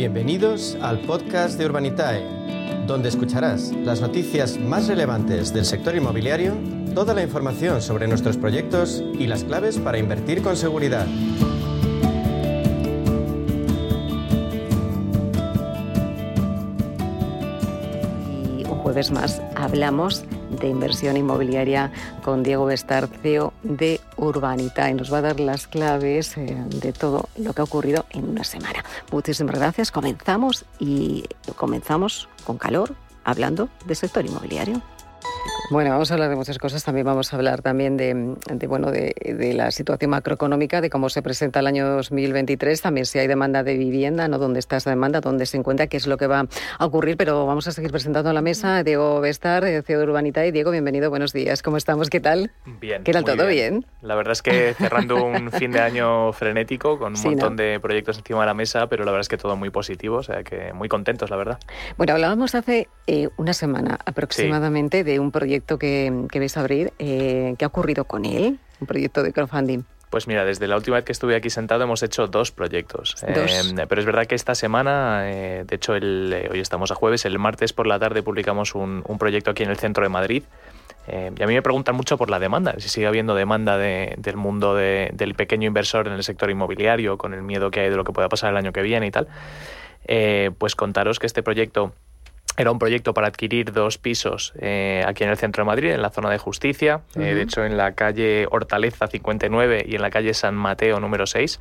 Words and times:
Bienvenidos 0.00 0.78
al 0.80 1.00
podcast 1.00 1.58
de 1.58 1.66
Urbanitae, 1.66 2.24
donde 2.86 3.10
escucharás 3.10 3.70
las 3.84 4.00
noticias 4.00 4.58
más 4.58 4.88
relevantes 4.88 5.52
del 5.52 5.66
sector 5.66 5.94
inmobiliario, 5.94 6.54
toda 6.94 7.12
la 7.12 7.22
información 7.22 7.82
sobre 7.82 8.08
nuestros 8.08 8.38
proyectos 8.38 9.04
y 9.18 9.26
las 9.26 9.44
claves 9.44 9.76
para 9.76 9.98
invertir 9.98 10.42
con 10.42 10.56
seguridad. 10.56 11.06
Y 18.56 18.64
un 18.64 18.78
jueves 18.78 19.10
más 19.10 19.42
hablamos 19.54 20.24
de 20.62 20.68
inversión 20.68 21.18
inmobiliaria 21.18 21.92
con 22.24 22.42
Diego 22.42 22.64
Bestarceo 22.64 23.52
de 23.62 23.99
Urbanita 24.20 24.90
y 24.90 24.94
nos 24.94 25.12
va 25.12 25.18
a 25.18 25.22
dar 25.22 25.40
las 25.40 25.66
claves 25.66 26.36
eh, 26.36 26.56
de 26.68 26.92
todo 26.92 27.28
lo 27.36 27.52
que 27.52 27.62
ha 27.62 27.64
ocurrido 27.64 28.04
en 28.10 28.28
una 28.28 28.44
semana. 28.44 28.84
Muchísimas 29.10 29.56
gracias. 29.56 29.90
Comenzamos 29.90 30.66
y 30.78 31.24
comenzamos 31.56 32.28
con 32.44 32.58
calor 32.58 32.94
hablando 33.24 33.68
del 33.86 33.96
sector 33.96 34.24
inmobiliario. 34.24 34.82
Bueno, 35.70 35.90
vamos 35.90 36.10
a 36.10 36.14
hablar 36.14 36.30
de 36.30 36.34
muchas 36.34 36.58
cosas. 36.58 36.82
También 36.82 37.06
vamos 37.06 37.32
a 37.32 37.36
hablar 37.36 37.62
también 37.62 37.96
de, 37.96 38.36
bueno 38.66 38.90
de, 38.90 39.14
la 39.54 39.70
situación 39.70 40.10
macroeconómica, 40.10 40.80
de 40.80 40.90
cómo 40.90 41.08
se 41.08 41.22
presenta 41.22 41.60
el 41.60 41.68
año 41.68 41.88
2023. 41.88 42.82
También 42.82 43.06
si 43.06 43.20
hay 43.20 43.28
demanda 43.28 43.62
de 43.62 43.76
vivienda, 43.76 44.26
no 44.26 44.38
dónde 44.38 44.58
está 44.58 44.78
esa 44.78 44.90
demanda, 44.90 45.20
dónde 45.20 45.46
se 45.46 45.56
encuentra, 45.58 45.86
qué 45.86 45.96
es 45.96 46.08
lo 46.08 46.16
que 46.16 46.26
va 46.26 46.48
a 46.78 46.84
ocurrir. 46.84 47.16
Pero 47.16 47.46
vamos 47.46 47.68
a 47.68 47.72
seguir 47.72 47.92
presentando 47.92 48.30
a 48.30 48.32
la 48.32 48.42
mesa 48.42 48.82
Diego 48.82 49.20
Bestar, 49.20 49.64
CEO 49.84 49.98
de 50.00 50.04
Urbanita. 50.04 50.44
Y 50.44 50.50
Diego, 50.50 50.72
bienvenido. 50.72 51.08
Buenos 51.08 51.32
días. 51.32 51.62
¿Cómo 51.62 51.76
estamos? 51.76 52.10
¿Qué 52.10 52.18
tal? 52.18 52.50
Bien. 52.80 53.04
¿Qué 53.04 53.12
tal 53.12 53.24
todo? 53.24 53.46
Bien. 53.46 53.86
La 54.02 54.16
verdad 54.16 54.32
es 54.32 54.42
que 54.42 54.74
cerrando 54.78 55.24
un 55.24 55.52
fin 55.52 55.70
de 55.70 55.80
año 55.80 56.32
frenético 56.32 56.98
con 56.98 57.14
un 57.16 57.22
montón 57.22 57.54
de 57.54 57.78
proyectos 57.78 58.18
encima 58.18 58.40
de 58.40 58.46
la 58.46 58.54
mesa, 58.54 58.88
pero 58.88 59.04
la 59.04 59.12
verdad 59.12 59.20
es 59.20 59.28
que 59.28 59.36
todo 59.36 59.54
muy 59.54 59.70
positivo, 59.70 60.16
o 60.16 60.22
sea 60.24 60.42
que 60.42 60.72
muy 60.72 60.88
contentos, 60.88 61.30
la 61.30 61.36
verdad. 61.36 61.60
Bueno, 61.96 62.14
hablábamos 62.14 62.56
hace 62.56 62.88
eh, 63.06 63.28
una 63.36 63.52
semana 63.52 64.00
aproximadamente 64.04 65.04
de 65.04 65.20
un 65.20 65.29
proyecto 65.32 65.78
que, 65.78 66.12
que 66.30 66.38
vais 66.38 66.56
a 66.56 66.60
abrir. 66.60 66.92
Eh, 66.98 67.54
¿Qué 67.58 67.64
ha 67.64 67.68
ocurrido 67.68 68.04
con 68.04 68.24
él? 68.24 68.58
Un 68.80 68.86
proyecto 68.86 69.22
de 69.22 69.32
crowdfunding. 69.32 69.82
Pues 70.10 70.26
mira, 70.26 70.44
desde 70.44 70.66
la 70.66 70.76
última 70.76 70.96
vez 70.96 71.04
que 71.04 71.12
estuve 71.12 71.36
aquí 71.36 71.50
sentado 71.50 71.84
hemos 71.84 72.02
hecho 72.02 72.26
dos 72.26 72.50
proyectos. 72.50 73.14
Dos. 73.32 73.72
Eh, 73.78 73.86
pero 73.88 74.00
es 74.00 74.04
verdad 74.06 74.26
que 74.26 74.34
esta 74.34 74.56
semana, 74.56 75.30
eh, 75.30 75.62
de 75.64 75.76
hecho 75.76 75.94
el, 75.94 76.32
eh, 76.34 76.48
hoy 76.50 76.58
estamos 76.58 76.90
a 76.90 76.96
jueves, 76.96 77.24
el 77.26 77.38
martes 77.38 77.72
por 77.72 77.86
la 77.86 77.98
tarde 78.00 78.22
publicamos 78.24 78.74
un, 78.74 79.04
un 79.06 79.18
proyecto 79.18 79.52
aquí 79.52 79.62
en 79.62 79.70
el 79.70 79.76
centro 79.76 80.02
de 80.02 80.08
Madrid. 80.08 80.42
Y 81.08 81.42
a 81.42 81.46
mí 81.46 81.54
me 81.54 81.62
preguntan 81.62 81.96
mucho 81.96 82.16
por 82.16 82.30
la 82.30 82.38
demanda, 82.38 82.74
si 82.78 82.88
sigue 82.88 83.06
habiendo 83.08 83.34
demanda 83.34 83.76
de- 83.76 84.14
del 84.18 84.36
mundo 84.36 84.76
de- 84.76 85.10
del 85.12 85.34
pequeño 85.34 85.66
inversor 85.66 86.06
en 86.06 86.12
el 86.12 86.22
sector 86.22 86.50
inmobiliario, 86.50 87.18
con 87.18 87.34
el 87.34 87.42
miedo 87.42 87.72
que 87.72 87.80
hay 87.80 87.90
de 87.90 87.96
lo 87.96 88.04
que 88.04 88.12
pueda 88.12 88.28
pasar 88.28 88.50
el 88.50 88.56
año 88.56 88.72
que 88.72 88.82
viene 88.82 89.06
y 89.08 89.10
tal. 89.10 89.26
Pues 90.58 90.76
contaros 90.76 91.18
que 91.18 91.26
este 91.26 91.42
proyecto 91.42 91.92
era 92.60 92.70
un 92.70 92.78
proyecto 92.78 93.14
para 93.14 93.28
adquirir 93.28 93.72
dos 93.72 93.98
pisos 93.98 94.52
eh, 94.60 95.02
aquí 95.06 95.24
en 95.24 95.30
el 95.30 95.36
centro 95.36 95.62
de 95.64 95.66
Madrid, 95.66 95.90
en 95.90 96.02
la 96.02 96.10
zona 96.10 96.30
de 96.30 96.38
justicia, 96.38 97.00
eh, 97.16 97.34
de 97.34 97.42
hecho 97.42 97.64
en 97.64 97.76
la 97.76 97.92
calle 97.94 98.46
Hortaleza 98.50 99.06
59 99.08 99.84
y 99.88 99.94
en 99.96 100.02
la 100.02 100.10
calle 100.10 100.34
San 100.34 100.54
Mateo 100.54 101.00
número 101.00 101.26
6. 101.26 101.58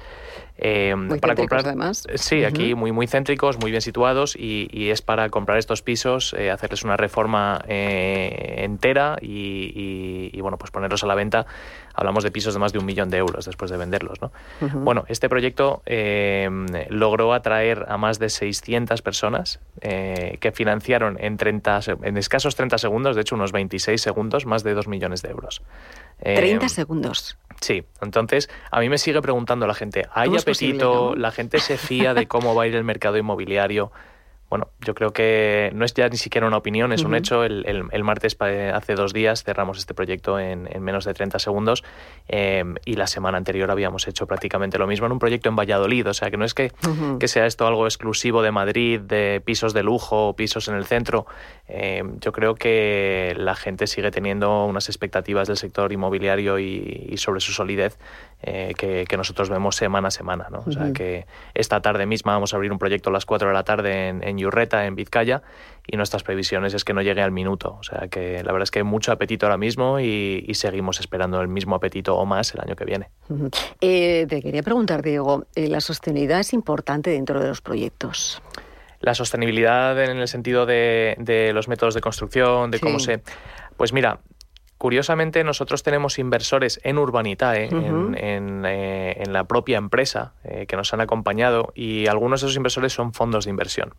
eh, 0.57 0.93
Muy 0.95 1.19
para 1.19 1.35
comprar, 1.35 1.65
además. 1.65 2.05
Sí, 2.15 2.43
aquí 2.43 2.75
muy, 2.75 2.91
muy 2.91 3.07
céntricos, 3.07 3.57
muy 3.57 3.71
bien 3.71 3.81
situados 3.81 4.35
y, 4.35 4.67
y 4.71 4.89
es 4.89 5.01
para 5.01 5.29
comprar 5.29 5.57
estos 5.57 5.81
pisos, 5.81 6.33
eh, 6.37 6.51
hacerles 6.51 6.83
una 6.83 6.97
reforma 6.97 7.61
eh, 7.67 8.55
entera 8.57 9.17
y, 9.21 9.71
y- 9.73 10.37
y, 10.37 10.41
bueno, 10.41 10.57
pues 10.57 10.71
ponerlos 10.71 11.03
a 11.03 11.07
la 11.07 11.15
venta. 11.15 11.45
Hablamos 11.93 12.23
de 12.23 12.31
pisos 12.31 12.53
de 12.53 12.59
más 12.59 12.71
de 12.73 12.79
un 12.79 12.85
millón 12.85 13.09
de 13.09 13.17
euros 13.17 13.45
después 13.45 13.69
de 13.71 13.77
venderlos, 13.77 14.21
¿no? 14.21 14.31
Bueno, 14.83 15.05
este 15.07 15.29
proyecto 15.29 15.81
eh, 15.85 16.49
logró 16.89 17.33
atraer 17.33 17.85
a 17.89 17.97
más 17.97 18.19
de 18.19 18.29
600 18.29 19.01
personas 19.01 19.59
eh, 19.81 20.37
que 20.39 20.51
financiaron 20.51 21.17
en, 21.19 21.37
30, 21.37 21.81
se- 21.81 21.97
en 22.03 22.17
escasos 22.17 22.55
30 22.55 22.77
segundos, 22.77 23.15
de 23.15 23.21
hecho 23.21 23.35
unos 23.35 23.51
26 23.51 24.01
segundos, 24.01 24.45
más 24.45 24.63
de 24.63 24.73
2 24.73 24.87
millones 24.87 25.21
de 25.21 25.29
euros. 25.29 25.61
Eh, 26.21 26.35
30 26.35 26.69
segundos. 26.69 27.37
Sí, 27.61 27.83
entonces 28.01 28.49
a 28.71 28.79
mí 28.79 28.87
me 28.89 28.97
sigue 28.97 29.21
preguntando 29.21 29.67
la 29.67 29.73
gente, 29.73 30.05
¿hay 30.13 30.27
¿Cómo 30.27 30.37
es 30.37 30.43
apetito? 30.43 30.75
posible, 30.77 30.85
no? 30.85 31.15
¿La 31.15 31.31
gente 31.31 31.59
se 31.59 31.77
fía 31.77 32.13
de 32.13 32.27
cómo 32.27 32.55
va 32.55 32.63
a 32.63 32.67
ir 32.67 32.75
el 32.75 32.83
mercado 32.83 33.17
inmobiliario? 33.17 33.91
Bueno, 34.49 34.69
yo 34.81 34.95
creo 34.95 35.11
que 35.13 35.69
no 35.75 35.85
es 35.85 35.93
ya 35.93 36.09
ni 36.09 36.17
siquiera 36.17 36.47
una 36.47 36.57
opinión, 36.57 36.91
es 36.91 37.03
un 37.03 37.13
hecho. 37.15 37.43
El, 37.43 37.63
el- 37.67 37.83
el 37.91 38.03
martes, 38.03 38.35
hace 38.41 38.95
dos 38.95 39.13
días, 39.13 39.43
cerramos 39.43 39.77
este 39.77 39.93
proyecto 39.93 40.39
en, 40.39 40.67
en 40.71 40.81
menos 40.81 41.05
de 41.05 41.13
30 41.13 41.37
segundos 41.37 41.83
eh, 42.27 42.63
y 42.85 42.93
la 42.95 43.05
semana 43.05 43.37
anterior 43.37 43.69
habíamos 43.69 44.07
hecho 44.07 44.25
prácticamente 44.25 44.79
lo 44.79 44.87
mismo 44.87 45.05
en 45.05 45.11
un 45.11 45.19
proyecto 45.19 45.49
en 45.49 45.55
Valladolid. 45.55 46.07
O 46.09 46.13
sea, 46.13 46.31
que 46.31 46.37
no 46.37 46.45
es 46.45 46.53
que, 46.55 46.71
que 47.19 47.27
sea 47.27 47.45
esto 47.45 47.67
algo 47.67 47.85
exclusivo 47.85 48.41
de 48.41 48.51
Madrid, 48.51 48.99
de 49.01 49.41
pisos 49.45 49.73
de 49.73 49.83
lujo, 49.83 50.35
pisos 50.35 50.67
en 50.67 50.75
el 50.75 50.85
centro. 50.85 51.27
Eh, 51.67 52.01
yo 52.19 52.31
creo 52.31 52.55
que 52.55 53.35
la 53.37 53.53
gente 53.55 53.85
sigue 53.85 54.09
teniendo 54.09 54.65
unas 54.65 54.89
expectativas 54.89 55.47
del 55.47 55.57
sector 55.57 55.93
inmobiliario 55.93 56.57
y, 56.57 57.07
y 57.09 57.17
sobre 57.17 57.39
su 57.39 57.51
solidez 57.51 57.99
eh, 58.41 58.73
que, 58.77 59.05
que 59.07 59.17
nosotros 59.17 59.49
vemos 59.49 59.75
semana 59.75 60.07
a 60.07 60.11
semana. 60.11 60.47
¿no? 60.49 60.63
O 60.65 60.71
sea, 60.71 60.91
que 60.93 61.25
esta 61.53 61.81
tarde 61.81 62.05
misma 62.05 62.33
vamos 62.33 62.53
a 62.53 62.55
abrir 62.57 62.71
un 62.71 62.79
proyecto 62.79 63.09
a 63.09 63.13
las 63.13 63.25
4 63.25 63.47
de 63.49 63.53
la 63.53 63.63
tarde 63.63 64.07
en, 64.09 64.23
en 64.27 64.37
Yurreta, 64.37 64.85
en 64.85 64.95
Vizcaya, 64.95 65.41
y 65.85 65.97
nuestras 65.97 66.23
previsiones 66.23 66.73
es 66.73 66.83
que 66.85 66.93
no 66.93 67.01
llegue 67.01 67.21
al 67.21 67.31
minuto. 67.31 67.77
O 67.79 67.83
sea, 67.83 68.07
que 68.07 68.43
la 68.43 68.51
verdad 68.51 68.63
es 68.63 68.71
que 68.71 68.79
hay 68.79 68.83
mucho 68.83 69.11
apetito 69.11 69.45
ahora 69.45 69.57
mismo 69.57 69.99
y, 69.99 70.45
y 70.47 70.53
seguimos 70.53 70.99
esperando 70.99 71.41
el 71.41 71.47
mismo 71.47 71.75
apetito 71.75 72.15
o 72.15 72.25
más 72.25 72.53
el 72.53 72.61
año 72.61 72.75
que 72.75 72.85
viene. 72.85 73.09
Eh, 73.81 74.25
te 74.29 74.41
quería 74.41 74.63
preguntar, 74.63 75.01
Diego, 75.01 75.45
eh, 75.55 75.67
la 75.67 75.81
sostenibilidad 75.81 76.39
es 76.39 76.53
importante 76.53 77.09
dentro 77.09 77.41
de 77.41 77.47
los 77.49 77.61
proyectos. 77.61 78.41
La 79.01 79.15
sostenibilidad 79.15 80.01
en 80.03 80.17
el 80.17 80.27
sentido 80.27 80.65
de, 80.65 81.15
de 81.19 81.53
los 81.53 81.67
métodos 81.67 81.93
de 81.93 82.01
construcción, 82.01 82.69
de 82.71 82.77
Sí. 82.79 82.83
cómo 82.83 82.99
se... 82.99 83.21
Pues 83.77 83.93
mira, 83.93 84.19
curiosamente 84.79 85.43
nosotros 85.43 85.83
tenemos 85.83 86.17
inversores 86.17 86.79
en 86.83 86.97
Urbanitae, 86.97 87.65
en, 87.65 88.15
en, 88.17 88.63
eh, 88.65 89.21
en 89.21 89.33
la 89.33 89.43
propia 89.43 89.77
empresa, 89.77 90.31
eh, 90.45 90.65
que 90.67 90.77
nos 90.77 90.93
han 90.93 91.01
acompañado 91.01 91.71
y 91.75 92.07
algunos 92.07 92.41
de 92.41 92.47
esos 92.47 92.55
inversores 92.57 92.93
son 92.93 93.13
fondos 93.13 93.43
de 93.45 93.51
inversión. 93.51 93.93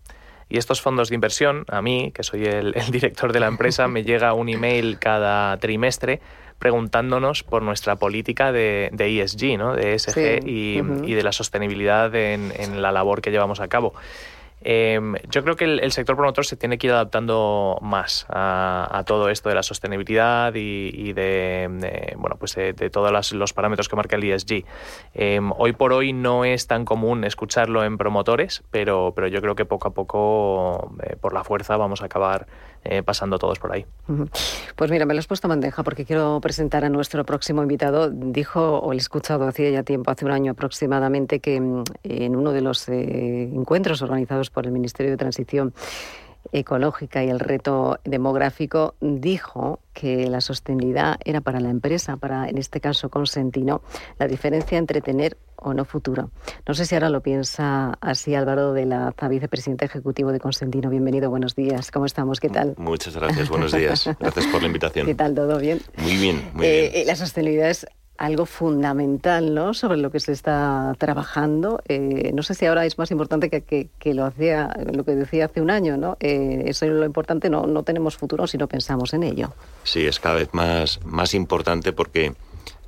Y 0.48 0.58
estos 0.58 0.80
fondos 0.80 1.10
de 1.10 1.14
inversión, 1.14 1.64
a 1.68 1.82
mí, 1.82 2.12
que 2.12 2.22
soy 2.24 2.46
el, 2.46 2.72
el 2.76 2.90
director 2.90 3.32
de 3.32 3.40
la 3.40 3.46
empresa, 3.46 3.86
me 3.88 4.02
llega 4.02 4.32
un 4.32 4.48
email 4.48 4.98
cada 4.98 5.56
trimestre 5.58 6.20
preguntándonos 6.58 7.42
por 7.42 7.62
nuestra 7.62 7.96
política 7.96 8.50
de, 8.50 8.88
de 8.92 9.22
ESG, 9.22 9.58
¿no? 9.58 9.74
de 9.74 9.94
ESG 9.94 10.12
Sí. 10.12 10.38
y, 10.44 11.14
de 11.14 11.22
la 11.22 11.32
sostenibilidad 11.32 12.14
en, 12.14 12.52
en 12.56 12.80
la 12.82 12.90
labor 12.90 13.20
que 13.20 13.30
llevamos 13.30 13.60
a 13.60 13.68
cabo. 13.68 13.94
Eh, 14.62 15.00
yo 15.30 15.42
creo 15.42 15.56
que 15.56 15.64
el, 15.64 15.92
sector 15.92 16.16
promotor 16.16 16.44
se 16.44 16.56
tiene 16.56 16.76
que 16.76 16.88
ir 16.88 16.92
adaptando 16.92 17.78
más 17.80 18.26
a, 18.28 19.02
todo 19.06 19.30
esto 19.30 19.48
de 19.48 19.54
la 19.54 19.62
sostenibilidad 19.62 20.54
y, 20.54 20.90
y 20.94 21.12
de, 21.12 22.14
bueno 22.16 22.36
pues 22.36 22.54
de, 22.54 22.72
de 22.72 22.90
todos 22.90 23.32
los 23.32 23.52
parámetros 23.52 23.88
que 23.88 23.96
marca 23.96 24.16
el 24.16 24.24
ESG. 24.24 24.64
Eh, 25.14 25.40
hoy 25.56 25.72
por 25.72 25.92
hoy 25.92 26.12
no 26.12 26.44
es 26.44 26.66
tan 26.66 26.84
común 26.84 27.24
escucharlo 27.24 27.84
en 27.84 27.96
promotores, 27.98 28.62
pero, 28.70 29.12
pero 29.14 29.28
yo 29.28 29.40
creo 29.40 29.54
que 29.54 29.64
poco 29.64 29.88
a 29.88 29.94
poco, 29.94 30.92
eh, 31.02 31.16
por 31.16 31.32
la 31.32 31.44
fuerza, 31.44 31.76
vamos 31.76 32.02
a 32.02 32.06
acabar 32.06 32.46
eh, 32.84 33.02
pasando 33.02 33.38
todos 33.38 33.58
por 33.58 33.72
ahí. 33.72 33.84
Pues 34.76 34.90
mira, 34.90 35.04
me 35.06 35.14
lo 35.14 35.20
has 35.20 35.26
puesto 35.26 35.48
bandeja 35.48 35.82
porque 35.82 36.04
quiero 36.04 36.40
presentar 36.40 36.84
a 36.84 36.88
nuestro 36.88 37.24
próximo 37.24 37.62
invitado. 37.62 38.10
Dijo, 38.10 38.80
o 38.80 38.92
le 38.92 38.98
he 38.98 39.00
escuchado 39.00 39.46
hacía 39.46 39.70
ya 39.70 39.82
tiempo, 39.82 40.10
hace 40.10 40.24
un 40.24 40.32
año 40.32 40.52
aproximadamente, 40.52 41.40
que 41.40 41.60
mm, 41.60 41.84
en 42.04 42.36
uno 42.36 42.52
de 42.52 42.60
los 42.60 42.88
eh, 42.88 43.42
encuentros 43.52 44.02
organizados 44.02 44.50
por 44.50 44.66
el 44.66 44.72
Ministerio 44.72 45.10
de 45.10 45.16
Transición 45.16 45.74
Ecológica 46.52 47.22
y 47.24 47.28
el 47.30 47.40
reto 47.40 47.98
demográfico, 48.04 48.94
dijo 49.00 49.80
que 49.92 50.28
la 50.28 50.40
sostenibilidad 50.40 51.16
era 51.24 51.40
para 51.40 51.60
la 51.60 51.70
empresa, 51.70 52.16
para 52.16 52.48
en 52.48 52.58
este 52.58 52.80
caso 52.80 53.08
Consentino, 53.10 53.82
la 54.18 54.26
diferencia 54.26 54.78
entre 54.78 55.00
tener 55.00 55.36
o 55.56 55.74
no 55.74 55.84
futuro. 55.84 56.30
No 56.66 56.74
sé 56.74 56.86
si 56.86 56.94
ahora 56.94 57.10
lo 57.10 57.20
piensa 57.20 57.98
así 58.00 58.34
Álvaro 58.34 58.72
de 58.72 58.86
la 58.86 59.14
vicepresidenta 59.28 59.84
ejecutivo 59.84 60.32
de 60.32 60.40
Consentino. 60.40 60.88
Bienvenido, 60.90 61.28
buenos 61.28 61.54
días. 61.54 61.90
¿Cómo 61.90 62.06
estamos? 62.06 62.40
¿Qué 62.40 62.48
tal? 62.48 62.74
Muchas 62.78 63.14
gracias, 63.14 63.48
buenos 63.50 63.72
días. 63.72 64.08
Gracias 64.18 64.46
por 64.46 64.60
la 64.62 64.66
invitación. 64.68 65.06
¿Qué 65.06 65.14
tal? 65.14 65.34
¿Todo 65.34 65.58
bien? 65.58 65.80
Muy 65.98 66.16
bien, 66.16 66.50
muy 66.54 66.64
Eh, 66.66 66.90
bien. 66.90 67.02
eh, 67.02 67.04
la 67.06 67.14
sostenibilidad 67.16 67.68
es 67.70 67.86
algo 68.20 68.44
fundamental, 68.44 69.54
¿no? 69.54 69.72
Sobre 69.72 69.96
lo 69.96 70.10
que 70.12 70.20
se 70.20 70.32
está 70.32 70.94
trabajando. 70.98 71.80
Eh, 71.88 72.32
no 72.34 72.42
sé 72.42 72.54
si 72.54 72.66
ahora 72.66 72.84
es 72.84 72.98
más 72.98 73.10
importante 73.10 73.48
que, 73.48 73.62
que- 73.98 74.12
lo 74.14 74.26
hacía, 74.26 74.76
lo 74.92 75.04
que 75.04 75.12
decía 75.14 75.46
hace 75.46 75.62
un 75.62 75.70
año, 75.70 75.96
¿no? 75.96 76.18
Eh, 76.20 76.64
eso 76.66 76.84
es 76.84 76.92
lo 76.92 77.06
importante. 77.06 77.48
No, 77.48 77.66
no 77.66 77.82
tenemos 77.82 78.18
futuro 78.18 78.46
si 78.46 78.58
no 78.58 78.68
pensamos 78.68 79.14
en 79.14 79.22
ello. 79.22 79.54
Sí, 79.84 80.06
es 80.06 80.20
cada 80.20 80.34
vez 80.34 80.50
más, 80.52 81.00
más 81.06 81.32
importante 81.32 81.94
porque 81.94 82.34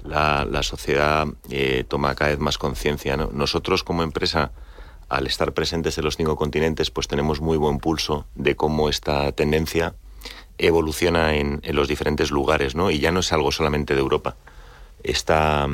la, 0.04 0.44
la 0.44 0.62
sociedad 0.62 1.26
eh, 1.48 1.84
toma 1.88 2.14
cada 2.14 2.32
vez 2.32 2.38
más 2.38 2.58
conciencia. 2.58 3.16
¿no? 3.16 3.30
Nosotros 3.32 3.84
como 3.84 4.02
empresa, 4.02 4.50
al 5.08 5.26
estar 5.26 5.52
presentes 5.52 5.96
en 5.96 6.04
los 6.04 6.18
cinco 6.18 6.36
continentes, 6.36 6.90
pues 6.90 7.08
tenemos 7.08 7.40
muy 7.40 7.56
buen 7.56 7.78
pulso 7.78 8.26
de 8.34 8.54
cómo 8.54 8.90
esta 8.90 9.32
tendencia 9.32 9.94
evoluciona 10.58 11.36
en, 11.36 11.60
en 11.62 11.74
los 11.74 11.88
diferentes 11.88 12.30
lugares, 12.30 12.74
¿no? 12.74 12.90
Y 12.90 12.98
ya 12.98 13.10
no 13.12 13.20
es 13.20 13.32
algo 13.32 13.50
solamente 13.50 13.94
de 13.94 14.00
Europa. 14.00 14.36
Esta, 15.02 15.68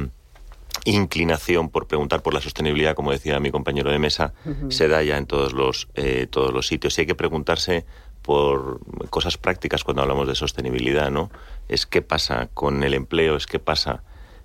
inclinación 0.84 1.68
por 1.68 1.86
preguntar 1.86 2.22
por 2.22 2.34
la 2.34 2.40
sostenibilidad, 2.40 2.94
como 2.94 3.12
decía 3.12 3.38
mi 3.40 3.50
compañero 3.50 3.90
de 3.90 3.98
mesa, 3.98 4.32
se 4.68 4.88
da 4.88 5.02
ya 5.02 5.16
en 5.16 5.26
todos 5.26 5.52
los, 5.52 5.88
eh, 5.94 6.26
todos 6.30 6.52
los 6.52 6.66
sitios. 6.66 6.96
Y 6.96 7.02
hay 7.02 7.06
que 7.06 7.14
preguntarse 7.14 7.84
por 8.22 8.80
cosas 9.10 9.38
prácticas 9.38 9.84
cuando 9.84 10.02
hablamos 10.02 10.28
de 10.28 10.34
sostenibilidad, 10.34 11.10
¿no? 11.10 11.30
Es 11.68 11.86
qué 11.86 12.02
pasa 12.02 12.48
con 12.54 12.82
el 12.82 12.94
empleo, 12.94 13.36
es 13.36 13.46
qué 13.46 13.58
pasa 13.58 14.02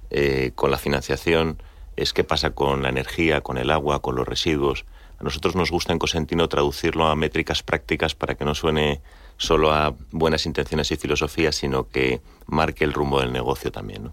eh, 0.10 0.52
con 0.56 0.72
la 0.72 0.78
financiación, 0.78 1.62
es 1.96 2.14
qué 2.14 2.24
pasa 2.24 2.52
con 2.52 2.84
la 2.84 2.90
energía, 2.90 3.42
con 3.42 3.58
el 3.58 3.72
agua, 3.72 4.02
con 4.02 4.16
los 4.16 4.28
residuos. 4.28 4.86
A 5.20 5.24
nosotros 5.24 5.56
nos 5.56 5.72
gusta 5.72 5.94
en 5.94 6.00
Cosentino 6.00 6.50
traducirlo 6.50 7.08
a 7.08 7.16
métricas 7.16 7.64
prácticas 7.64 8.16
para 8.16 8.36
que 8.36 8.46
no 8.46 8.56
suene 8.56 9.02
solo 9.38 9.74
a 9.74 9.96
buenas 10.12 10.46
intenciones 10.46 10.92
y 10.92 10.96
filosofías, 10.96 11.56
sino 11.56 11.88
que 11.88 12.22
marque 12.46 12.84
el 12.84 12.94
rumbo 12.94 13.20
del 13.20 13.32
negocio 13.32 13.72
también. 13.72 14.12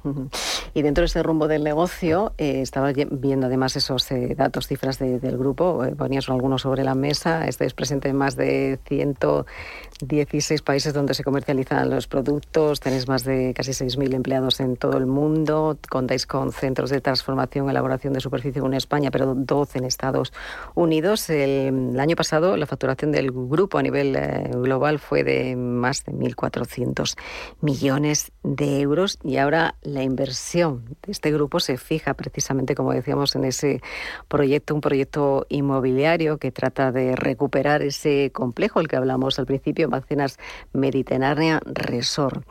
Y 0.74 0.82
dentro 0.82 1.02
de 1.02 1.06
ese 1.06 1.22
rumbo 1.22 1.48
del 1.48 1.64
negocio, 1.64 2.32
eh, 2.38 2.60
estaba 2.60 2.92
viendo 2.92 3.46
además 3.46 3.76
esos 3.76 4.10
eh, 4.12 4.34
datos, 4.36 4.66
cifras 4.66 4.98
del 4.98 5.38
grupo, 5.38 5.84
eh, 5.84 5.94
ponías 5.94 6.28
algunos 6.28 6.62
sobre 6.62 6.84
la 6.84 6.94
mesa, 6.94 7.46
estáis 7.46 7.74
presente 7.74 8.08
en 8.08 8.16
más 8.16 8.36
de 8.36 8.78
116 8.86 10.62
países 10.62 10.92
donde 10.92 11.14
se 11.14 11.24
comercializan 11.24 11.90
los 11.90 12.06
productos, 12.06 12.80
tenéis 12.80 13.08
más 13.08 13.24
de 13.24 13.52
casi 13.54 13.72
6.000 13.72 14.14
empleados 14.14 14.60
en 14.60 14.76
todo 14.76 14.96
el 14.98 15.06
mundo, 15.06 15.78
contáis 15.88 16.26
con 16.26 16.52
centros 16.52 16.90
de 16.90 17.00
transformación, 17.00 17.68
elaboración 17.68 18.12
de 18.12 18.20
superficie 18.20 18.62
en 18.62 18.74
España, 18.74 19.10
pero 19.10 19.34
12 19.34 19.78
en 19.78 19.84
Estados 19.84 20.32
Unidos. 20.74 21.28
El, 21.30 21.98
año 22.00 22.16
pasado 22.16 22.56
la 22.56 22.66
facturación 22.66 23.12
del 23.12 23.30
grupo 23.30 23.78
a 23.78 23.82
nivel 23.82 24.18
global 24.52 24.98
fue 24.98 25.22
de 25.22 25.54
más 25.56 26.04
de 26.04 26.12
1.400 26.12 27.16
millones 27.60 28.19
de 28.42 28.80
euros 28.80 29.18
y 29.22 29.36
ahora 29.36 29.74
la 29.82 30.02
inversión 30.02 30.84
de 31.02 31.12
este 31.12 31.30
grupo 31.32 31.60
se 31.60 31.76
fija 31.76 32.14
precisamente, 32.14 32.74
como 32.74 32.92
decíamos, 32.92 33.34
en 33.36 33.44
ese 33.44 33.80
proyecto, 34.28 34.74
un 34.74 34.80
proyecto 34.80 35.46
inmobiliario 35.48 36.38
que 36.38 36.50
trata 36.50 36.92
de 36.92 37.16
recuperar 37.16 37.82
ese 37.82 38.30
complejo, 38.32 38.80
el 38.80 38.88
que 38.88 38.96
hablamos 38.96 39.38
al 39.38 39.46
principio, 39.46 39.88
Macenas 39.88 40.38
Mediterránea 40.72 41.60
Resort. 41.64 42.44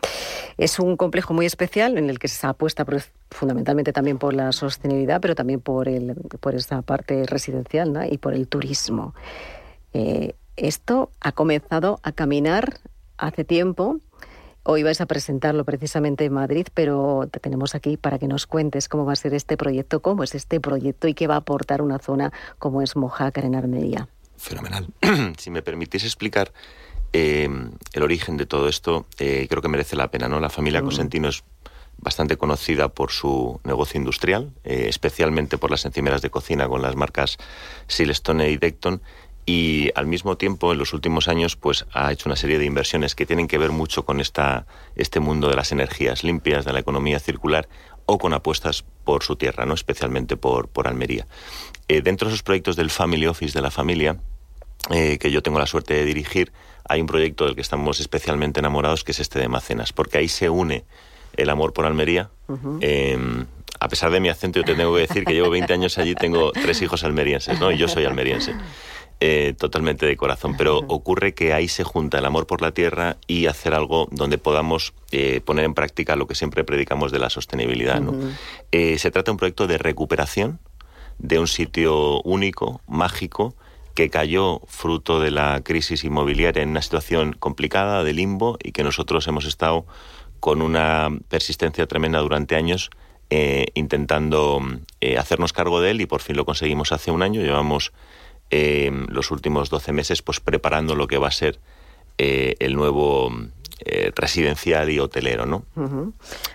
Es 0.57 0.79
un 0.79 0.97
complejo 0.97 1.33
muy 1.33 1.45
especial 1.45 1.97
en 1.97 2.09
el 2.09 2.19
que 2.19 2.27
se 2.27 2.45
apuesta 2.47 2.85
fundamentalmente 3.31 3.93
también 3.93 4.17
por 4.17 4.33
la 4.33 4.51
sostenibilidad, 4.51 5.21
pero 5.21 5.35
también 5.35 5.61
por, 5.61 5.87
el, 5.87 6.15
por 6.39 6.55
esta 6.55 6.81
parte 6.81 7.25
residencial 7.25 8.07
y 8.11 8.17
por 8.17 8.33
el 8.33 8.47
turismo. 8.47 9.13
Eh, 9.93 10.35
esto 10.55 11.11
ha 11.21 11.31
comenzado 11.31 11.99
a 12.03 12.11
caminar 12.11 12.79
hace 13.17 13.43
tiempo 13.43 13.99
Hoy 14.63 14.83
vais 14.83 14.99
a 15.01 15.05
presentarlo 15.05 15.63
precisamente 15.63 16.25
en 16.25 16.33
Madrid, 16.33 16.67
pero 16.73 17.27
te 17.31 17.39
tenemos 17.39 17.75
aquí 17.75 17.97
para 17.97 18.19
que 18.19 18.27
nos 18.27 18.45
cuentes 18.45 18.89
cómo 18.89 19.05
va 19.05 19.13
a 19.13 19.15
ser 19.15 19.33
este 19.33 19.57
proyecto, 19.57 20.01
cómo 20.01 20.23
es 20.23 20.35
este 20.35 20.59
proyecto 20.59 21.07
y 21.07 21.13
qué 21.13 21.27
va 21.27 21.35
a 21.35 21.39
aportar 21.39 21.81
una 21.81 21.99
zona 21.99 22.33
como 22.57 22.81
es 22.81 22.95
Mojácar 22.95 23.45
en 23.45 23.55
Armería. 23.55 24.07
Fenomenal. 24.37 24.87
si 25.37 25.49
me 25.49 25.61
permitís 25.61 26.03
explicar 26.03 26.51
eh, 27.13 27.49
el 27.93 28.03
origen 28.03 28.37
de 28.37 28.45
todo 28.45 28.67
esto, 28.67 29.05
eh, 29.17 29.47
creo 29.49 29.61
que 29.61 29.69
merece 29.69 29.95
la 29.95 30.11
pena. 30.11 30.27
¿no? 30.27 30.39
La 30.39 30.49
familia 30.49 30.81
Cosentino 30.81 31.29
es 31.29 31.43
bastante 31.97 32.37
conocida 32.37 32.89
por 32.89 33.11
su 33.11 33.59
negocio 33.63 33.97
industrial, 33.97 34.53
eh, 34.63 34.85
especialmente 34.87 35.57
por 35.57 35.71
las 35.71 35.85
encimeras 35.85 36.21
de 36.21 36.29
cocina 36.29 36.67
con 36.67 36.81
las 36.81 36.95
marcas 36.95 37.37
Silestone 37.87 38.49
y 38.49 38.57
Decton, 38.57 39.01
y 39.45 39.89
al 39.95 40.07
mismo 40.07 40.37
tiempo 40.37 40.71
en 40.71 40.77
los 40.77 40.93
últimos 40.93 41.27
años 41.27 41.55
pues 41.55 41.85
ha 41.93 42.11
hecho 42.11 42.29
una 42.29 42.35
serie 42.35 42.59
de 42.59 42.65
inversiones 42.65 43.15
que 43.15 43.25
tienen 43.25 43.47
que 43.47 43.57
ver 43.57 43.71
mucho 43.71 44.05
con 44.05 44.19
esta, 44.19 44.67
este 44.95 45.19
mundo 45.19 45.49
de 45.49 45.55
las 45.55 45.71
energías 45.71 46.23
limpias, 46.23 46.65
de 46.65 46.73
la 46.73 46.79
economía 46.79 47.19
circular 47.19 47.67
o 48.05 48.17
con 48.17 48.33
apuestas 48.33 48.85
por 49.03 49.23
su 49.23 49.35
tierra, 49.35 49.65
¿no? 49.65 49.73
especialmente 49.73 50.37
por, 50.37 50.67
por 50.67 50.87
Almería. 50.87 51.27
Eh, 51.87 52.01
dentro 52.01 52.27
de 52.27 52.33
esos 52.33 52.43
proyectos 52.43 52.75
del 52.75 52.89
Family 52.89 53.27
Office 53.27 53.53
de 53.53 53.61
la 53.61 53.71
familia, 53.71 54.19
eh, 54.91 55.17
que 55.19 55.31
yo 55.31 55.43
tengo 55.43 55.59
la 55.59 55.67
suerte 55.67 55.93
de 55.93 56.05
dirigir, 56.05 56.51
hay 56.87 57.01
un 57.01 57.07
proyecto 57.07 57.45
del 57.45 57.55
que 57.55 57.61
estamos 57.61 57.99
especialmente 57.99 58.59
enamorados 58.59 59.03
que 59.03 59.11
es 59.11 59.19
este 59.19 59.39
de 59.39 59.47
Macenas, 59.47 59.93
porque 59.93 60.17
ahí 60.17 60.27
se 60.27 60.49
une 60.49 60.85
el 61.37 61.49
amor 61.49 61.73
por 61.73 61.85
Almería. 61.85 62.31
Em, 62.81 63.45
a 63.79 63.87
pesar 63.87 64.11
de 64.11 64.19
mi 64.19 64.29
acento, 64.29 64.59
yo 64.59 64.65
te 64.65 64.75
tengo 64.75 64.93
que 64.95 65.01
decir 65.01 65.23
que 65.23 65.33
llevo 65.33 65.51
20 65.51 65.71
años 65.71 65.97
allí, 65.97 66.15
tengo 66.15 66.51
tres 66.51 66.81
hijos 66.81 67.03
almerienses, 67.03 67.59
¿no? 67.59 67.71
Y 67.71 67.77
yo 67.77 67.87
soy 67.87 68.05
almeriense. 68.05 68.55
Eh, 69.21 69.53
totalmente 69.57 70.05
de 70.05 70.15
corazón, 70.15 70.55
pero 70.55 70.77
ocurre 70.77 71.33
que 71.33 71.51
ahí 71.51 71.67
se 71.67 71.83
junta 71.83 72.19
el 72.19 72.25
amor 72.25 72.47
por 72.47 72.61
la 72.61 72.71
tierra 72.71 73.17
y 73.27 73.47
hacer 73.47 73.73
algo 73.73 74.07
donde 74.11 74.37
podamos 74.37 74.93
eh, 75.11 75.41
poner 75.43 75.65
en 75.65 75.73
práctica 75.73 76.15
lo 76.15 76.25
que 76.25 76.35
siempre 76.35 76.63
predicamos 76.63 77.11
de 77.11 77.19
la 77.19 77.29
sostenibilidad. 77.29 78.01
Eh, 78.71 78.97
se 78.97 79.11
trata 79.11 79.25
de 79.25 79.31
un 79.31 79.37
proyecto 79.37 79.67
de 79.67 79.77
recuperación 79.77 80.61
de 81.17 81.37
un 81.37 81.47
sitio 81.47 82.21
único, 82.21 82.79
mágico, 82.87 83.55
que 83.93 84.09
cayó 84.09 84.61
fruto 84.67 85.19
de 85.19 85.31
la 85.31 85.59
crisis 85.65 86.05
inmobiliaria 86.05 86.63
en 86.63 86.69
una 86.69 86.81
situación 86.81 87.35
complicada, 87.37 88.05
de 88.05 88.13
limbo, 88.13 88.57
y 88.63 88.71
que 88.71 88.83
nosotros 88.83 89.27
hemos 89.27 89.43
estado 89.43 89.85
con 90.39 90.61
una 90.61 91.09
persistencia 91.27 91.87
tremenda 91.87 92.19
durante 92.19 92.55
años 92.55 92.89
intentando 93.75 94.59
hacernos 95.19 95.53
cargo 95.53 95.81
de 95.81 95.91
él 95.91 96.01
y 96.01 96.07
por 96.07 96.21
fin 96.21 96.37
lo 96.37 96.45
conseguimos 96.45 96.93
hace 96.93 97.11
un 97.11 97.21
año. 97.21 97.41
Llevamos 97.41 97.91
Em, 98.51 99.05
los 99.09 99.29
últimos 99.29 99.69
12 99.69 99.91
meses 99.93 100.23
pues 100.23 100.39
preparando 100.39 100.95
lo 100.95 101.07
que 101.07 101.19
va 101.19 101.27
a 101.27 101.31
ser 101.31 101.59
eh, 102.17 102.55
el 102.59 102.73
nuevo 102.75 103.31
eh, 103.85 104.11
residencial 104.15 104.89
y 104.89 104.99
hotelero, 104.99 105.45
¿no? 105.45 105.63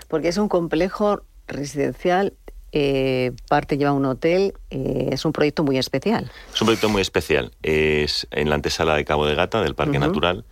Porque 0.09 0.29
es 0.29 0.37
un 0.37 0.49
complejo 0.49 1.23
residencial 1.47 2.33
eh, 2.73 3.31
parte 3.49 3.79
lleva 3.79 3.93
un 3.93 4.05
hotel, 4.05 4.55
es 4.69 5.25
un 5.25 5.33
proyecto 5.33 5.63
muy 5.63 5.79
especial. 5.79 6.33
Es 6.53 6.61
un 6.61 6.67
proyecto 6.67 6.89
muy 6.89 7.01
especial. 7.01 7.53
Es 7.63 8.27
en 8.33 8.49
la 8.49 8.57
antesala 8.57 8.97
de 8.97 9.05
Cabo 9.05 9.27
de 9.27 9.37
Gata, 9.37 9.63
del 9.63 9.77
Parque 9.77 10.01
Natural. 10.01 10.45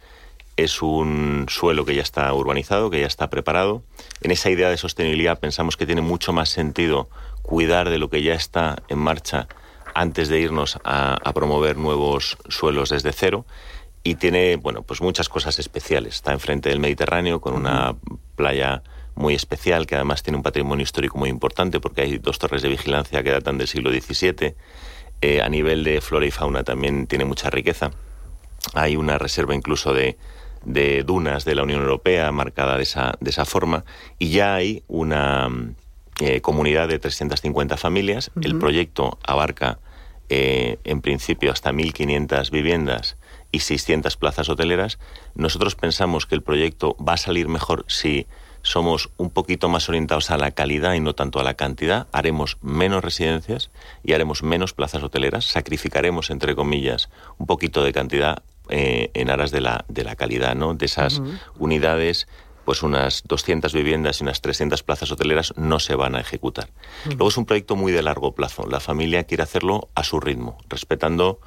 Es 0.56 0.82
un 0.82 1.46
suelo 1.48 1.84
que 1.84 1.96
ya 1.96 2.02
está 2.02 2.32
urbanizado, 2.32 2.90
que 2.90 3.00
ya 3.00 3.08
está 3.08 3.28
preparado. 3.28 3.82
En 4.20 4.30
esa 4.30 4.50
idea 4.50 4.70
de 4.70 4.76
sostenibilidad 4.76 5.40
pensamos 5.40 5.76
que 5.76 5.84
tiene 5.84 6.00
mucho 6.00 6.32
más 6.32 6.50
sentido 6.50 7.08
cuidar 7.42 7.90
de 7.90 7.98
lo 7.98 8.08
que 8.08 8.22
ya 8.22 8.34
está 8.34 8.80
en 8.88 8.98
marcha 8.98 9.48
antes 9.94 10.28
de 10.28 10.40
irnos 10.40 10.78
a, 10.84 11.18
promover 11.34 11.76
nuevos 11.76 12.38
suelos 12.48 12.90
desde 12.90 13.12
cero 13.12 13.46
y 14.04 14.16
tiene, 14.16 14.56
bueno, 14.56 14.82
pues 14.82 15.00
muchas 15.00 15.28
cosas 15.28 15.58
especiales. 15.58 16.16
Está 16.16 16.32
enfrente 16.32 16.68
del 16.68 16.80
Mediterráneo 16.80 17.40
con 17.40 17.54
una 17.54 17.94
playa 18.36 18.82
muy 19.14 19.34
especial 19.34 19.86
que 19.86 19.94
además 19.94 20.22
tiene 20.22 20.38
un 20.38 20.42
patrimonio 20.42 20.82
histórico 20.82 21.18
muy 21.18 21.28
importante 21.28 21.80
porque 21.80 22.02
hay 22.02 22.18
dos 22.18 22.38
torres 22.38 22.62
de 22.62 22.68
vigilancia 22.68 23.22
que 23.22 23.30
datan 23.30 23.58
del 23.58 23.68
siglo 23.68 23.90
XVII. 23.90 24.54
Eh, 25.20 25.40
a 25.40 25.48
nivel 25.48 25.84
de 25.84 26.00
flora 26.00 26.26
y 26.26 26.32
fauna 26.32 26.64
también 26.64 27.06
tiene 27.06 27.24
mucha 27.24 27.48
riqueza. 27.48 27.92
Hay 28.74 28.96
una 28.96 29.18
reserva 29.18 29.54
incluso 29.54 29.92
de, 29.94 30.16
dunas 31.04 31.44
de 31.44 31.54
la 31.54 31.62
Unión 31.62 31.80
Europea 31.80 32.32
marcada 32.32 32.76
de 32.76 32.82
esa, 32.82 33.14
de 33.20 33.30
esa 33.30 33.44
forma 33.44 33.84
y 34.18 34.30
ya 34.30 34.54
hay 34.54 34.82
una, 34.88 35.48
eh, 36.20 36.40
comunidad 36.40 36.88
de 36.88 36.98
350 36.98 37.76
familias. 37.76 38.30
El 38.42 38.58
proyecto 38.58 39.18
abarca 39.24 39.78
eh, 40.34 40.78
en 40.84 41.02
principio 41.02 41.52
hasta 41.52 41.72
1.500 41.72 42.50
viviendas 42.50 43.18
y 43.50 43.58
600 43.58 44.16
plazas 44.16 44.48
hoteleras. 44.48 44.98
Nosotros 45.34 45.74
pensamos 45.74 46.24
que 46.24 46.34
el 46.34 46.42
proyecto 46.42 46.96
va 46.96 47.12
a 47.12 47.16
salir 47.18 47.48
mejor 47.48 47.84
si 47.86 48.26
somos 48.62 49.10
un 49.18 49.28
poquito 49.28 49.68
más 49.68 49.90
orientados 49.90 50.30
a 50.30 50.38
la 50.38 50.52
calidad 50.52 50.94
y 50.94 51.00
no 51.00 51.14
tanto 51.14 51.38
a 51.38 51.44
la 51.44 51.52
cantidad. 51.52 52.06
Haremos 52.12 52.56
menos 52.62 53.04
residencias 53.04 53.70
y 54.02 54.14
haremos 54.14 54.42
menos 54.42 54.72
plazas 54.72 55.02
hoteleras. 55.02 55.44
Sacrificaremos, 55.44 56.30
entre 56.30 56.54
comillas, 56.54 57.10
un 57.36 57.46
poquito 57.46 57.84
de 57.84 57.92
cantidad 57.92 58.42
eh, 58.70 59.10
en 59.12 59.28
aras 59.28 59.50
de 59.50 59.60
la, 59.60 59.84
de 59.88 60.02
la 60.02 60.16
calidad, 60.16 60.54
¿no? 60.54 60.72
De 60.72 60.86
esas 60.86 61.20
unidades 61.58 62.26
pues 62.64 62.82
unas 62.82 63.22
200 63.26 63.72
viviendas 63.72 64.20
y 64.20 64.24
unas 64.24 64.40
300 64.40 64.82
plazas 64.82 65.10
hoteleras 65.10 65.54
no 65.56 65.78
se 65.78 65.94
van 65.94 66.14
a 66.14 66.20
ejecutar. 66.20 66.68
Luego 67.06 67.28
es 67.28 67.36
un 67.36 67.46
proyecto 67.46 67.76
muy 67.76 67.92
de 67.92 68.02
largo 68.02 68.34
plazo. 68.34 68.66
La 68.68 68.80
familia 68.80 69.24
quiere 69.24 69.42
hacerlo 69.42 69.88
a 69.94 70.04
su 70.04 70.20
ritmo, 70.20 70.58
respetando 70.68 71.40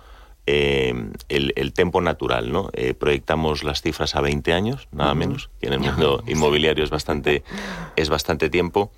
eh, 0.48 0.93
el, 1.29 1.53
el, 1.55 1.74
tempo 1.74 2.01
natural. 2.01 2.51
¿no? 2.51 2.69
Eh, 2.74 2.93
proyectamos 2.93 3.63
las 3.63 3.81
cifras 3.81 4.15
a 4.15 4.22
20 4.22 4.53
años, 4.53 4.88
nada 4.91 5.15
menos, 5.15 5.50
y 5.62 5.67
en 5.67 5.74
el 5.74 5.79
mundo 5.79 6.24
inmobiliario 6.27 6.84
es 6.84 6.89
bastante, 6.89 7.43
es 7.95 8.10
bastante 8.10 8.50
tiempo, 8.50 8.91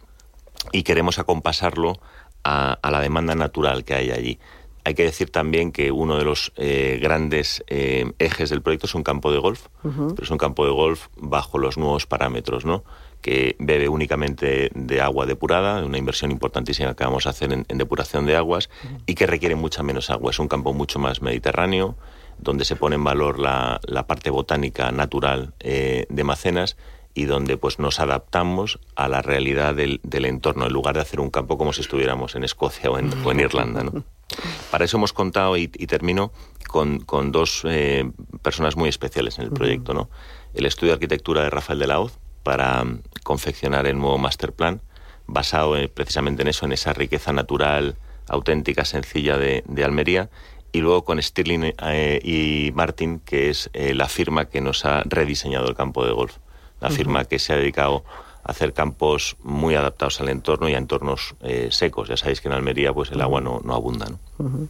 y 0.72 0.84
queremos 0.84 1.20
acompasarlo 1.20 2.00
a 2.44 2.92
la 2.92 3.02
demanda 3.02 3.36
natural 3.36 3.84
que 3.84 3.94
hay 3.94 4.10
allí. 4.10 4.40
Hay 4.88 4.94
que 4.94 5.04
decir 5.04 5.30
también 5.30 5.74
que 5.74 5.92
uno 5.92 6.18
de 6.18 6.24
los 6.24 6.54
eh, 6.56 6.98
grandes 7.02 7.62
eh, 7.68 8.10
ejes 8.20 8.50
del 8.50 8.62
proyecto 8.62 8.86
es 8.86 8.96
un 8.96 9.04
campo 9.04 9.34
de 9.34 9.38
golf, 9.38 9.68
pero 9.84 10.24
es 10.24 10.32
un 10.32 10.38
campo 10.38 10.64
de 10.64 10.72
golf 10.72 11.08
bajo 11.18 11.58
los 11.58 11.78
nuevos 11.78 12.06
parámetros, 12.06 12.64
¿no? 12.64 12.86
que 13.22 13.58
bebe 13.60 13.90
únicamente 13.90 14.72
de 14.74 15.02
agua 15.02 15.26
depurada, 15.26 15.84
una 15.84 15.98
inversión 15.98 16.32
importantísima 16.32 16.96
que 16.96 17.04
vamos 17.04 17.28
a 17.28 17.32
hacer 17.32 17.52
en, 17.52 17.66
depuración 17.68 18.26
de 18.26 18.38
aguas 18.38 18.70
y 19.06 19.16
que 19.16 19.28
requiere 19.28 19.56
mucha 19.56 19.84
menos 19.84 20.10
agua. 20.10 20.32
Es 20.32 20.40
un 20.40 20.48
campo 20.48 20.72
mucho 20.72 21.00
más 21.00 21.22
mediterráneo, 21.22 21.98
donde 22.38 22.64
se 22.64 22.78
pone 22.78 22.96
en 22.96 23.04
valor 23.04 23.40
la, 23.40 23.82
parte 24.08 24.30
botánica 24.30 24.94
natural 24.94 25.54
eh, 25.60 26.06
de 26.08 26.24
Macenas 26.24 26.78
y 27.18 27.26
donde 27.26 27.58
pues 27.58 27.80
nos 27.80 28.00
adaptamos 28.00 28.80
a 28.96 29.08
la 29.08 29.24
realidad 29.24 29.74
del, 29.74 30.00
entorno, 30.26 30.68
en 30.68 30.72
lugar 30.72 30.94
de 30.94 31.02
hacer 31.02 31.20
un 31.20 31.32
campo 31.32 31.58
como 31.58 31.74
si 31.74 31.82
estuviéramos 31.82 32.36
en 32.36 32.44
Escocia 32.44 32.92
o 32.92 33.00
en, 33.00 33.40
Irlanda. 33.40 33.82
¿no? 33.82 34.04
Para 34.72 34.86
eso 34.86 34.98
hemos 34.98 35.14
contado, 35.14 35.58
y, 35.58 35.68
termino, 35.68 36.32
con, 36.68 37.32
dos 37.32 37.64
eh, 37.66 38.08
personas 38.44 38.76
muy 38.76 38.88
especiales 38.88 39.40
en 39.40 39.46
el 39.46 39.52
proyecto. 39.52 39.96
¿no? 39.96 40.12
El 40.54 40.68
estudio 40.68 40.92
de 40.92 40.98
arquitectura 40.98 41.42
de 41.42 41.50
Rafael 41.50 41.80
de 41.80 41.88
la 41.88 42.00
Hoz 42.00 42.20
para 42.44 42.84
mm, 42.84 43.02
confeccionar 43.24 43.88
el 43.88 43.98
nuevo 43.98 44.20
master 44.20 44.54
plan, 44.54 44.84
basado 45.26 45.76
eh, 45.76 45.90
precisamente 45.90 46.44
en 46.44 46.50
eso, 46.50 46.68
en 46.68 46.72
esa 46.72 46.94
riqueza 46.94 47.34
natural, 47.34 47.96
auténtica, 48.30 48.86
sencilla 48.86 49.40
de, 49.40 49.64
Almería, 49.84 50.30
y 50.72 50.82
luego 50.82 51.04
con 51.04 51.20
Stirling 51.20 51.74
eh, 51.82 52.20
y 52.24 52.72
Martin, 52.76 53.22
que 53.22 53.50
es 53.50 53.72
la 53.74 54.08
firma 54.08 54.50
que 54.50 54.62
nos 54.62 54.86
ha 54.86 55.02
rediseñado 55.04 55.68
el 55.68 55.76
campo 55.76 56.06
de 56.06 56.12
golf 56.12 56.38
la 56.80 56.90
firma 56.90 57.26
que 57.26 57.40
se 57.40 57.54
ha 57.54 57.58
dedicado 57.58 58.04
a 58.44 58.52
hacer 58.52 58.74
campos 58.74 59.36
muy 59.44 59.76
adaptados 59.76 60.22
al 60.22 60.30
entorno 60.30 60.70
y 60.70 60.74
a 60.74 60.78
entornos 60.78 61.36
eh, 61.42 61.68
secos. 61.72 62.08
Ya 62.08 62.18
sabéis 62.18 62.42
que 62.42 62.48
en 62.48 62.54
Almería 62.54 62.94
pues 62.94 63.12
el 63.12 63.22
agua 63.22 63.42
no, 63.42 63.62
abunda. 63.74 64.08
¿no? 64.08 64.68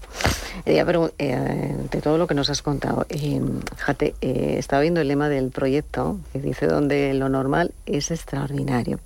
Eh, 0.65 0.83
pero 0.85 1.11
eh, 1.19 1.75
de 1.91 2.01
todo 2.01 2.17
lo 2.17 2.27
que 2.27 2.33
nos 2.33 2.49
has 2.49 2.61
contado, 2.61 3.05
Jate, 3.77 4.15
estaba 4.21 4.81
viendo 4.81 5.01
el 5.01 5.07
lema 5.07 5.29
del 5.29 5.51
proyecto 5.51 6.17
que 6.33 6.39
dice 6.39 6.67
donde 6.67 7.13
lo 7.13 7.29
normal 7.29 7.73
es 7.85 8.09
extraordinario. 8.11 8.99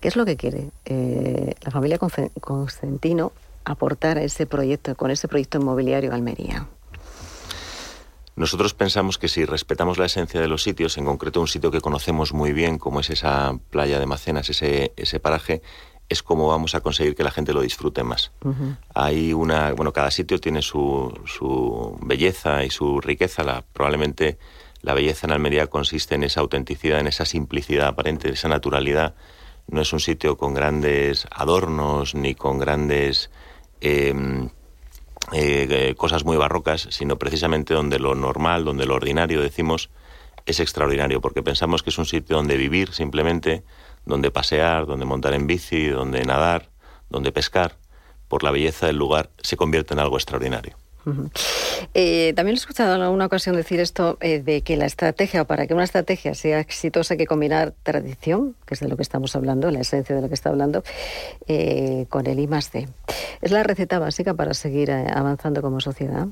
¿Qué 0.00 0.08
es 0.08 0.16
lo 0.16 0.24
que 0.24 0.36
quiere 0.36 0.70
la 1.60 1.70
familia 1.70 1.98
Constantino 1.98 3.32
aportar 3.64 4.16
a 4.18 4.22
ese 4.22 4.46
proyecto, 4.46 4.94
con 4.94 5.10
ese 5.10 5.28
proyecto 5.28 5.58
inmobiliario 5.58 6.14
Almería? 6.14 6.66
Nosotros 8.38 8.72
pensamos 8.72 9.18
que 9.18 9.26
si 9.26 9.44
respetamos 9.44 9.98
la 9.98 10.06
esencia 10.06 10.40
de 10.40 10.46
los 10.46 10.62
sitios, 10.62 10.96
en 10.96 11.04
concreto 11.04 11.40
un 11.40 11.48
sitio 11.48 11.72
que 11.72 11.80
conocemos 11.80 12.32
muy 12.32 12.52
bien, 12.52 12.78
como 12.78 13.00
es 13.00 13.10
esa 13.10 13.58
playa 13.70 13.98
de 13.98 14.06
Macenas, 14.06 14.48
ese, 14.48 14.92
ese 14.96 15.18
paraje, 15.18 15.60
es 16.08 16.22
como 16.22 16.46
vamos 16.46 16.76
a 16.76 16.80
conseguir 16.80 17.16
que 17.16 17.24
la 17.24 17.32
gente 17.32 17.52
lo 17.52 17.62
disfrute 17.62 18.04
más. 18.04 18.30
Hay 18.94 19.32
una, 19.32 19.72
bueno, 19.72 19.92
cada 19.92 20.12
sitio 20.12 20.38
tiene 20.38 20.62
su, 20.62 21.12
su 21.26 21.98
belleza 22.00 22.64
y 22.64 22.70
su 22.70 23.00
riqueza. 23.00 23.42
La, 23.42 23.62
probablemente 23.72 24.38
la 24.82 24.94
belleza 24.94 25.26
en 25.26 25.32
Almería 25.32 25.66
consiste 25.66 26.14
en 26.14 26.22
esa 26.22 26.40
autenticidad, 26.40 27.00
en 27.00 27.08
esa 27.08 27.24
simplicidad 27.24 27.88
aparente, 27.88 28.28
en 28.28 28.34
esa 28.34 28.48
naturalidad. 28.48 29.16
No 29.66 29.80
es 29.80 29.92
un 29.92 29.98
sitio 29.98 30.36
con 30.36 30.54
grandes 30.54 31.26
adornos 31.32 32.14
ni 32.14 32.36
con 32.36 32.60
grandes 32.60 33.32
em, 33.80 34.50
eh, 35.32 35.94
cosas 35.96 36.24
muy 36.24 36.36
barrocas, 36.36 36.88
sino 36.90 37.18
precisamente 37.18 37.74
donde 37.74 37.98
lo 37.98 38.14
normal, 38.14 38.64
donde 38.64 38.86
lo 38.86 38.94
ordinario, 38.94 39.40
decimos, 39.40 39.90
es 40.46 40.60
extraordinario, 40.60 41.20
porque 41.20 41.42
pensamos 41.42 41.82
que 41.82 41.90
es 41.90 41.98
un 41.98 42.06
sitio 42.06 42.36
donde 42.36 42.56
vivir 42.56 42.92
simplemente, 42.92 43.62
donde 44.06 44.30
pasear, 44.30 44.86
donde 44.86 45.04
montar 45.04 45.34
en 45.34 45.46
bici, 45.46 45.88
donde 45.88 46.24
nadar, 46.24 46.70
donde 47.10 47.32
pescar, 47.32 47.76
por 48.28 48.42
la 48.42 48.50
belleza 48.50 48.86
del 48.86 48.96
lugar, 48.96 49.30
se 49.42 49.56
convierte 49.56 49.94
en 49.94 50.00
algo 50.00 50.16
extraordinario. 50.16 50.76
Eh, 51.94 52.32
también 52.36 52.56
he 52.56 52.58
escuchado 52.58 52.94
en 52.94 53.02
alguna 53.02 53.26
ocasión 53.26 53.56
decir 53.56 53.80
esto 53.80 54.18
eh, 54.20 54.40
de 54.40 54.62
que 54.62 54.76
la 54.76 54.86
estrategia, 54.86 55.42
o 55.42 55.44
para 55.46 55.66
que 55.66 55.74
una 55.74 55.84
estrategia 55.84 56.34
sea 56.34 56.60
exitosa, 56.60 57.14
hay 57.14 57.18
que 57.18 57.26
combinar 57.26 57.74
tradición, 57.82 58.56
que 58.66 58.74
es 58.74 58.80
de 58.80 58.88
lo 58.88 58.96
que 58.96 59.02
estamos 59.02 59.34
hablando, 59.36 59.70
la 59.70 59.80
esencia 59.80 60.14
de 60.14 60.22
lo 60.22 60.28
que 60.28 60.34
está 60.34 60.50
hablando, 60.50 60.82
eh, 61.46 62.06
con 62.08 62.26
el 62.26 62.38
I 62.38 62.46
más 62.46 62.72
D. 62.72 62.88
¿Es 63.40 63.50
la 63.50 63.62
receta 63.62 63.98
básica 63.98 64.34
para 64.34 64.54
seguir 64.54 64.90
avanzando 64.90 65.62
como 65.62 65.80
sociedad? 65.80 66.26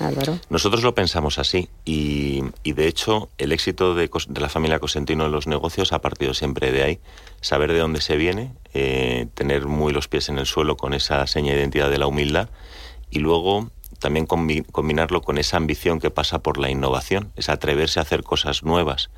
Álvaro. 0.00 0.40
Nosotros 0.50 0.82
lo 0.82 0.92
pensamos 0.92 1.38
así 1.38 1.68
y, 1.84 2.42
de 2.64 2.88
hecho 2.88 3.28
el 3.38 3.52
éxito 3.52 3.94
de, 3.94 4.10
la 4.40 4.48
familia 4.48 4.80
Cosentino 4.80 5.26
en 5.26 5.30
los 5.30 5.46
negocios 5.46 5.92
ha 5.92 6.00
partido 6.00 6.34
siempre 6.34 6.72
de 6.72 6.82
ahí. 6.82 6.98
Saber 7.40 7.72
de 7.72 7.78
dónde 7.78 8.00
se 8.00 8.16
viene, 8.16 8.50
tener 9.34 9.66
muy 9.66 9.92
los 9.92 10.08
pies 10.08 10.28
en 10.30 10.38
el 10.38 10.46
suelo 10.46 10.76
con 10.76 10.94
esa 10.94 11.24
seña 11.28 11.52
de 11.52 11.60
identidad 11.60 11.90
de 11.90 11.98
la 11.98 12.08
humildad 12.08 12.48
y 13.14 13.20
luego 13.20 13.70
también 13.98 14.26
combinarlo 14.26 15.22
con 15.22 15.38
esa 15.38 15.56
ambición 15.56 16.00
que 16.00 16.10
pasa 16.10 16.40
por 16.40 16.58
la 16.58 16.70
innovación, 16.70 17.32
es 17.36 17.48
atreverse 17.48 17.98
a 17.98 18.02
hacer 18.02 18.22
cosas 18.22 18.62
nuevas. 18.62 19.10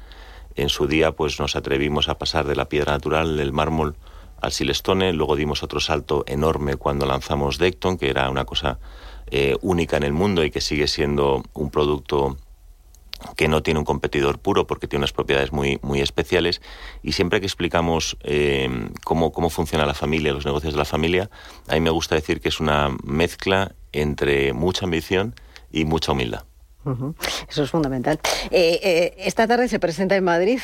En 0.55 0.69
su 0.69 0.87
día, 0.87 1.13
pues 1.13 1.39
nos 1.39 1.57
atrevimos 1.57 2.09
a 2.09 2.19
pasar 2.19 2.47
de 2.47 2.57
la 2.57 2.69
piedra 2.69 2.93
natural, 2.93 3.37
del 3.37 3.53
mármol, 3.53 3.97
al 4.41 4.53
silestone, 4.53 5.13
luego 5.13 5.37
dimos 5.37 5.63
otro 5.63 5.81
salto 5.81 6.25
enorme 6.27 6.77
cuando 6.77 7.07
lanzamos 7.07 7.59
Decton, 7.59 7.97
que 7.97 8.11
era 8.11 8.31
una 8.31 8.45
cosa 8.45 8.79
eh, 9.31 9.57
única 9.63 9.97
en 9.97 10.03
el 10.03 10.13
mundo 10.13 10.45
y 10.45 10.51
que 10.51 10.61
sigue 10.61 10.87
siendo 10.87 11.43
un 11.55 11.71
producto 11.71 12.37
que 13.37 13.49
no 13.49 13.63
tiene 13.63 13.81
un 13.81 13.85
competidor 13.87 14.39
puro 14.39 14.67
porque 14.67 14.87
tiene 14.87 15.01
unas 15.01 15.13
propiedades 15.13 15.53
muy, 15.53 15.79
muy 15.83 16.01
especiales 16.01 16.61
y 17.03 17.13
siempre 17.13 17.41
que 17.41 17.47
explicamos 17.47 18.17
eh, 18.23 18.91
cómo, 19.05 19.33
cómo 19.33 19.51
funciona 19.51 19.87
la 19.87 19.95
familia, 19.95 20.33
los 20.33 20.45
negocios 20.45 20.75
de 20.75 20.79
la 20.79 20.85
familia, 20.85 21.31
a 21.67 21.75
mí 21.75 21.81
me 21.81 21.91
gusta 21.91 22.15
decir 22.15 22.41
que 22.41 22.49
es 22.49 22.61
una 22.61 22.95
mezcla 23.03 23.75
entre 24.01 24.53
mucha 24.53 24.85
ambición 24.85 25.35
y 25.71 25.85
mucha 25.85 26.13
humildad. 26.13 26.45
Eso 27.49 27.65
es 27.65 27.71
fundamental. 27.71 28.21
Eh, 28.53 28.79
eh, 28.81 29.15
esta 29.19 29.49
tarde 29.49 29.67
se 29.67 29.81
presenta 29.81 30.15
en 30.15 30.23
Madrid 30.23 30.61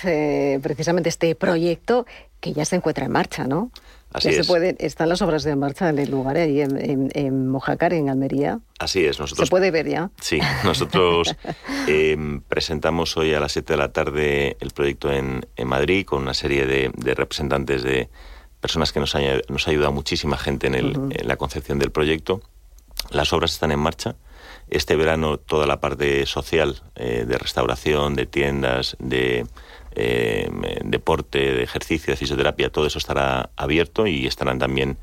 precisamente 0.63 1.09
este 1.09 1.35
proyecto 1.35 2.07
que 2.39 2.53
ya 2.53 2.65
se 2.65 2.77
encuentra 2.77 3.07
en 3.07 3.13
marcha, 3.13 3.45
¿no? 3.45 3.73
Así 4.13 4.29
es. 4.29 4.47
Se 4.47 4.77
están 4.79 5.09
las 5.09 5.23
obras 5.23 5.43
de 5.43 5.57
marcha 5.57 5.89
en 5.89 5.99
el 5.99 6.11
lugar, 6.11 6.37
ahí 6.37 6.61
en, 6.61 7.49
Mojácar, 7.49 7.95
en 7.95 8.11
Almería. 8.11 8.61
Así 8.79 9.05
es. 9.05 9.19
Nosotros, 9.19 9.49
¿Se 9.49 9.51
puede 9.51 9.71
ver 9.71 9.89
ya? 9.89 10.11
Sí, 10.21 10.39
nosotros 10.65 11.35
em, 11.87 12.43
presentamos 12.43 13.17
hoy 13.17 13.33
a 13.33 13.41
las 13.41 13.53
7 13.53 13.73
de 13.73 13.77
la 13.77 13.93
tarde 13.93 14.57
el 14.61 14.71
proyecto 14.71 15.11
en, 15.11 15.47
Madrid 15.65 16.05
con 16.05 16.23
una 16.23 16.35
serie 16.35 16.67
de, 16.67 17.15
representantes 17.15 17.83
de 17.83 18.11
personas 18.61 18.93
que 18.93 19.01
nos, 19.01 19.15
ha, 19.15 19.21
nos 19.49 19.67
ayudado 19.67 19.93
muchísima 19.93 20.37
gente 20.37 20.67
en, 20.67 21.11
la 21.27 21.37
concepción 21.37 21.79
del 21.79 21.91
proyecto. 21.91 22.43
Las 23.13 23.33
obras 23.33 23.53
están 23.53 23.73
en 23.73 23.79
marcha. 23.79 24.17
Este 24.69 24.97
verano 24.97 25.39
toda 25.39 25.67
la 25.67 25.81
parte 25.81 26.25
social 26.27 26.83
eh, 26.95 27.25
de 27.27 27.39
restauración, 27.39 28.15
de 28.15 28.27
tiendas, 28.27 28.97
de 28.99 29.47
eh, 29.95 30.49
deporte, 30.85 31.39
de 31.39 31.63
ejercicio, 31.63 32.13
de 32.13 32.17
fisioterapia, 32.17 32.71
todo 32.71 32.87
eso 32.87 32.99
estará 32.99 33.51
abierto 33.57 34.07
y 34.07 34.27
estarán 34.27 34.59
también 34.59 34.97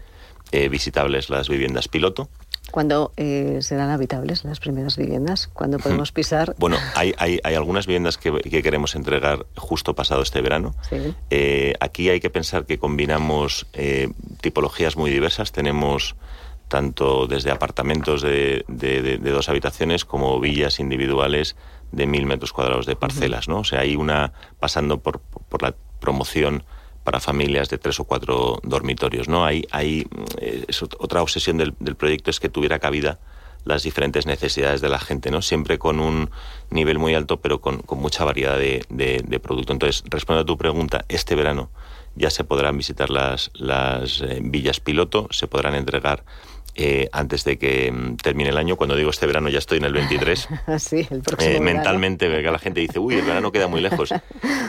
eh, 0.51 0.67
visitables 0.67 1.29
las 1.29 1.47
viviendas 1.47 1.87
piloto. 1.87 2.27
¿Cuándo 2.71 3.13
eh, 3.15 3.59
serán 3.61 3.91
habitables 3.91 4.43
las 4.45 4.59
primeras 4.59 4.97
viviendas? 4.97 5.47
¿Cuándo 5.47 5.77
podemos 5.77 6.11
pisar? 6.11 6.55
Bueno, 6.57 6.77
hay, 6.95 7.13
hay, 7.17 7.39
hay 7.43 7.53
algunas 7.53 7.85
viviendas 7.85 8.17
que, 8.17 8.31
queremos 8.41 8.95
entregar 8.95 9.45
justo 9.55 9.93
pasado 9.93 10.23
este 10.23 10.41
verano. 10.41 10.73
aquí 11.79 12.09
hay 12.09 12.19
que 12.19 12.29
pensar 12.31 12.65
que 12.65 12.79
combinamos 12.79 13.67
tipologías 14.41 14.97
muy 14.97 15.11
diversas. 15.11 15.51
Tenemos 15.51 16.15
tanto 16.69 17.27
desde 17.27 17.51
apartamentos 17.51 18.21
de, 18.21 18.63
de, 18.67 19.17
dos 19.17 19.49
habitaciones 19.49 20.05
como 20.05 20.39
villas 20.39 20.79
individuales 20.79 21.57
de 21.91 22.07
mil 22.07 22.25
metros 22.25 22.53
cuadrados 22.53 22.85
de 22.85 22.95
parcelas, 22.95 23.49
¿no? 23.49 23.59
O 23.59 23.63
sea, 23.63 23.81
hay 23.81 23.95
una 23.95 24.31
pasando 24.59 24.99
por, 24.99 25.19
por 25.19 25.61
la 25.63 25.75
promoción 25.99 26.63
para 27.03 27.19
familias 27.19 27.69
de 27.69 27.77
tres 27.77 27.99
o 27.99 28.03
cuatro 28.03 28.59
dormitorios, 28.63 29.27
¿no? 29.27 29.43
Hay, 29.43 29.65
hay 29.71 30.07
eh, 30.37 30.65
otra 30.99 31.21
obsesión 31.21 31.57
del, 31.57 31.73
proyecto 31.73 32.29
es 32.29 32.39
que 32.39 32.49
tuviera 32.49 32.79
cabida 32.79 33.19
las 33.65 33.83
diferentes 33.83 34.25
necesidades 34.25 34.79
de 34.79 34.89
la 34.89 34.99
gente, 34.99 35.31
¿no? 35.31 35.41
Siempre 35.41 35.79
con 35.79 35.99
un 35.99 36.29
nivel 36.69 36.99
muy 36.99 37.15
alto, 37.15 37.41
pero 37.41 37.61
con, 37.61 37.79
con 37.79 37.99
mucha 37.99 38.23
variedad 38.25 38.57
de, 38.57 38.85
de, 38.89 39.39
producto. 39.39 39.73
Entonces, 39.73 40.03
respondiendo 40.07 40.43
a 40.43 40.53
tu 40.53 40.57
pregunta, 40.57 41.05
este 41.09 41.35
verano 41.35 41.71
ya 42.15 42.29
se 42.29 42.43
podrán 42.43 42.77
visitar 42.77 43.09
las, 43.09 43.51
las 43.53 44.21
eh, 44.21 44.39
villas 44.41 44.79
piloto, 44.79 45.27
se 45.31 45.47
podrán 45.47 45.75
entregar 45.75 46.23
eh, 46.81 47.09
antes 47.11 47.43
de 47.43 47.57
que 47.57 47.91
mm, 47.91 48.15
termine 48.17 48.51
el 48.51 48.57
año. 48.57 48.77
Cuando 48.77 48.95
digo 48.95 49.09
este 49.09 49.27
verano 49.27 49.49
ya 49.49 49.59
estoy 49.59 49.79
en 49.79 49.83
el 49.83 49.91
23. 49.91 50.47
sí, 50.77 51.05
el 51.09 51.21
próximo 51.21 51.55
eh, 51.55 51.59
mentalmente 51.59 52.41
la 52.41 52.59
gente 52.59 52.79
dice, 52.79 52.99
uy, 52.99 53.15
el 53.15 53.25
verano 53.25 53.51
queda 53.51 53.67
muy 53.67 53.81
lejos. 53.81 54.13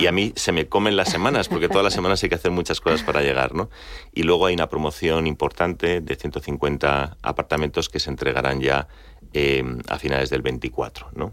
Y 0.01 0.07
a 0.09 0.13
mí 0.13 0.33
se 0.35 0.51
me 0.51 0.67
comen 0.67 0.97
las 0.97 1.09
semanas, 1.09 1.49
porque 1.49 1.69
todas 1.69 1.85
las 1.85 1.93
semanas 1.93 2.21
hay 2.23 2.29
que 2.29 2.35
hacer 2.35 2.51
muchas 2.51 2.81
cosas 2.81 3.05
para 3.05 3.23
llegar, 3.23 3.55
¿no? 3.55 3.71
Y 4.13 4.25
luego 4.25 4.47
hay 4.47 4.55
una 4.55 4.69
promoción 4.69 5.29
importante 5.29 6.01
de 6.01 6.17
150 6.17 7.19
apartamentos 7.23 7.89
que 7.89 8.01
se 8.01 8.11
entregarán 8.11 8.61
ya 8.61 8.89
eh, 9.33 9.63
a 9.89 9.99
finales 9.99 10.31
del 10.31 10.43
24, 10.43 11.11
¿no? 11.15 11.33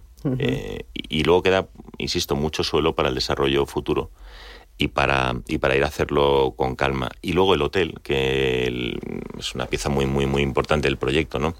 y 0.93 1.23
luego 1.23 1.41
queda, 1.41 1.69
insisto, 1.99 2.35
mucho 2.35 2.61
suelo 2.61 2.95
para 2.95 3.07
el 3.07 3.15
desarrollo 3.15 3.65
futuro 3.65 4.11
y 4.77 4.89
para, 4.89 5.35
y 5.47 5.57
para 5.57 5.75
ir 5.75 5.83
a 5.83 5.87
hacerlo 5.87 6.53
con 6.55 6.75
calma. 6.75 7.09
Y 7.21 7.33
luego 7.33 7.55
el 7.55 7.61
hotel, 7.61 7.99
que 8.03 8.99
es 9.37 9.55
una 9.55 9.65
pieza 9.65 9.89
muy, 9.89 10.05
muy, 10.05 10.25
muy 10.25 10.41
importante 10.41 10.87
del 10.87 10.97
proyecto, 10.97 11.39
¿no? 11.39 11.55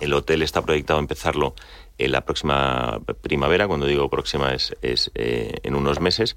El 0.00 0.12
hotel 0.12 0.42
está 0.42 0.62
proyectado 0.62 0.98
a 0.98 1.02
empezarlo 1.02 1.54
en 1.98 2.12
la 2.12 2.20
próxima 2.20 3.00
primavera, 3.22 3.66
cuando 3.66 3.86
digo 3.86 4.10
próxima 4.10 4.52
es, 4.52 4.76
es 4.82 5.10
eh, 5.14 5.54
en 5.62 5.74
unos 5.74 6.00
meses, 6.00 6.36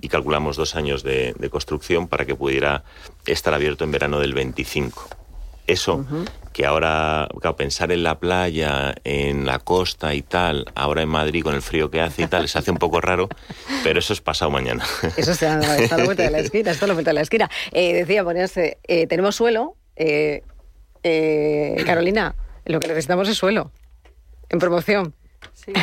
y 0.00 0.08
calculamos 0.08 0.56
dos 0.56 0.76
años 0.76 1.02
de, 1.02 1.34
construcción 1.50 2.06
para 2.06 2.24
que 2.24 2.36
pudiera 2.36 2.84
estar 3.26 3.52
abierto 3.52 3.82
en 3.82 3.90
verano 3.90 4.20
del 4.20 4.34
25. 4.34 5.08
Eso 5.66 6.04
que 6.52 6.66
ahora, 6.66 7.28
claro, 7.40 7.56
pensar 7.56 7.92
en 7.92 8.02
la 8.02 8.18
playa, 8.18 8.94
en 9.04 9.46
la 9.46 9.58
costa 9.58 10.14
y 10.14 10.22
tal, 10.22 10.66
ahora 10.74 11.02
en 11.02 11.08
Madrid 11.08 11.42
con 11.42 11.54
el 11.54 11.62
frío 11.62 11.90
que 11.90 12.00
hace 12.00 12.22
y 12.22 12.26
tal, 12.26 12.48
se 12.48 12.58
hace 12.58 12.70
un 12.70 12.78
poco 12.78 13.00
raro, 13.00 13.28
pero 13.84 13.98
eso 13.98 14.12
es 14.12 14.20
pasado 14.20 14.50
mañana. 14.50 14.84
Eso 15.16 15.32
está, 15.32 15.54
a 15.54 15.96
la 15.96 16.04
vuelta 16.04 16.24
de 16.24 16.30
la 16.30 16.38
esquina, 16.40 16.72
está 16.72 16.86
a 16.86 16.88
la 16.88 16.94
vuelta 16.94 17.10
de 17.10 17.14
la 17.14 17.20
esquina. 17.20 17.50
Eh, 17.72 17.94
decía, 17.94 18.24
ponerse, 18.24 18.78
eh, 18.84 19.06
tenemos 19.06 19.36
suelo, 19.36 19.76
eh, 19.96 20.42
Carolina, 21.86 22.34
lo 22.64 22.80
que 22.80 22.88
necesitamos 22.88 23.28
es 23.28 23.36
suelo, 23.36 23.70
en 24.48 24.58
promoción. 24.58 25.14
Sí, 25.64 25.74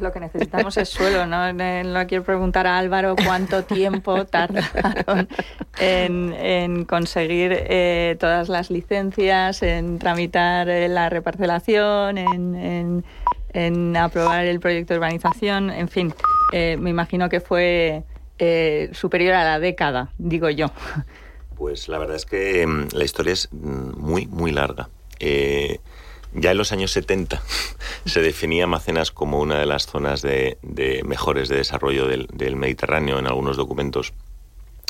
lo 0.00 0.12
que 0.12 0.20
necesitamos 0.20 0.76
es 0.76 0.88
suelo. 0.88 1.26
No, 1.26 1.52
no 1.52 2.06
quiero 2.06 2.22
preguntar 2.22 2.68
a 2.68 2.78
Álvaro 2.78 3.16
cuánto 3.16 3.64
tiempo 3.64 4.24
tardaron 4.30 5.28
en, 5.80 6.84
conseguir 6.84 7.52
eh, 7.52 8.16
todas 8.20 8.48
las 8.48 8.70
licencias, 8.70 9.62
en 9.64 9.98
tramitar 9.98 10.68
eh, 10.68 10.88
la 10.88 11.08
reparcelación, 11.08 12.18
en, 12.18 13.04
aprobar 13.96 14.44
el 14.44 14.60
proyecto 14.60 14.94
de 14.94 14.98
urbanización. 14.98 15.70
En 15.70 15.88
fin, 15.88 16.14
eh, 16.52 16.76
me 16.78 16.90
imagino 16.90 17.28
que 17.28 17.40
fue 17.40 18.04
superior 18.92 19.34
a 19.34 19.42
la 19.42 19.58
década, 19.58 20.12
digo 20.18 20.48
yo. 20.50 20.70
Pues 21.56 21.88
la 21.88 21.98
verdad 21.98 22.16
es 22.16 22.26
que 22.26 22.66
mm, 22.66 22.88
la 22.92 23.04
historia 23.04 23.32
es 23.32 23.48
mm, 23.50 23.98
muy, 23.98 24.26
muy 24.26 24.52
larga. 24.52 24.90
Ya 26.34 26.50
en 26.50 26.58
los 26.58 26.72
años 26.72 26.90
70 26.90 27.40
se 28.04 28.20
definía 28.20 28.66
Macenas 28.66 29.12
como 29.12 29.40
una 29.40 29.58
de 29.58 29.66
las 29.66 29.86
zonas 29.86 30.20
de, 30.20 30.58
mejores 31.04 31.48
de 31.48 31.56
desarrollo 31.56 32.06
del, 32.08 32.56
Mediterráneo 32.56 33.18
en 33.18 33.26
algunos 33.26 33.56
documentos 33.56 34.12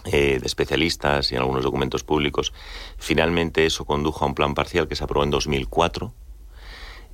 eh, 0.07 0.39
de 0.41 0.47
especialistas 0.47 1.31
y 1.31 1.35
en 1.35 1.43
algunos 1.43 1.63
documentos 1.63 2.03
públicos. 2.03 2.53
Finalmente 2.99 3.67
eso 3.67 3.85
condujo 3.85 4.25
a 4.25 4.29
un 4.29 4.35
plan 4.35 4.55
parcial 4.55 4.89
que 4.89 4.97
se 4.97 5.05
aprobó 5.05 5.25
en 5.25 5.31
2004 5.31 6.13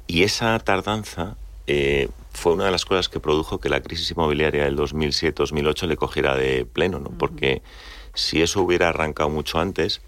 y 0.06 0.22
esa 0.22 0.58
tardanza 0.60 1.36
eh, 1.66 2.08
fue 2.32 2.52
una 2.52 2.64
de 2.64 2.70
las 2.70 2.84
cosas 2.84 3.08
que 3.08 3.20
produjo 3.20 3.58
que 3.58 3.68
la 3.68 3.80
crisis 3.80 4.10
inmobiliaria 4.10 4.64
del 4.64 4.76
2007-2008 4.76 5.86
le 5.86 5.96
cogiera 5.96 6.34
de 6.34 6.64
pleno, 6.64 6.98
¿no? 6.98 7.10
porque 7.10 7.62
si 8.14 8.42
eso 8.42 8.62
hubiera 8.62 8.88
arrancado 8.88 9.28
mucho 9.28 9.58
antes, 9.60 10.00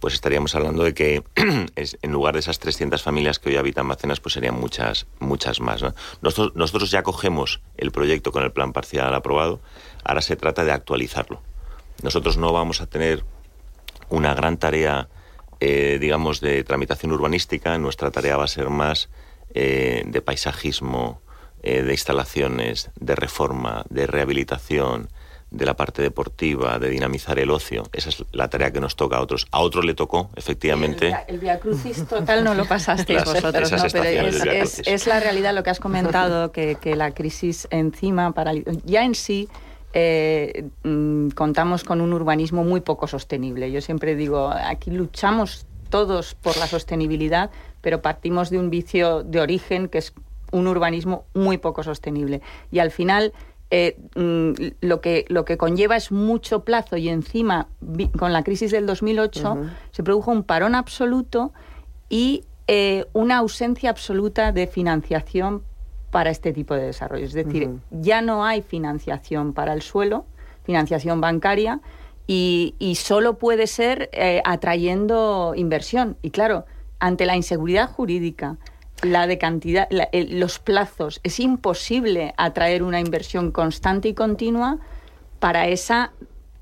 pues 0.00 0.14
estaríamos 0.14 0.54
hablando 0.54 0.82
de 0.82 0.94
que 0.94 1.22
en 1.76 2.12
lugar 2.12 2.34
de 2.34 2.40
esas 2.40 2.58
300 2.58 3.02
familias 3.02 3.38
que 3.38 3.50
hoy 3.50 3.56
habitan 3.56 3.86
Macenas, 3.86 4.20
pues 4.20 4.34
serían 4.34 4.58
muchas, 4.58 5.06
muchas 5.18 5.60
más. 5.60 5.84
Nosotros, 6.20 6.90
ya 6.90 7.02
cogemos 7.02 7.60
el 7.76 7.90
proyecto 7.92 8.32
con 8.32 8.42
el 8.42 8.52
plan 8.52 8.72
parcial 8.72 9.14
aprobado, 9.14 9.60
ahora 10.04 10.22
se 10.22 10.36
trata 10.36 10.64
de 10.64 10.72
actualizarlo. 10.72 11.42
Nosotros 12.02 12.36
no 12.36 12.52
vamos 12.52 12.80
a 12.80 12.86
tener 12.86 13.24
una 14.08 14.34
gran 14.34 14.58
tarea, 14.58 15.08
eh, 15.60 15.98
digamos, 16.00 16.40
de 16.40 16.62
tramitación 16.64 17.12
urbanística, 17.12 17.76
nuestra 17.78 18.10
tarea 18.10 18.36
va 18.36 18.44
a 18.44 18.48
ser 18.48 18.70
más 18.70 19.08
eh, 19.54 20.02
de 20.06 20.20
paisajismo, 20.20 21.20
eh, 21.62 21.82
de 21.82 21.92
instalaciones, 21.92 22.90
de 22.94 23.14
reforma, 23.16 23.84
de 23.88 24.06
rehabilitación, 24.06 25.08
de 25.50 25.64
la 25.64 25.74
parte 25.74 26.02
deportiva, 26.02 26.78
de 26.78 26.90
dinamizar 26.90 27.38
el 27.38 27.50
ocio. 27.50 27.84
Esa 27.92 28.08
es 28.08 28.24
la 28.32 28.48
tarea 28.48 28.72
que 28.72 28.80
nos 28.80 28.96
toca 28.96 29.16
a 29.16 29.20
otros. 29.20 29.46
A 29.52 29.60
otros 29.60 29.84
le 29.84 29.94
tocó, 29.94 30.28
efectivamente. 30.34 31.16
El, 31.28 31.38
Via 31.38 31.60
Crucis 31.60 32.06
total 32.06 32.42
no 32.42 32.54
lo 32.54 32.64
pasasteis 32.68 33.24
vosotros, 33.24 33.72
¿no? 33.72 33.84
Pero 33.92 34.04
es, 34.04 35.06
la 35.06 35.20
realidad 35.20 35.54
lo 35.54 35.62
que 35.62 35.70
has 35.70 35.80
comentado, 35.80 36.50
que, 36.52 36.76
la 36.96 37.12
crisis 37.12 37.68
encima, 37.70 38.32
para, 38.32 38.52
ya 38.84 39.04
en 39.04 39.14
sí, 39.14 39.48
eh, 39.92 40.68
mm, 40.82 41.28
contamos 41.30 41.84
con 41.84 42.00
un 42.00 42.12
urbanismo 42.12 42.64
muy 42.64 42.80
poco 42.80 43.06
sostenible. 43.06 43.70
Yo 43.70 43.80
siempre 43.80 44.16
digo, 44.16 44.50
aquí 44.50 44.90
luchamos 44.90 45.66
todos 45.90 46.34
por 46.34 46.56
la 46.56 46.66
sostenibilidad, 46.66 47.50
pero 47.80 48.02
partimos 48.02 48.50
de 48.50 48.58
un 48.58 48.68
vicio 48.68 49.22
de 49.22 49.40
origen 49.40 49.88
que 49.88 49.98
es 49.98 50.12
un 50.50 50.66
urbanismo 50.66 51.24
muy 51.34 51.58
poco 51.58 51.82
sostenible. 51.82 52.40
Y 52.70 52.80
al 52.80 52.90
final 52.90 53.32
eh, 53.70 53.98
mm, 54.14 54.52
lo, 54.80 55.00
que, 55.00 55.24
lo 55.28 55.44
que 55.44 55.56
conlleva 55.56 55.96
es 55.96 56.12
mucho 56.12 56.64
plazo 56.64 56.96
y 56.96 57.08
encima, 57.08 57.68
con 58.18 58.32
la 58.32 58.44
crisis 58.44 58.70
del 58.70 58.86
2008, 58.86 59.56
se 59.90 60.02
produjo 60.02 60.30
un 60.30 60.44
parón 60.44 60.74
absoluto 60.74 61.52
y 62.08 62.44
eh, 62.68 63.06
una 63.12 63.38
ausencia 63.38 63.90
absoluta 63.90 64.52
de 64.52 64.66
financiación 64.66 65.62
para 66.10 66.30
este 66.30 66.52
tipo 66.52 66.74
de 66.74 66.82
desarrollo. 66.82 67.24
Es 67.24 67.32
decir, 67.32 67.70
ya 67.90 68.22
no 68.22 68.44
hay 68.44 68.62
financiación 68.62 69.52
para 69.52 69.72
el 69.72 69.82
suelo, 69.82 70.26
financiación 70.64 71.20
bancaria, 71.20 71.80
y, 72.28 72.74
solo 72.96 73.38
puede 73.38 73.66
ser 73.66 74.10
eh, 74.12 74.42
atrayendo 74.44 75.54
inversión. 75.56 76.16
Y 76.22 76.30
claro, 76.30 76.64
ante 76.98 77.24
la 77.24 77.36
inseguridad 77.36 77.88
jurídica, 77.88 78.56
la 79.02 79.26
de 79.26 79.38
cantidad, 79.38 79.88
los 80.12 80.58
plazos. 80.58 81.20
Es 81.22 81.40
imposible 81.40 82.34
atraer 82.36 82.82
una 82.82 83.00
inversión 83.00 83.52
constante 83.52 84.08
y 84.08 84.14
continua 84.14 84.78
para 85.38 85.68
esa 85.68 86.12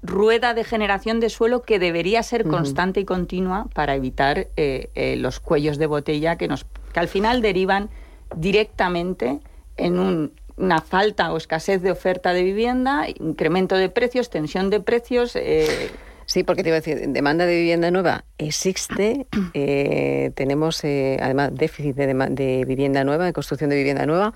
rueda 0.03 0.53
de 0.53 0.65
generación 0.65 1.19
de 1.19 1.31
suelo 1.31 1.63
que 1.63 1.79
debería 1.79 2.23
ser 2.23 2.45
constante 2.45 3.01
y 3.01 3.05
continua 3.05 3.69
para 3.73 3.95
evitar 3.95 4.49
eh, 4.57 4.91
eh, 4.95 5.17
los 5.17 5.41
cuellos 5.41 5.79
de 5.79 5.87
botella 5.87 6.37
que, 6.37 6.47
nos, 6.47 6.67
que 6.93 7.01
al 7.01 7.09
final 7.09 7.41
derivan 7.41 7.89
directamente 8.37 9.41
en 9.79 10.31
una 10.57 10.81
falta 10.83 11.33
o 11.33 11.39
escasez 11.39 11.81
de 11.81 11.91
oferta 11.91 12.35
de 12.35 12.43
vivienda, 12.43 13.07
incremento 13.09 13.77
de 13.77 13.89
precios, 13.89 14.29
tensión 14.29 14.69
de 14.69 14.81
precios. 14.81 15.37
Eh, 15.37 15.91
Sí, 16.27 16.43
porque 16.43 16.63
te 16.63 16.71
iba 16.71 16.77
a 16.77 16.81
decir, 16.81 17.09
demanda 17.09 17.47
de 17.47 17.55
vivienda 17.55 17.91
nueva 17.91 18.25
existe, 18.39 19.27
eh, 19.55 20.31
tenemos 20.35 20.83
eh, 20.85 21.19
además 21.21 21.51
déficit 21.55 21.97
de, 21.97 22.65
vivienda 22.67 23.05
nueva, 23.05 23.27
de 23.27 23.33
construcción 23.33 23.71
de 23.71 23.77
vivienda 23.77 24.07
nueva, 24.07 24.35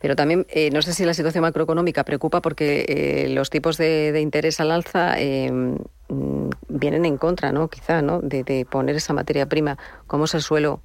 pero 0.00 0.16
también 0.16 0.46
eh, 0.48 0.70
no 0.70 0.82
sé 0.82 0.92
si 0.92 1.04
la 1.04 1.14
situación 1.14 1.42
macroeconómica 1.42 2.04
preocupa 2.04 2.40
porque 2.40 3.26
los 3.30 3.50
tipos 3.50 3.76
de, 3.76 4.18
interés 4.20 4.60
al 4.60 4.70
alza 4.70 5.16
mm, 5.16 6.50
vienen 6.68 7.04
en 7.04 7.16
contra, 7.18 7.52
¿no? 7.52 7.68
Quizá, 7.68 8.02
¿no? 8.02 8.20
De, 8.20 8.66
poner 8.70 8.96
esa 8.96 9.12
materia 9.12 9.46
prima 9.46 9.76
como 10.06 10.24
es 10.24 10.34
el 10.34 10.42
suelo 10.42 10.80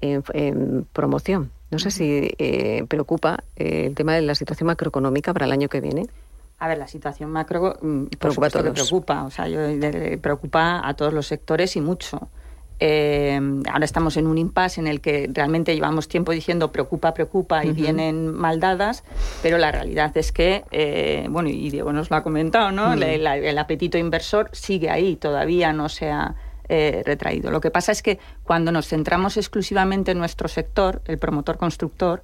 en, 0.00 0.86
promoción. 0.92 1.50
No 1.70 1.78
sé 1.78 1.90
si 1.90 2.30
preocupa 2.88 3.44
el 3.56 3.94
tema 3.94 4.14
de 4.14 4.22
la 4.22 4.34
situación 4.34 4.68
macroeconómica 4.68 5.32
para 5.32 5.46
el 5.46 5.52
año 5.52 5.68
que 5.68 5.80
viene. 5.80 6.06
A 6.58 6.66
ver, 6.66 6.78
la 6.78 6.88
situación 6.88 7.30
macro 7.30 7.76
mm, 7.80 8.06
preocupa 8.18 8.50
que 8.50 8.70
preocupa, 8.70 9.24
o 9.24 9.30
sea, 9.30 9.46
yo, 9.48 9.60
preocupa 10.20 10.86
a 10.86 10.94
todos 10.94 11.12
los 11.12 11.26
sectores 11.26 11.76
y 11.76 11.80
mucho. 11.80 12.28
Eh, 12.80 13.40
ahora 13.72 13.84
estamos 13.84 14.16
en 14.16 14.28
un 14.28 14.38
impasse 14.38 14.80
en 14.80 14.86
el 14.86 15.00
que 15.00 15.28
realmente 15.32 15.74
llevamos 15.74 16.06
tiempo 16.06 16.30
diciendo 16.30 16.70
preocupa, 16.70 17.12
preocupa 17.12 17.64
y 17.64 17.72
vienen 17.72 18.32
mal 18.32 18.60
dadas, 18.60 19.02
pero 19.42 19.58
la 19.58 19.72
realidad 19.72 20.16
es 20.16 20.30
que, 20.30 20.64
eh, 20.70 21.26
bueno, 21.28 21.48
y 21.48 21.70
Diego 21.70 21.92
nos 21.92 22.10
lo 22.10 22.16
ha 22.16 22.22
comentado, 22.22 22.70
¿no? 22.70 22.92
el 22.92 23.58
apetito 23.58 23.98
inversor 23.98 24.50
sigue 24.52 24.90
ahí, 24.90 25.16
todavía 25.16 25.72
no 25.72 25.88
se 25.88 26.10
ha 26.10 26.36
eh, 26.68 27.02
retraído. 27.04 27.50
Lo 27.50 27.60
que 27.60 27.70
pasa 27.70 27.92
es 27.92 28.02
que 28.02 28.18
cuando 28.44 28.70
nos 28.70 28.88
centramos 28.88 29.36
exclusivamente 29.36 30.12
en 30.12 30.18
nuestro 30.18 30.48
sector, 30.48 31.02
el 31.06 31.18
promotor 31.18 31.56
constructor, 31.56 32.22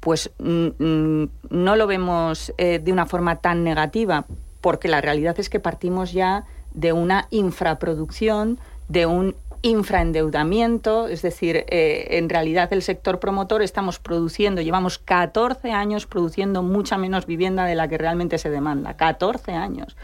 pues 0.00 0.30
mm, 0.38 0.66
mm, 0.78 1.30
no 1.50 1.76
lo 1.76 1.86
vemos 1.86 2.52
eh, 2.58 2.80
de 2.82 2.92
una 2.92 3.06
forma 3.06 3.36
tan 3.36 3.62
negativa, 3.62 4.24
porque 4.60 4.88
la 4.88 5.00
realidad 5.00 5.38
es 5.38 5.48
que 5.48 5.60
partimos 5.60 6.12
ya 6.12 6.44
de 6.72 6.92
una 6.92 7.26
infraproducción, 7.30 8.58
de 8.88 9.06
un 9.06 9.36
infraendeudamiento, 9.62 11.06
es 11.08 11.20
decir, 11.20 11.66
eh, 11.68 12.06
en 12.12 12.30
realidad 12.30 12.72
el 12.72 12.80
sector 12.80 13.20
promotor 13.20 13.60
estamos 13.60 13.98
produciendo, 13.98 14.62
llevamos 14.62 14.98
14 14.98 15.70
años 15.72 16.06
produciendo 16.06 16.62
mucha 16.62 16.96
menos 16.96 17.26
vivienda 17.26 17.66
de 17.66 17.74
la 17.74 17.86
que 17.86 17.98
realmente 17.98 18.38
se 18.38 18.48
demanda, 18.48 18.94
14 18.94 19.52
años. 19.52 19.96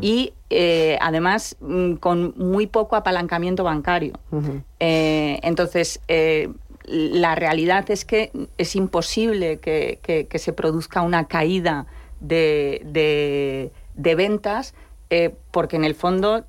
Y 0.00 0.34
eh, 0.50 0.98
además 1.00 1.56
mm, 1.60 1.94
con 1.94 2.34
muy 2.36 2.66
poco 2.66 2.96
apalancamiento 2.96 3.62
bancario. 3.62 4.18
entonces, 4.80 6.00
la 6.86 7.34
realidad 7.34 7.90
es 7.90 8.04
que 8.04 8.30
es 8.58 8.76
imposible 8.76 9.58
que, 9.58 10.28
se 10.34 10.52
produzca 10.52 11.02
una 11.02 11.26
caída 11.26 11.86
de, 12.20 13.70
ventas 13.94 14.74
eh, 15.10 15.34
porque 15.50 15.76
en 15.76 15.84
el 15.84 15.94
fondo 15.94 16.44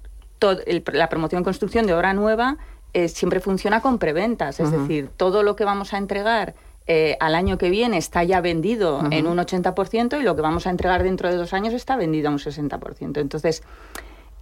la 0.93 1.09
promoción 1.09 1.43
construcción 1.43 1.87
de 1.87 1.93
obra 1.93 2.13
nueva 2.13 2.57
eh, 2.93 3.07
siempre 3.09 3.39
funciona 3.39 3.81
con 3.81 3.99
preventas, 3.99 4.59
es 4.59 4.71
decir, 4.71 5.09
todo 5.17 5.43
lo 5.43 5.55
que 5.55 5.65
vamos 5.65 5.93
a 5.93 5.97
entregar 5.97 6.55
eh, 6.89 7.17
al 7.19 7.35
año 7.35 7.57
que 7.57 7.69
viene 7.69 7.97
está 7.97 8.23
ya 8.23 8.39
vendido 8.39 9.03
en 9.11 9.27
un 9.27 9.37
80% 9.37 10.21
y 10.21 10.23
lo 10.23 10.35
que 10.35 10.41
vamos 10.41 10.67
a 10.67 10.69
entregar 10.69 11.03
dentro 11.03 11.29
de 11.29 11.35
dos 11.35 11.53
años 11.53 11.73
está 11.73 11.97
vendido 11.97 12.29
a 12.29 12.31
un 12.31 12.37
60%. 12.37 13.19
Entonces, 13.19 13.61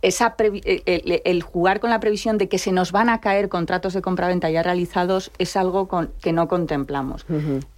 esa 0.05 0.35
eh, 0.37 1.21
el, 1.25 1.41
jugar 1.41 1.79
con 1.79 1.89
la 1.89 1.99
previsión 1.99 2.37
de 2.37 2.47
que 2.47 2.59
se 2.59 2.71
nos 2.71 2.91
van 2.91 3.09
a 3.09 3.21
caer 3.21 3.49
contratos 3.49 3.93
de 3.93 4.03
compraventa 4.03 4.51
ya 4.51 4.61
realizados 4.61 5.31
es 5.39 5.57
algo 5.57 5.87
con, 5.87 6.11
que 6.21 6.31
no 6.31 6.47
contemplamos. 6.47 7.25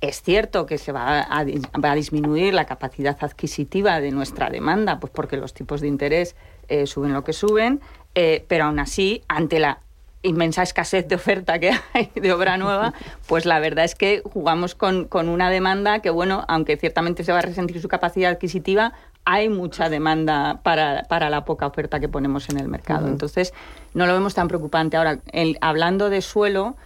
Es 0.02 0.22
cierto 0.22 0.66
que 0.66 0.78
se 0.78 0.92
va 0.92 1.22
a, 1.22 1.46
va 1.46 1.92
a, 1.92 1.96
disminuir 1.96 2.54
la 2.54 2.66
capacidad 2.66 3.18
adquisitiva 3.22 4.02
de 4.02 4.12
nuestra 4.12 4.50
demanda, 4.50 5.00
pues 5.00 5.13
porque 5.16 5.38
los 5.38 5.54
tipos 5.54 5.80
de 5.80 5.88
interés 5.88 6.36
eh, 6.68 6.86
suben 6.86 7.13
lo 7.13 7.24
que 7.24 7.32
suben, 7.32 7.80
eh, 8.13 8.44
pero 8.50 8.66
aún 8.66 8.80
así, 8.80 9.24
ante 9.30 9.60
la 9.60 9.80
inmensa 10.22 10.63
escasez 10.63 11.08
de 11.08 11.16
oferta 11.16 11.60
que 11.60 11.72
hay 11.94 12.12
de 12.13 12.34
obra 12.34 12.58
nueva, 12.58 12.94
pues 13.28 13.46
la 13.46 13.60
verdad 13.60 13.86
es 13.86 13.96
que 13.96 14.22
jugamos 14.26 14.76
con, 14.76 15.06
con, 15.06 15.30
una 15.30 15.50
demanda 15.50 16.00
que, 16.00 16.10
bueno, 16.10 16.44
aunque 16.50 16.76
ciertamente 16.76 17.24
se 17.24 17.32
va 17.32 17.40
a 17.40 17.44
resentir 17.44 17.82
su 17.82 17.88
capacidad 17.88 18.32
adquisitiva, 18.32 18.92
hay 19.30 19.50
mucha 19.50 19.90
demanda 19.90 20.62
para, 20.63 21.04
para 21.10 21.30
la 21.30 21.44
poca 21.44 21.68
oferta 21.68 22.00
que 22.00 22.08
ponemos 22.08 22.48
en 22.48 22.58
el 22.60 22.70
mercado. 22.70 23.08
Entonces, 23.10 23.54
no 23.94 24.06
lo 24.06 24.13
vemos 24.13 24.34
tan 24.34 24.48
preocupante. 24.48 24.96
Ahora, 24.96 25.20
hablando 25.60 26.10
de 26.10 26.22
suelo, 26.22 26.78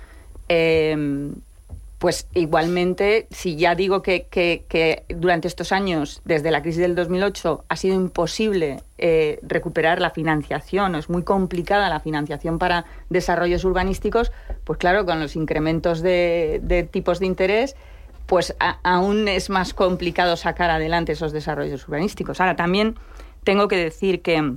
eh, 0.49 1.31
pues 2.01 2.25
igualmente, 2.33 3.27
si 3.29 3.57
ya 3.57 3.75
digo 3.75 4.01
que, 4.01 5.03
durante 5.07 5.47
estos 5.47 5.71
años, 5.71 6.19
desde 6.25 6.49
la 6.49 6.63
crisis 6.63 6.81
del 6.81 6.95
2008, 6.95 7.63
ha 7.69 7.75
sido 7.75 7.93
imposible 7.93 8.81
eh, 8.97 9.37
recuperar 9.43 10.01
la 10.01 10.09
financiación, 10.09 10.95
es 10.95 11.11
muy 11.11 11.21
complicada 11.21 11.89
la 11.89 11.99
financiación 11.99 12.57
para 12.57 12.85
desarrollos 13.11 13.63
urbanísticos, 13.65 14.31
pues 14.63 14.79
claro, 14.79 15.05
con 15.05 15.19
los 15.19 15.35
incrementos 15.35 16.01
de, 16.01 16.89
tipos 16.89 17.19
de 17.19 17.27
interés, 17.27 17.75
pues 18.25 18.55
aún 18.83 19.27
es 19.27 19.49
más 19.49 19.73
complicado 19.73 20.37
sacar 20.37 20.69
adelante 20.69 21.11
esos 21.11 21.31
desarrollos 21.31 21.87
urbanísticos. 21.87 22.39
Ahora, 22.39 22.55
también 22.55 22.95
tengo 23.43 23.67
que 23.67 23.77
decir 23.77 24.21
que 24.21 24.55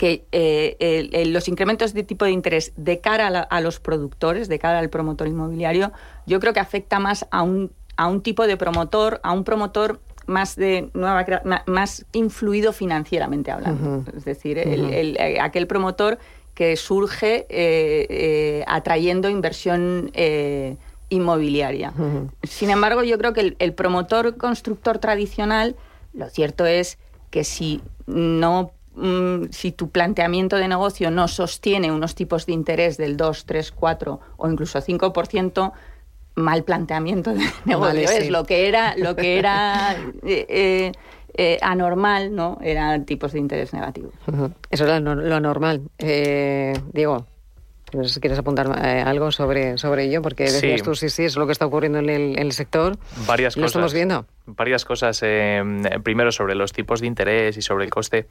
que 0.00 0.24
eh, 0.32 1.24
los 1.26 1.46
incrementos 1.46 1.92
de 1.92 2.04
tipo 2.04 2.24
de 2.24 2.30
interés 2.30 2.72
de 2.74 3.00
cara 3.00 3.26
a, 3.26 3.60
los 3.60 3.80
productores, 3.80 4.48
de 4.48 4.58
cara 4.58 4.78
al 4.78 4.88
promotor 4.88 5.28
inmobiliario, 5.28 5.92
yo 6.24 6.40
creo 6.40 6.54
que 6.54 6.60
afecta 6.60 6.98
más 6.98 7.26
a 7.30 7.42
un, 7.42 7.70
a 7.98 8.06
un 8.06 8.22
tipo 8.22 8.46
de 8.46 8.56
promotor, 8.56 9.20
a 9.22 9.32
un 9.32 9.44
promotor 9.44 10.00
más 10.24 10.56
de 10.56 10.88
nueva 10.94 11.26
más 11.66 12.06
influido 12.12 12.72
financieramente 12.72 13.50
hablando. 13.50 14.10
Es 14.16 14.24
decir, 14.24 14.56
eh, 14.56 15.38
aquel 15.38 15.66
promotor 15.66 16.18
que 16.54 16.78
surge 16.78 17.44
eh, 17.50 18.64
atrayendo 18.66 19.28
inversión 19.28 20.10
inmobiliaria. 21.10 21.92
Sin 22.42 22.70
embargo, 22.70 23.02
yo 23.02 23.18
creo 23.18 23.32
que 23.32 23.54
el 23.58 23.74
promotor 23.74 24.36
constructor 24.36 24.98
tradicional, 24.98 25.76
lo 26.14 26.28
cierto 26.30 26.66
es 26.66 26.98
que 27.30 27.44
si 27.44 27.82
no 28.06 28.72
Mm, 29.00 29.50
si 29.50 29.70
tu 29.70 29.90
planteamiento 29.90 30.56
de 30.56 30.66
negocio 30.66 31.10
no 31.12 31.28
sostiene 31.28 31.92
unos 31.92 32.16
tipos 32.16 32.44
de 32.46 32.52
interés 32.52 32.96
del 32.96 33.16
2, 33.16 33.46
3, 33.46 33.70
4 33.70 34.20
o 34.36 34.50
incluso 34.50 34.80
5%, 34.80 35.72
mal 36.34 36.64
planteamiento 36.64 37.32
de 37.32 37.44
negocio 37.64 38.00
es 38.00 38.30
lo 38.30 38.44
que 38.44 38.68
era 38.68 38.96
lo 38.96 39.14
que 39.16 39.38
era 39.38 39.96
eh, 40.26 40.46
eh, 40.48 40.92
eh, 41.34 41.58
anormal 41.62 42.34
no 42.34 42.58
eran 42.62 43.06
tipos 43.06 43.32
de 43.32 43.38
interés 43.38 43.72
negativos. 43.72 44.12
Eso 44.70 44.84
era 44.84 44.98
lo, 45.00 45.40
normal. 45.40 45.82
Diego 45.98 47.26
no 47.92 48.04
sé 48.04 48.14
si 48.14 48.20
quieres 48.20 48.38
apuntar 48.38 48.70
algo 48.70 49.30
sobre, 49.32 49.78
sobre 49.78 50.04
ello, 50.04 50.22
porque 50.22 50.44
decías 50.44 50.82
tú, 50.82 50.94
sí, 50.94 51.10
sí, 51.10 51.24
es 51.24 51.36
lo 51.36 51.46
que 51.46 51.52
está 51.52 51.66
ocurriendo 51.66 51.98
en 51.98 52.08
el, 52.08 52.52
sector. 52.52 52.98
Varias 53.26 53.56
lo 53.56 53.66
estamos 53.66 53.92
viendo. 53.92 54.26
Varias 54.46 54.84
cosas. 54.84 55.20
primero, 56.02 56.32
sobre 56.32 56.54
los 56.54 56.72
tipos 56.72 57.00
de 57.00 57.06
interés 57.06 57.56
y 57.56 57.62
sobre 57.62 57.84
el 57.84 57.90
coste. 57.90 58.26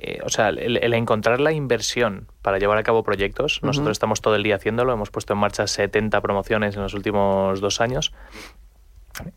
Eh, 0.00 0.20
o 0.24 0.28
sea, 0.28 0.50
el, 0.50 0.94
encontrar 0.94 1.40
la 1.40 1.52
inversión 1.52 2.28
para 2.42 2.58
llevar 2.58 2.78
a 2.78 2.82
cabo 2.82 3.02
proyectos, 3.02 3.60
nosotros 3.62 3.92
estamos 3.92 4.20
todo 4.20 4.36
el 4.36 4.42
día 4.44 4.54
haciéndolo, 4.54 4.92
hemos 4.92 5.10
puesto 5.10 5.32
en 5.32 5.40
marcha 5.40 5.66
70 5.66 6.20
promociones 6.20 6.76
en 6.76 6.82
los 6.82 6.94
últimos 6.94 7.60
dos 7.60 7.80
años. 7.80 8.12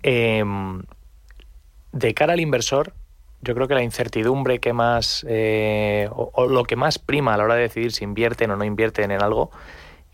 Em, 0.04 0.84
de 1.94 2.14
cara 2.14 2.34
al 2.34 2.40
inversor, 2.40 2.94
yo 3.42 3.56
creo 3.56 3.68
que 3.68 3.74
la 3.74 3.84
incertidumbre 3.84 4.60
que 4.60 4.74
más, 4.74 5.26
eh, 5.28 6.10
o, 6.12 6.48
lo 6.48 6.64
que 6.64 6.76
más 6.76 7.00
prima 7.00 7.34
a 7.34 7.38
la 7.38 7.44
hora 7.44 7.56
de 7.56 7.62
decidir 7.62 7.92
si 7.92 8.04
invierten 8.04 8.52
o 8.52 8.56
no 8.56 8.64
invierten 8.64 9.12
en 9.12 9.22
algo, 9.22 9.52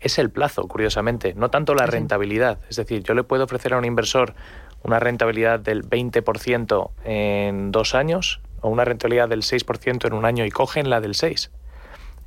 es 0.00 0.18
el 0.18 0.30
plazo, 0.30 0.62
curiosamente, 0.68 1.34
no 1.34 1.50
tanto 1.50 1.74
la 1.74 1.86
rentabilidad. 1.86 2.58
Es 2.70 2.76
decir, 2.76 3.02
yo 3.02 3.14
le 3.14 3.24
puedo 3.24 3.44
ofrecer 3.44 3.74
a 3.74 3.78
un 3.78 3.84
inversor 3.84 4.34
una 4.82 5.00
rentabilidad 5.00 5.58
del 5.58 5.84
20% 5.84 6.90
en 7.04 7.72
dos 7.72 7.94
años 7.94 8.40
o 8.60 8.68
una 8.68 8.84
rentabilidad 8.84 9.28
del 9.28 9.42
6% 9.42 10.06
en 10.06 10.12
un 10.12 10.24
año 10.24 10.44
y 10.44 10.50
cogen 10.50 10.88
la 10.88 11.00
del 11.00 11.14
6%. 11.14 11.50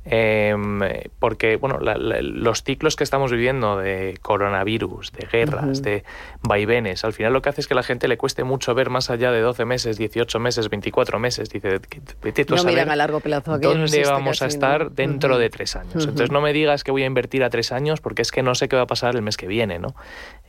Em, 0.04 0.80
porque 1.20 1.56
bueno, 1.56 1.78
los 1.80 2.64
ciclos 2.64 2.96
que 2.96 3.04
estamos 3.04 3.30
viviendo 3.30 3.76
de 3.76 4.18
coronavirus, 4.20 5.12
de 5.12 5.26
guerras, 5.26 5.82
de 5.82 6.02
vaivenes, 6.42 7.04
al 7.04 7.12
final 7.12 7.32
lo 7.32 7.40
que 7.40 7.50
hace 7.50 7.60
es 7.60 7.68
que 7.68 7.74
a 7.74 7.76
la 7.76 7.84
gente 7.84 8.08
le 8.08 8.16
cueste 8.16 8.42
mucho 8.42 8.74
ver 8.74 8.90
más 8.90 9.10
allá 9.10 9.30
de 9.30 9.40
12 9.40 9.64
meses, 9.64 9.98
18 9.98 10.40
meses, 10.40 10.68
24 10.68 11.18
meses. 11.20 11.50
Dice, 11.50 11.80
vete 12.22 12.44
tú 12.44 12.56
no 12.56 12.64
miran 12.64 12.90
a 12.90 12.96
largo 12.96 13.20
plazo. 13.20 13.58
¿Dónde 13.58 14.04
vamos 14.04 14.42
a 14.42 14.46
estar 14.46 14.90
dentro 14.90 15.38
de 15.38 15.50
tres 15.50 15.76
años? 15.76 16.04
Entonces 16.04 16.32
no 16.32 16.40
me 16.40 16.52
digas 16.52 16.82
que 16.82 16.90
voy 16.90 17.04
a 17.04 17.06
invertir 17.06 17.44
a 17.44 17.50
tres 17.50 17.70
años 17.70 18.00
porque 18.00 18.22
es 18.22 18.32
que 18.32 18.42
no 18.42 18.54
sé 18.54 18.68
qué 18.68 18.76
va 18.76 18.82
a 18.82 18.86
pasar 18.86 19.14
el 19.14 19.22
mes 19.22 19.36
que 19.36 19.46
viene. 19.46 19.78
¿no? 19.78 19.94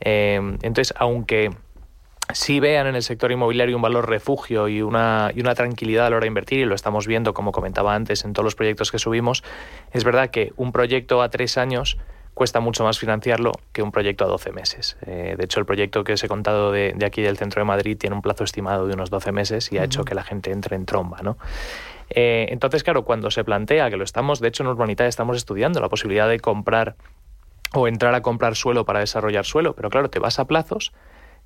Em, 0.00 0.58
entonces, 0.62 0.92
aunque 0.96 1.50
si 2.32 2.60
vean 2.60 2.86
en 2.86 2.94
el 2.94 3.02
sector 3.02 3.30
inmobiliario 3.32 3.76
un 3.76 3.82
valor 3.82 4.08
refugio 4.08 4.68
y 4.68 4.80
una, 4.82 5.30
y 5.34 5.40
una 5.40 5.54
tranquilidad 5.54 6.06
a 6.06 6.10
la 6.10 6.16
hora 6.16 6.24
de 6.24 6.28
invertir, 6.28 6.60
y 6.60 6.64
lo 6.64 6.74
estamos 6.74 7.06
viendo, 7.06 7.34
como 7.34 7.52
comentaba 7.52 7.94
antes, 7.94 8.24
en 8.24 8.32
todos 8.32 8.44
los 8.44 8.54
proyectos 8.54 8.90
que 8.90 8.98
subimos, 8.98 9.44
es 9.92 10.04
verdad 10.04 10.30
que 10.30 10.52
un 10.56 10.72
proyecto 10.72 11.22
a 11.22 11.28
tres 11.28 11.58
años 11.58 11.98
cuesta 12.34 12.58
mucho 12.60 12.82
más 12.82 12.98
financiarlo 12.98 13.52
que 13.72 13.82
un 13.82 13.92
proyecto 13.92 14.24
a 14.24 14.28
12 14.28 14.52
meses. 14.52 14.96
Eh, 15.06 15.36
de 15.38 15.44
hecho, 15.44 15.60
el 15.60 15.66
proyecto 15.66 16.02
que 16.02 16.14
os 16.14 16.24
he 16.24 16.28
contado 16.28 16.72
de, 16.72 16.94
aquí 17.06 17.22
del 17.22 17.36
centro 17.36 17.60
de 17.60 17.64
Madrid 17.64 17.96
tiene 17.96 18.16
un 18.16 18.22
plazo 18.22 18.42
estimado 18.42 18.86
de 18.86 18.94
unos 18.94 19.08
12 19.10 19.30
meses 19.30 19.70
y 19.70 19.78
ha 19.78 19.84
hecho 19.84 20.04
que 20.04 20.14
la 20.14 20.24
gente 20.24 20.50
entre 20.50 20.74
en 20.74 20.84
tromba. 20.84 21.18
¿no? 21.22 21.38
Eh, 22.10 22.46
entonces, 22.50 22.82
claro, 22.82 23.04
cuando 23.04 23.30
se 23.30 23.44
plantea 23.44 23.88
que 23.88 23.96
lo 23.96 24.04
estamos, 24.04 24.40
de 24.40 24.48
hecho 24.48 24.64
en 24.64 24.68
Urbanidad 24.68 25.06
estamos 25.06 25.36
estudiando 25.36 25.80
la 25.80 25.88
posibilidad 25.88 26.28
de 26.28 26.40
comprar 26.40 26.96
o 27.72 27.86
entrar 27.88 28.14
a 28.14 28.22
comprar 28.22 28.56
suelo 28.56 28.84
para 28.84 29.00
desarrollar 29.00 29.44
suelo, 29.44 29.74
pero 29.74 29.90
claro, 29.90 30.10
te 30.10 30.18
vas 30.18 30.38
a 30.38 30.46
plazos 30.46 30.92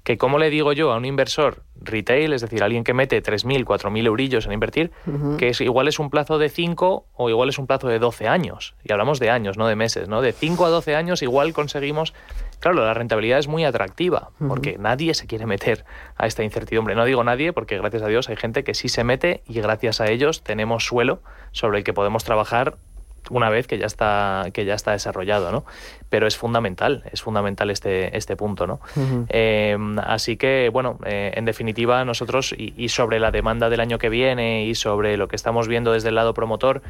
que 0.05 0.17
cómo 0.17 0.39
le 0.39 0.51
digo 0.51 0.73
yo 0.73 0.93
a 0.93 0.97
un 0.97 1.05
inversor 1.05 1.65
retail, 1.81 2.33
es 2.33 2.41
decir, 2.41 2.63
alguien 2.63 2.85
que 2.85 2.95
mete 2.95 3.23
3.000, 3.23 3.65
4.000 3.65 4.07
eurillos 4.07 4.47
en 4.47 4.53
invertir, 4.53 4.91
que 5.39 5.49
es, 5.49 5.61
igual 5.61 5.89
es 5.89 5.99
un 5.99 6.11
plazo 6.11 6.39
de 6.39 6.49
5 6.49 7.07
o 7.13 7.31
igual 7.31 7.49
es 7.49 7.59
un 7.59 7.67
plazo 7.67 7.89
de 7.89 7.99
12 7.99 8.27
años. 8.27 8.75
Y 8.83 8.93
hablamos 8.93 9.21
de 9.21 9.31
años, 9.31 9.59
no 9.59 9.67
de 9.67 9.77
meses, 9.77 10.09
¿no? 10.09 10.23
De 10.23 10.33
5 10.33 10.67
a 10.67 10.69
12 10.71 10.97
años 10.97 11.23
igual 11.23 11.53
conseguimos... 11.53 12.15
Claro, 12.61 12.85
la 12.85 12.93
rentabilidad 12.93 13.39
es 13.39 13.47
muy 13.47 13.65
atractiva, 13.65 14.31
porque 14.49 14.79
nadie 14.79 15.15
se 15.15 15.29
quiere 15.29 15.47
meter 15.47 15.85
a 16.17 16.27
esta 16.27 16.43
incertidumbre. 16.43 16.97
No 16.97 17.05
digo 17.05 17.23
nadie, 17.23 17.53
porque 17.53 17.79
gracias 17.79 18.03
a 18.03 18.09
Dios 18.09 18.29
hay 18.29 18.37
gente 18.37 18.65
que 18.65 18.75
sí 18.75 18.89
se 18.89 19.05
mete 19.05 19.43
y 19.47 19.61
gracias 19.61 20.01
a 20.01 20.11
ellos 20.11 20.43
tenemos 20.43 20.85
suelo 20.85 21.23
sobre 21.53 21.79
el 21.79 21.85
que 21.85 21.93
podemos 21.93 22.25
trabajar 22.25 22.79
una 23.31 23.51
vez 23.51 23.67
que 23.67 23.79
ya 23.79 23.87
está, 23.87 24.47
que 24.53 24.65
ya 24.65 24.75
está 24.75 24.93
desarrollado, 24.93 25.53
¿no? 25.53 25.65
Pero 26.09 26.27
es 26.27 26.37
fundamental, 26.37 27.05
es 27.13 27.23
fundamental 27.23 27.71
este, 27.71 28.17
este 28.17 28.37
punto, 28.37 28.67
¿no? 28.67 28.81
Em, 29.29 29.99
así 29.99 30.37
que, 30.37 30.71
bueno, 30.73 30.99
eh, 31.05 31.33
en 31.35 31.45
definitiva, 31.45 32.05
nosotros, 32.05 32.55
y, 32.57 32.89
sobre 32.89 33.21
la 33.21 33.31
demanda 33.31 33.69
del 33.69 33.81
año 33.81 33.99
que 33.99 34.09
viene 34.09 34.65
y 34.65 34.75
sobre 34.75 35.17
lo 35.17 35.29
que 35.29 35.37
estamos 35.37 35.69
viendo 35.69 35.93
desde 35.93 36.09
el 36.09 36.15
lado 36.15 36.35
promotor, 36.35 36.83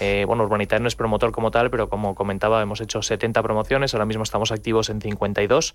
eh, 0.00 0.24
bueno, 0.26 0.44
Urbanitae 0.44 0.80
no 0.80 0.88
es 0.88 0.96
promotor 0.96 1.32
como 1.32 1.50
tal, 1.50 1.70
pero 1.70 1.88
como 1.88 2.14
comentaba, 2.14 2.62
hemos 2.62 2.80
hecho 2.80 3.02
70 3.02 3.42
promociones, 3.42 3.94
ahora 3.94 4.06
mismo 4.06 4.22
estamos 4.22 4.52
activos 4.52 4.88
en 4.90 5.00
52 5.00 5.74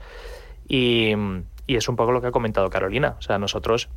y, 0.68 1.14
y 1.68 1.76
es 1.76 1.90
un 1.90 1.96
poco 1.96 2.12
lo 2.12 2.22
que 2.22 2.28
ha 2.28 2.32
comentado 2.32 2.70
Carolina. 2.70 3.16
O 3.20 3.22
sea, 3.22 3.38
nosotros 3.38 3.90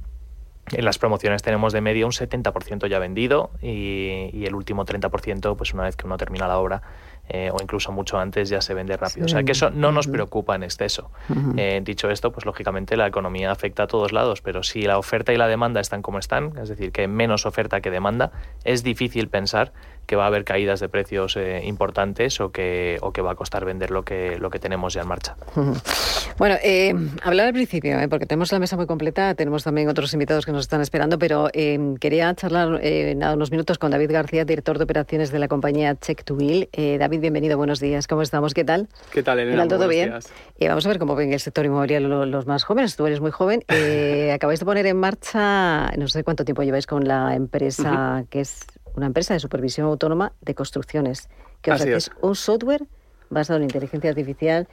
en 0.73 0.85
las 0.85 0.99
promociones 0.99 1.43
tenemos 1.43 1.73
de 1.73 1.81
media 1.81 2.07
un 2.07 2.13
70% 2.13 2.89
ya 2.89 2.99
vendido 2.99 3.51
y, 3.63 4.31
y, 4.33 4.47
el 4.47 4.55
último 4.55 4.85
30%, 4.85 5.57
pues 5.57 5.75
una 5.75 5.85
vez 5.85 5.97
que 5.97 6.07
uno 6.07 6.17
termina 6.17 6.47
la 6.49 6.59
obra, 6.59 6.83
eh, 7.31 7.51
o 7.53 7.63
incluso 7.63 7.93
mucho 7.93 8.19
antes 8.19 8.49
ya 8.49 8.63
se 8.63 8.73
vende 8.73 8.97
rápido. 8.97 9.27
O 9.27 9.29
sea 9.29 9.43
que 9.43 9.53
eso 9.53 9.71
no 9.71 9.93
nos 9.93 10.07
preocupa 10.09 10.55
en 10.55 10.63
exceso. 10.63 11.11
Eh, 11.57 11.81
dicho 11.85 12.09
esto, 12.09 12.33
pues 12.33 12.47
lógicamente 12.47 12.97
la 12.97 13.07
economía 13.07 13.51
afecta 13.51 13.83
a 13.83 13.87
todos 13.87 14.13
lados, 14.13 14.41
pero 14.41 14.63
si 14.63 14.83
la 14.83 14.99
oferta 14.99 15.33
y 15.33 15.37
la 15.37 15.47
demanda 15.47 15.81
están 15.81 16.01
como 16.01 16.19
están, 16.19 16.57
es 16.59 16.71
decir, 16.71 16.91
que 16.91 17.07
menos 17.07 17.45
oferta 17.45 17.83
que 17.83 17.91
demanda, 17.91 18.33
es 18.65 18.83
difícil 18.83 19.29
pensar 19.29 19.73
que 20.09 20.17
va 20.17 20.25
a 20.25 20.27
haber 20.29 20.45
caídas 20.45 20.81
de 20.81 20.89
precios 20.89 21.37
eh, 21.37 21.61
importantes 21.65 22.41
o 22.41 22.51
que, 22.51 22.97
o 23.03 23.13
que 23.13 23.21
va 23.21 23.33
a 23.33 23.35
costar 23.35 23.67
vender 23.67 23.91
lo 23.91 24.05
que, 24.05 24.39
lo 24.39 24.49
que 24.49 24.59
tenemos 24.59 24.95
ya 24.95 25.03
en 25.03 25.09
marcha. 25.09 25.37
Bueno, 26.37 26.55
eh, 26.63 26.95
hablaba 27.25 27.49
al 27.49 27.53
principio, 27.53 27.99
porque 28.09 28.25
tenemos 28.25 28.53
la 28.53 28.61
mesa 28.61 28.77
muy 28.77 28.87
completa, 28.87 29.35
tenemos 29.35 29.65
también 29.65 29.89
otros 29.89 30.13
invitados 30.13 30.47
que 30.47 30.53
nos 30.53 30.61
están 30.61 30.81
esperando, 30.81 31.19
pero 31.19 31.49
quería 31.99 32.33
charlar 32.37 32.81
nada, 33.17 33.35
unos 33.35 33.51
minutos 33.51 33.77
con 33.77 33.91
David 33.91 34.13
García, 34.13 34.45
director 34.45 34.79
de 34.79 34.85
operaciones 34.85 35.33
de 35.33 35.41
la 35.41 35.49
compañía 35.49 35.97
Check 35.97 36.23
to 36.23 36.37
Bill. 36.37 36.69
David, 36.73 37.21
bienvenido, 37.21 37.57
buenos 37.57 37.81
días. 37.81 38.07
¿Cómo 38.07 38.23
estamos? 38.23 38.55
¿Qué 38.55 38.63
tal? 38.63 38.89
¿Qué 39.11 39.25
tal, 39.25 39.41
Elena? 39.41 39.67
¿Todo 39.67 39.89
bien? 39.89 40.15
Y 40.61 40.69
vamos 40.69 40.87
a 40.87 40.89
ver 40.91 41.01
cómo 41.01 41.17
ven 41.17 41.33
el 41.33 41.41
sector 41.41 41.65
inmobiliario 41.67 42.25
los 42.25 42.47
más 42.47 42.63
jóvenes. 42.63 42.95
Tú 42.95 43.07
eres 43.07 43.21
muy 43.21 43.33
joven. 43.33 43.65
Eh, 43.67 44.31
acabáis 44.35 44.61
de 44.61 44.67
poner 44.67 44.87
en 44.87 44.97
marcha, 44.97 45.91
no 45.97 46.07
sé 46.07 46.23
cuánto 46.23 46.45
tiempo 46.45 46.63
lleváis 46.63 46.87
con 46.87 47.09
la 47.09 47.35
empresa, 47.35 48.25
que 48.31 48.41
es 48.41 48.65
una 48.99 49.07
empresa 49.07 49.35
de 49.35 49.41
supervisión 49.41 49.87
autónoma 49.87 50.33
de 50.41 50.55
construcciones, 50.55 51.29
que 51.63 51.73
ofrece 51.73 52.11
un 52.21 52.35
software 52.35 52.87
basado 53.31 53.59
en 53.59 53.65
inteligencia 53.65 54.11
artificial 54.11 54.69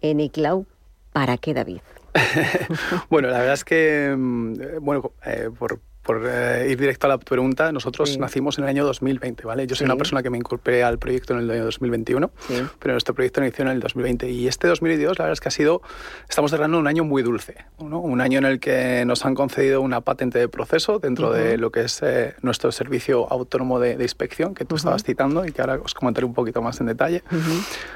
en 0.00 0.20
iCloud. 0.20 0.64
¿Para 1.12 1.38
qué, 1.38 1.54
David? 1.54 1.80
bueno, 3.10 3.28
la 3.28 3.38
verdad 3.38 3.54
es 3.54 3.64
que, 3.64 4.14
mm, 4.16 4.54
bueno, 4.80 5.12
eh, 5.26 5.50
por 5.58 5.80
por 6.10 6.26
eh, 6.26 6.66
ir 6.68 6.76
directo 6.76 7.06
a 7.06 7.10
la 7.10 7.18
pregunta, 7.18 7.70
nosotros 7.70 8.18
nacimos 8.18 8.58
en 8.58 8.64
el 8.64 8.70
año 8.70 8.84
2020, 8.84 9.46
¿vale? 9.46 9.68
Yo 9.68 9.76
soy 9.76 9.84
una 9.84 9.94
persona 9.94 10.24
que 10.24 10.30
me 10.30 10.38
incorporé 10.38 10.82
al 10.82 10.98
proyecto 10.98 11.34
en 11.34 11.38
el 11.38 11.50
año 11.52 11.62
2021, 11.66 12.32
pero 12.80 12.94
nuestro 12.94 13.14
proyecto 13.14 13.40
inició 13.40 13.62
en 13.62 13.70
el 13.70 13.78
2020. 13.78 14.28
Y 14.28 14.48
este 14.48 14.66
2022, 14.66 15.20
la 15.20 15.26
verdad 15.26 15.34
es 15.34 15.40
que 15.40 15.46
ha 15.46 15.52
sido, 15.52 15.82
estamos 16.28 16.50
cerrando 16.50 16.80
un 16.80 16.88
año 16.88 17.04
muy 17.04 17.22
dulce, 17.22 17.64
¿no? 17.78 18.00
Un 18.00 18.20
año 18.20 18.38
en 18.38 18.44
el 18.44 18.58
que 18.58 19.04
nos 19.06 19.24
han 19.24 19.36
concedido 19.36 19.82
una 19.82 20.00
patente 20.00 20.40
de 20.40 20.48
proceso 20.48 20.98
dentro 20.98 21.32
de 21.32 21.58
lo 21.58 21.70
que 21.70 21.82
es 21.82 22.02
eh, 22.02 22.34
nuestro 22.42 22.72
servicio 22.72 23.32
autónomo 23.32 23.78
de, 23.78 23.92
inspección, 24.02 24.56
que 24.56 24.64
tú 24.64 24.74
estabas 24.74 25.04
citando 25.04 25.46
y 25.46 25.52
que 25.52 25.60
ahora 25.60 25.78
os 25.80 25.94
comentaré 25.94 26.26
un 26.26 26.34
poquito 26.34 26.60
más 26.60 26.80
en 26.80 26.86
detalle. 26.86 27.22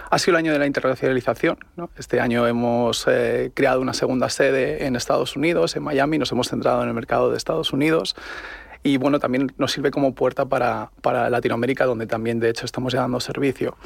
Ha 0.09 0.19
sido 0.21 0.37
el 0.37 0.45
año 0.45 0.53
de 0.53 0.61
la 0.61 0.67
internacionalización, 0.69 1.59
¿no? 1.75 1.91
Este 1.99 2.21
año 2.21 2.47
hemos 2.47 3.07
eh, 3.09 3.51
creado 3.55 3.81
una 3.81 3.93
segunda 3.93 4.31
sede 4.31 4.87
en 4.87 4.95
Estados 4.95 5.35
Unidos, 5.35 5.75
en 5.75 5.83
Miami, 5.83 6.19
nos 6.19 6.31
hemos 6.31 6.49
centrado 6.49 6.81
en 6.85 6.89
el 6.89 6.95
mercado 6.95 7.33
de 7.33 7.37
Estados 7.37 7.73
Unidos 7.73 8.04
y 8.87 8.99
bueno, 8.99 9.19
también 9.19 9.51
nos 9.57 9.73
sirve 9.73 9.91
como 9.91 10.15
puerta 10.15 10.45
para, 10.45 10.91
para 11.01 11.31
Latinoamérica, 11.31 11.87
donde 11.87 12.07
también 12.07 12.39
de 12.39 12.51
hecho 12.51 12.67
estamos 12.67 12.93
ya 12.93 13.01
dando 13.01 13.19
servicio. 13.19 13.79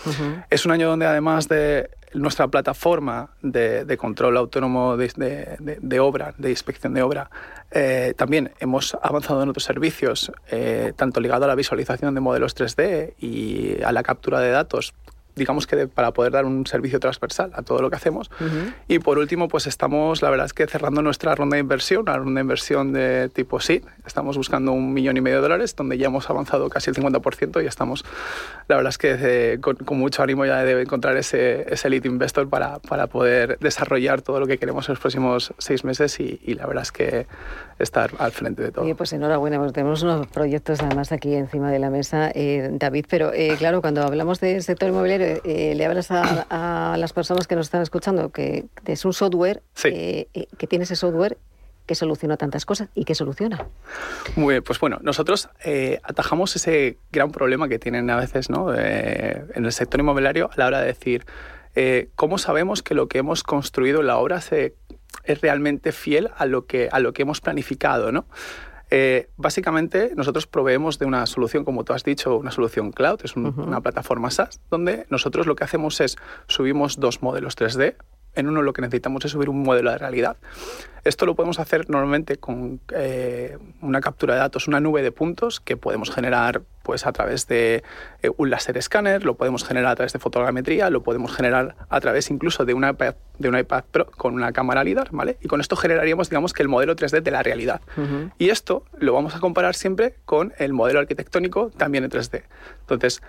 Es 0.50 0.66
un 0.66 0.72
año 0.72 0.88
donde 0.88 1.06
además 1.06 1.48
de 1.48 1.88
nuestra 2.14 2.48
plataforma 2.48 3.30
de, 3.40 3.84
de 3.84 3.96
control 3.96 4.36
autónomo 4.36 4.96
de, 4.96 5.12
de, 5.60 5.78
de, 5.80 6.00
obra, 6.00 6.34
de 6.36 6.50
inspección 6.50 6.94
de 6.94 7.02
obra, 7.02 7.30
eh, 7.70 8.12
también 8.16 8.50
hemos 8.58 8.96
avanzado 9.00 9.40
en 9.40 9.50
otros 9.50 9.62
servicios, 9.62 10.32
eh, 10.50 10.92
tanto 10.96 11.20
ligado 11.20 11.44
a 11.44 11.48
la 11.48 11.54
visualización 11.54 12.12
de 12.14 12.20
modelos 12.20 12.56
3D 12.56 13.14
y 13.20 13.80
a 13.82 13.92
la 13.92 14.02
captura 14.02 14.40
de 14.40 14.50
datos 14.50 14.94
digamos 15.38 15.66
que 15.66 15.86
para 15.86 16.12
poder 16.12 16.32
dar 16.32 16.44
un 16.44 16.66
servicio 16.66 17.00
transversal 17.00 17.50
a 17.54 17.62
todo 17.62 17.80
lo 17.80 17.90
que 17.90 17.96
hacemos. 17.96 18.30
Y 18.86 18.98
por 18.98 19.18
último, 19.18 19.48
pues 19.48 19.66
estamos, 19.66 20.22
la 20.22 20.30
verdad 20.30 20.46
es 20.46 20.52
que 20.52 20.66
cerrando 20.66 21.02
nuestra 21.02 21.34
ronda 21.34 21.54
de 21.54 21.60
inversión, 21.60 22.02
una 22.02 22.16
ronda 22.16 22.34
de 22.34 22.42
inversión 22.42 22.92
de 22.92 23.28
tipo 23.28 23.60
sí, 23.60 23.82
estamos 24.06 24.36
buscando 24.36 24.72
un 24.72 24.92
millón 24.92 25.16
y 25.16 25.20
medio 25.20 25.36
de 25.36 25.42
dólares, 25.42 25.74
donde 25.76 25.96
ya 25.98 26.06
hemos 26.06 26.28
avanzado 26.28 26.68
casi 26.68 26.90
el 26.90 26.96
50% 26.96 27.62
y 27.62 27.66
estamos, 27.66 28.04
la 28.66 28.76
verdad 28.76 28.90
es 28.90 28.98
que 28.98 29.16
eh, 29.18 29.58
con, 29.60 29.76
mucho 29.98 30.22
ánimo 30.22 30.44
ya 30.44 30.64
de 30.64 30.82
encontrar 30.82 31.16
ese, 31.16 31.72
ese 31.72 31.90
lead 31.90 32.04
investor 32.04 32.48
para, 32.48 32.78
para, 32.80 33.06
poder 33.06 33.58
desarrollar 33.60 34.22
todo 34.22 34.40
lo 34.40 34.46
que 34.46 34.58
queremos 34.58 34.88
en 34.88 34.94
los 34.94 35.00
próximos 35.00 35.54
seis 35.58 35.84
meses 35.84 36.18
y, 36.20 36.38
la 36.54 36.66
verdad 36.66 36.82
es 36.82 36.92
que 36.92 37.26
estar 37.78 38.10
al 38.18 38.32
frente 38.32 38.62
de 38.62 38.72
todo. 38.72 38.88
Y 38.88 38.94
pues 38.94 39.12
enhorabuena, 39.12 39.58
porque 39.58 39.72
tenemos 39.72 40.02
unos 40.02 40.26
proyectos 40.26 40.82
además 40.82 41.12
aquí 41.12 41.34
encima 41.34 41.70
de 41.70 41.78
la 41.78 41.90
mesa, 41.90 42.30
eh, 42.34 42.68
David, 42.72 43.06
pero 43.08 43.32
eh, 43.32 43.54
claro, 43.56 43.80
cuando 43.80 44.02
hablamos 44.02 44.40
del 44.40 44.62
sector 44.62 44.88
inmobiliario, 44.88 45.26
eh, 45.44 45.74
le 45.74 45.84
hablas 45.84 46.08
a, 46.10 46.96
las 46.98 47.12
personas 47.12 47.46
que 47.46 47.56
nos 47.56 47.66
están 47.66 47.82
escuchando 47.82 48.30
que 48.30 48.66
es 48.86 49.04
un 49.04 49.12
software, 49.12 49.62
eh, 49.84 50.28
eh, 50.34 50.46
que 50.56 50.66
tiene 50.66 50.84
ese 50.84 50.96
software 50.96 51.38
que 51.86 51.94
soluciona 51.94 52.36
tantas 52.36 52.66
cosas 52.66 52.88
y 52.94 53.04
que 53.04 53.14
soluciona. 53.14 53.66
Muy 54.36 54.54
bien, 54.54 54.62
pues 54.62 54.78
bueno, 54.78 54.98
nosotros 55.02 55.48
atajamos 56.02 56.54
ese 56.54 56.98
gran 57.10 57.30
problema 57.30 57.68
que 57.68 57.78
tienen 57.78 58.10
a 58.10 58.16
veces 58.16 58.50
¿no? 58.50 58.74
en 58.74 59.64
el 59.64 59.72
sector 59.72 60.00
inmobiliario 60.00 60.50
a 60.52 60.56
la 60.56 60.66
hora 60.66 60.80
de 60.80 60.86
decir 60.88 61.24
cómo 62.14 62.36
sabemos 62.36 62.82
que 62.82 62.94
lo 62.94 63.08
que 63.08 63.18
hemos 63.18 63.42
construido 63.42 64.00
en 64.00 64.08
la 64.08 64.18
obra 64.18 64.42
se, 64.42 64.74
es 65.24 65.40
realmente 65.40 65.92
fiel 65.92 66.30
a 66.36 66.44
lo 66.44 66.66
que, 66.66 66.90
a 66.92 66.98
lo 66.98 67.14
que 67.14 67.22
hemos 67.22 67.40
planificado. 67.40 68.12
¿no? 68.12 68.26
Eh, 68.90 69.28
básicamente, 69.36 70.12
nosotros 70.16 70.46
proveemos 70.46 70.98
de 70.98 71.06
una 71.06 71.26
solución, 71.26 71.64
como 71.64 71.84
tú 71.84 71.92
has 71.92 72.04
dicho, 72.04 72.36
una 72.36 72.50
solución 72.50 72.92
cloud, 72.92 73.20
es 73.22 73.36
una 73.36 73.80
plataforma 73.80 74.30
SaaS, 74.30 74.60
donde 74.70 75.06
nosotros 75.10 75.46
lo 75.46 75.56
que 75.56 75.64
hacemos 75.64 76.00
es 76.00 76.16
subimos 76.46 76.98
dos 76.98 77.22
modelos 77.22 77.56
3D. 77.56 77.96
En 78.38 78.48
uno 78.48 78.62
lo 78.62 78.72
que 78.72 78.82
necesitamos 78.82 79.24
es 79.24 79.32
subir 79.32 79.48
un 79.48 79.62
modelo 79.62 79.90
de 79.90 79.98
realidad. 79.98 80.36
Esto 81.04 81.26
lo 81.26 81.34
podemos 81.34 81.58
hacer 81.58 81.90
normalmente 81.90 82.36
con 82.36 82.80
eh, 82.94 83.58
una 83.80 84.00
captura 84.00 84.34
de 84.34 84.40
datos, 84.40 84.68
una 84.68 84.78
nube 84.78 85.02
de 85.02 85.10
puntos 85.10 85.58
que 85.58 85.76
podemos 85.76 86.10
generar 86.10 86.62
pues, 86.82 87.06
a 87.06 87.12
través 87.12 87.48
de 87.48 87.82
eh, 88.22 88.30
un 88.36 88.50
láser 88.50 88.76
escáner, 88.78 89.24
lo 89.24 89.34
podemos 89.34 89.64
generar 89.64 89.90
a 89.90 89.96
través 89.96 90.12
de 90.12 90.18
fotogrametría, 90.20 90.88
lo 90.88 91.02
podemos 91.02 91.34
generar 91.34 91.74
a 91.88 92.00
través 92.00 92.30
incluso 92.30 92.64
de 92.64 92.74
una 92.74 92.90
iPad, 92.90 93.16
de 93.38 93.48
una 93.48 93.60
iPad 93.60 93.84
Pro 93.90 94.06
con 94.06 94.34
una 94.34 94.52
cámara 94.52 94.84
LIDAR, 94.84 95.08
¿vale? 95.10 95.36
Y 95.40 95.48
con 95.48 95.60
esto 95.60 95.76
generaríamos, 95.76 96.30
digamos, 96.30 96.52
que 96.52 96.62
el 96.62 96.68
modelo 96.68 96.94
3D 96.94 97.22
de 97.22 97.30
la 97.30 97.42
realidad. 97.42 97.80
Y 98.38 98.50
esto 98.50 98.84
lo 98.98 99.12
vamos 99.12 99.34
a 99.34 99.40
comparar 99.40 99.74
siempre 99.74 100.14
con 100.24 100.52
el 100.58 100.72
modelo 100.72 101.00
arquitectónico 101.00 101.70
también 101.76 102.04
en 102.04 102.10
3D. 102.10 102.44
Entonces, 102.80 103.20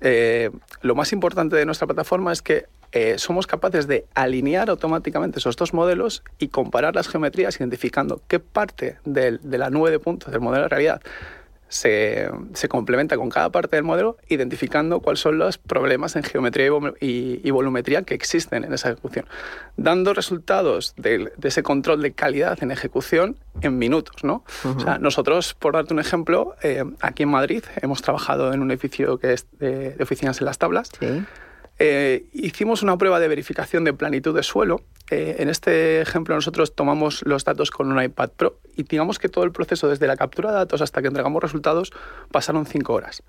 eh, 0.00 0.50
lo 0.82 0.94
más 0.94 1.12
importante 1.12 1.56
de 1.56 1.64
nuestra 1.64 1.86
plataforma 1.86 2.32
es 2.32 2.42
que 2.42 2.66
eh, 2.94 3.18
somos 3.18 3.46
capaces 3.46 3.86
de 3.86 4.06
alinear 4.14 4.70
automáticamente 4.70 5.38
esos 5.38 5.56
dos 5.56 5.74
modelos 5.74 6.22
y 6.38 6.48
comparar 6.48 6.94
las 6.94 7.08
geometrías 7.08 7.58
identificando 7.58 8.22
qué 8.28 8.40
parte 8.40 8.98
de 9.04 9.38
la 9.42 9.68
nube 9.68 9.90
de 9.90 9.98
puntos 9.98 10.32
del 10.32 10.40
modelo 10.40 10.62
de 10.62 10.68
realidad 10.68 11.02
se, 11.74 12.68
complementa 12.68 13.16
con 13.16 13.30
cada 13.30 13.50
parte 13.50 13.76
del 13.76 13.84
modelo, 13.84 14.16
identificando 14.28 15.00
cuáles 15.00 15.20
son 15.20 15.38
los 15.38 15.58
problemas 15.58 16.14
en 16.16 16.22
geometría 16.22 16.70
y, 17.00 17.50
volumetría 17.50 18.02
que 18.02 18.14
existen 18.14 18.64
en 18.64 18.72
esa 18.72 18.90
ejecución, 18.90 19.26
dando 19.76 20.14
resultados 20.14 20.94
de, 20.96 21.32
ese 21.42 21.62
control 21.62 22.02
de 22.02 22.12
calidad 22.12 22.62
en 22.62 22.70
ejecución 22.70 23.36
en 23.60 23.78
minutos. 23.78 24.24
¿no? 24.24 24.44
o 24.64 24.80
sea, 24.80 24.98
nosotros, 24.98 25.54
por 25.54 25.74
darte 25.74 25.94
un 25.94 26.00
ejemplo, 26.00 26.54
eh, 26.62 26.84
aquí 27.00 27.24
en 27.24 27.30
Madrid 27.30 27.64
hemos 27.82 28.02
trabajado 28.02 28.52
en 28.52 28.62
un 28.62 28.70
edificio 28.70 29.18
que 29.18 29.32
es 29.32 29.46
de, 29.58 29.96
oficinas 30.00 30.40
en 30.40 30.46
las 30.46 30.58
tablas. 30.58 30.90
¿Sí? 30.98 31.24
Eh, 31.78 32.26
hicimos 32.32 32.82
una 32.82 32.96
prueba 32.96 33.18
de 33.18 33.28
verificación 33.28 33.84
de 33.84 33.92
planitud 33.92 34.34
de 34.34 34.42
suelo. 34.42 34.82
Eh, 35.10 35.36
en 35.38 35.48
este 35.48 36.00
ejemplo 36.00 36.34
nosotros 36.34 36.74
tomamos 36.74 37.22
los 37.26 37.44
datos 37.44 37.70
con 37.70 37.90
un 37.90 38.02
iPad 38.02 38.30
Pro 38.36 38.58
y 38.76 38.84
digamos 38.84 39.18
que 39.18 39.28
todo 39.28 39.44
el 39.44 39.52
proceso 39.52 39.88
desde 39.88 40.06
la 40.06 40.16
captura 40.16 40.50
de 40.50 40.56
datos 40.56 40.80
hasta 40.82 41.02
que 41.02 41.08
entregamos 41.08 41.42
resultados 41.42 41.92
pasaron 42.30 42.66
cinco 42.66 42.94
horas. 42.94 43.22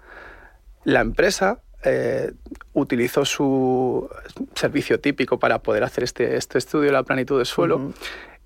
La 0.83 1.01
empresa 1.01 1.59
eh, 1.83 2.31
utilizó 2.73 3.25
su 3.25 4.09
servicio 4.53 4.99
típico 4.99 5.39
para 5.39 5.59
poder 5.59 5.83
hacer 5.83 6.03
este, 6.03 6.35
este 6.37 6.57
estudio 6.57 6.85
de 6.85 6.93
la 6.93 7.03
planitud 7.03 7.39
de 7.39 7.45
suelo 7.45 7.93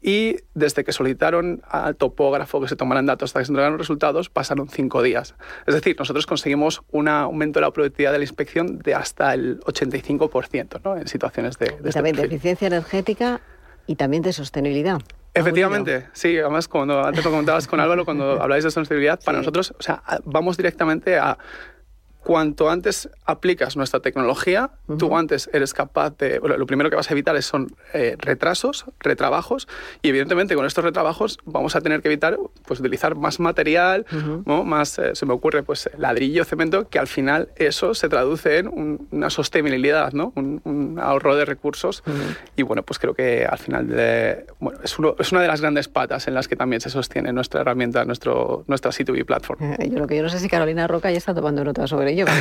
y 0.02 0.38
desde 0.54 0.84
que 0.84 0.92
solicitaron 0.92 1.62
al 1.68 1.96
topógrafo 1.96 2.62
que 2.62 2.68
se 2.68 2.76
tomaran 2.76 3.06
datos 3.06 3.30
hasta 3.30 3.40
que 3.40 3.46
se 3.46 3.52
entregaron 3.52 3.78
resultados, 3.78 4.30
pasaron 4.30 4.70
cinco 4.70 5.02
días. 5.02 5.36
Es 5.68 5.76
decir, 5.76 5.96
nosotros 6.00 6.26
conseguimos 6.26 6.82
un 6.92 7.08
aumento 7.08 7.60
de 7.60 7.66
la 7.66 7.72
productividad 7.72 8.12
de 8.12 8.20
la 8.20 8.24
inspección 8.24 8.80
de 8.80 8.96
hasta 8.96 9.34
el 9.34 9.60
85% 9.62 10.82
¿no? 10.84 10.98
en 10.98 11.08
situaciones 11.08 11.58
de... 11.58 11.66
de 11.66 11.72
y 11.72 11.78
este 11.78 11.92
también 11.92 12.16
de 12.16 12.24
eficiencia 12.24 12.68
energética 12.68 13.42
y 13.88 13.96
también 13.96 14.24
de 14.24 14.34
sostenibilidad. 14.34 15.02
Efectivamente, 15.34 16.08
sí. 16.14 16.38
Además, 16.38 16.68
cuando 16.68 17.04
antes 17.04 17.24
lo 17.24 17.32
comentabas 17.32 17.68
con 17.68 17.80
Álvaro, 17.80 18.06
cuando 18.06 18.42
habláis 18.42 18.64
de 18.64 18.72
sostenibilidad, 18.72 19.20
para 19.24 19.40
nosotros, 19.40 19.74
o 19.78 19.82
sea, 19.82 20.02
vamos 20.26 20.58
directamente 20.58 21.18
a 21.18 21.38
cuanto 22.24 22.70
antes 22.70 23.10
aplicas 23.26 23.78
nuestra 23.78 24.00
tecnología, 24.02 24.72
tú 24.98 25.16
antes 25.16 25.50
eres 25.54 25.74
capaz 25.74 26.18
de... 26.18 26.40
lo 26.40 26.66
primero 26.66 26.90
que 26.90 26.96
vas 26.96 27.10
a 27.10 27.14
evitar 27.14 27.42
son 27.42 27.74
eh, 27.94 28.16
retrasos, 28.20 28.86
retrabajos, 29.00 29.68
y 30.02 30.10
evidentemente 30.10 30.56
con 30.56 30.66
estos 30.66 30.84
retrabajos 30.84 31.38
vamos 31.46 31.76
a 31.76 31.82
tener 31.82 32.02
que 32.02 32.08
evitar 32.08 32.38
pues, 32.66 32.80
utilizar 32.80 33.16
más 33.16 33.40
material, 33.40 34.06
¿no? 34.46 34.64
más, 34.64 35.00
eh, 35.00 35.16
se 35.16 35.26
me 35.26 35.34
ocurre, 35.34 35.64
pues 35.64 35.90
ladrillo, 35.98 36.44
cemento, 36.44 36.90
que 36.90 37.00
al 37.00 37.08
final 37.08 37.50
eso 37.56 37.94
se 37.94 38.10
traduce 38.10 38.58
en 38.58 39.08
una 39.12 39.30
sostenibilidad, 39.30 40.14
¿no? 40.14 40.34
Un, 40.36 41.00
ahorro 41.02 41.36
de 41.36 41.46
recursos. 41.46 42.04
Y 42.56 42.64
bueno, 42.64 42.84
pues 42.84 43.00
creo 43.00 43.14
que 43.14 43.46
al 43.46 43.58
final 43.58 43.88
bueno, 44.60 44.80
es, 44.84 44.96
es, 45.20 45.32
una 45.32 45.42
de 45.42 45.48
las 45.48 45.62
grandes 45.62 45.88
patas 45.88 46.28
en 46.28 46.34
las 46.34 46.48
que 46.48 46.56
también 46.56 46.82
se 46.82 46.90
sostiene 46.90 47.32
nuestra 47.32 47.62
herramienta, 47.62 48.04
nuestro, 48.06 48.64
nuestra 48.68 48.92
C2B 48.92 49.26
platform. 49.26 49.74
Eh, 49.74 49.90
yo 49.90 50.00
lo 50.00 50.08
que 50.08 50.18
yo 50.18 50.24
no 50.24 50.30
sé 50.30 50.40
si 50.40 50.50
Carolina 50.50 50.88
Roca 50.88 51.12
ya 51.12 51.18
está 51.18 51.34
tomando 51.34 51.64
nota 51.64 51.88
sobre 51.88 52.09
ello 52.10 52.26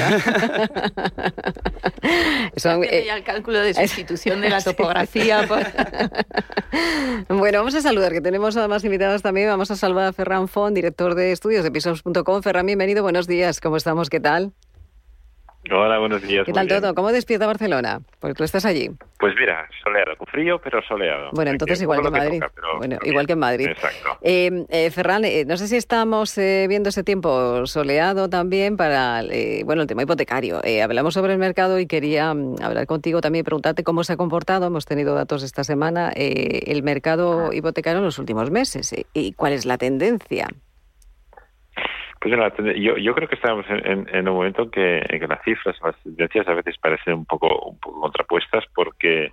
Son, 2.57 2.83
eh, 2.85 3.09
el 3.11 3.23
cálculo 3.23 3.61
de 3.61 3.75
sustitución 3.75 4.41
de 4.41 4.51
la 4.51 4.61
topografía. 4.65 5.47
bueno, 7.29 7.59
vamos 7.59 7.75
a 7.75 7.81
saludar, 7.81 8.13
que 8.13 8.21
tenemos 8.21 8.57
a 8.57 8.69
más 8.69 8.85
invitados 8.85 9.23
también. 9.23 9.49
Vamos 9.49 9.71
a 9.71 9.77
saludar 9.77 10.09
a 10.09 10.13
Ferran 10.13 10.49
Font, 10.49 10.75
director 10.75 11.15
de 11.15 11.33
estudios 11.33 11.65
de 11.65 11.71
pisos.com. 11.71 12.43
Ferran, 12.43 12.67
bienvenido, 12.67 13.03
buenos 13.03 13.27
días. 13.27 13.61
¿Cómo 13.61 13.77
estamos? 13.77 14.11
¿Qué 14.11 14.21
tal? 14.21 14.53
Hola, 15.71 15.99
buenos 15.99 16.23
días. 16.23 16.47
¿Qué 16.47 16.53
tal 16.53 16.67
todo? 16.67 16.95
¿Cómo 16.95 17.13
despierta 17.13 17.47
Barcelona? 17.47 18.01
Porque 18.21 18.35
tú 18.35 18.45
estás 18.45 18.65
allí. 18.65 18.91
Pues 19.19 19.35
mira, 19.37 19.69
soleado, 19.83 20.17
con 20.17 20.29
frío, 20.29 20.61
pero 20.63 20.81
soleado. 20.83 21.31
Bueno, 21.33 21.51
entonces 21.51 21.83
igual 21.83 22.03
que, 22.03 22.11
Madrid. 22.11 22.43
bueno, 22.77 22.99
igual 23.03 23.27
que 23.27 23.33
en 23.33 23.39
Madrid. 23.41 23.67
Exacto. 23.67 24.17
Eh, 24.23 24.65
eh, 24.69 24.91
Ferran, 24.93 25.25
eh, 25.25 25.45
no 25.45 25.57
sé 25.57 25.67
si 25.67 25.77
estamos 25.77 26.37
viendo 26.37 26.91
ese 26.91 27.03
tiempo 27.03 27.67
soleado 27.67 28.29
también 28.29 28.77
para, 28.77 29.23
bueno, 29.65 29.83
el 29.83 29.89
tema 29.89 30.05
hipotecario. 30.05 30.61
hablamos 30.83 31.15
sobre 31.15 31.33
el 31.33 31.41
mercado 31.41 31.81
y 31.81 31.87
quería 31.87 32.33
mm, 32.33 32.63
hablar 32.63 32.87
contigo 32.87 33.21
también 33.21 33.41
y 33.41 33.45
preguntarte 33.45 33.83
cómo 33.83 34.05
se 34.05 34.13
ha 34.13 34.17
comportado. 34.17 34.69
Hemos 34.69 34.85
tenido 34.85 35.17
datos 35.17 35.43
esta 35.43 35.65
semana 35.65 36.13
el 36.15 36.83
mercado 36.85 37.53
hipotecario 37.53 37.99
en 37.99 38.05
los 38.05 38.21
últimos 38.21 38.53
meses 38.53 38.95
y 39.13 39.33
cuál 39.33 39.53
es 39.53 39.67
la 39.67 39.79
tendencia. 39.79 40.47
Pues 42.21 42.35
yo, 42.77 42.97
yo 42.97 43.15
creo 43.15 43.29
que 43.29 43.37
estamos 43.37 43.65
en, 43.69 44.29
un 44.29 44.35
momento 44.35 44.63
en 44.63 44.71
que, 44.71 44.99
en 44.99 45.21
que, 45.21 45.27
las 45.29 45.43
cifras, 45.45 45.77
las 45.83 45.97
tendencias 46.03 46.49
a 46.49 46.55
veces 46.55 46.77
parecen 46.79 47.15
un 47.15 47.25
poco, 47.25 47.77
contrapuestas 47.81 48.65
porque 48.75 49.33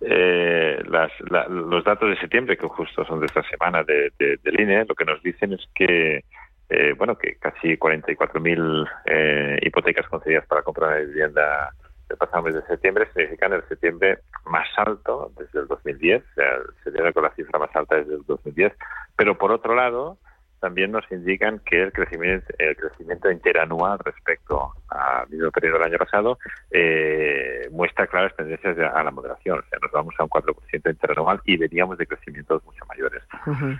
eh, 0.00 0.82
los 0.86 1.84
datos 1.84 2.08
de 2.08 2.18
septiembre, 2.18 2.56
que 2.56 2.66
justo 2.66 3.04
son 3.04 3.20
de 3.20 3.26
esta 3.26 3.42
semana 3.44 3.82
de, 3.82 4.12
del 4.18 4.60
INE, 4.60 4.86
lo 4.86 4.94
que 4.94 5.04
nos 5.04 5.22
dicen 5.22 5.52
es 5.52 5.66
que 5.74 6.24
eh, 6.68 6.94
bueno 6.96 7.16
que 7.16 7.36
casi 7.36 7.76
44.000 7.76 8.88
eh, 9.04 9.58
hipotecas 9.62 10.08
concedidas 10.08 10.46
para 10.46 10.62
comprar 10.62 10.90
una 10.90 11.06
vivienda 11.06 11.72
el 12.08 12.16
pasado 12.16 12.42
mes 12.44 12.54
de 12.54 12.62
septiembre 12.62 13.08
significan 13.12 13.52
el 13.52 13.62
septiembre 13.68 14.18
más 14.44 14.68
alto 14.76 15.32
desde 15.36 15.60
el 15.60 15.66
2010, 15.66 16.22
o 16.22 16.34
sea, 16.34 16.54
el 16.54 16.84
septiembre 16.84 17.12
con 17.12 17.24
la 17.24 17.34
cifra 17.34 17.58
más 17.58 17.74
alta 17.74 17.96
desde 17.96 18.14
el 18.14 18.24
2010. 18.26 18.72
Pero 19.16 19.36
por 19.36 19.50
otro 19.50 19.74
lado, 19.74 20.18
también 20.60 20.92
nos 20.92 21.04
indican 21.10 21.60
que 21.60 21.82
el 21.82 21.92
crecimiento, 21.92 22.52
el 22.58 22.76
crecimiento 22.76 23.30
interanual 23.30 23.98
respecto 24.04 24.72
al 24.88 25.28
mismo 25.28 25.50
periodo 25.50 25.78
del 25.78 25.88
año 25.88 25.98
pasado 25.98 26.38
eh, 26.70 27.68
muestra 27.70 28.06
claras 28.06 28.34
tendencias 28.36 28.78
a 28.78 29.02
la 29.02 29.10
moderación. 29.10 29.58
O 29.58 29.62
sea, 29.68 29.78
nos 29.80 29.92
vamos 29.92 30.14
a 30.18 30.24
un 30.24 30.30
4% 30.30 30.90
interanual 30.90 31.40
y 31.44 31.56
veníamos 31.56 31.98
de 31.98 32.06
crecimientos 32.06 32.64
mucho 32.64 32.84
mayores. 32.86 33.22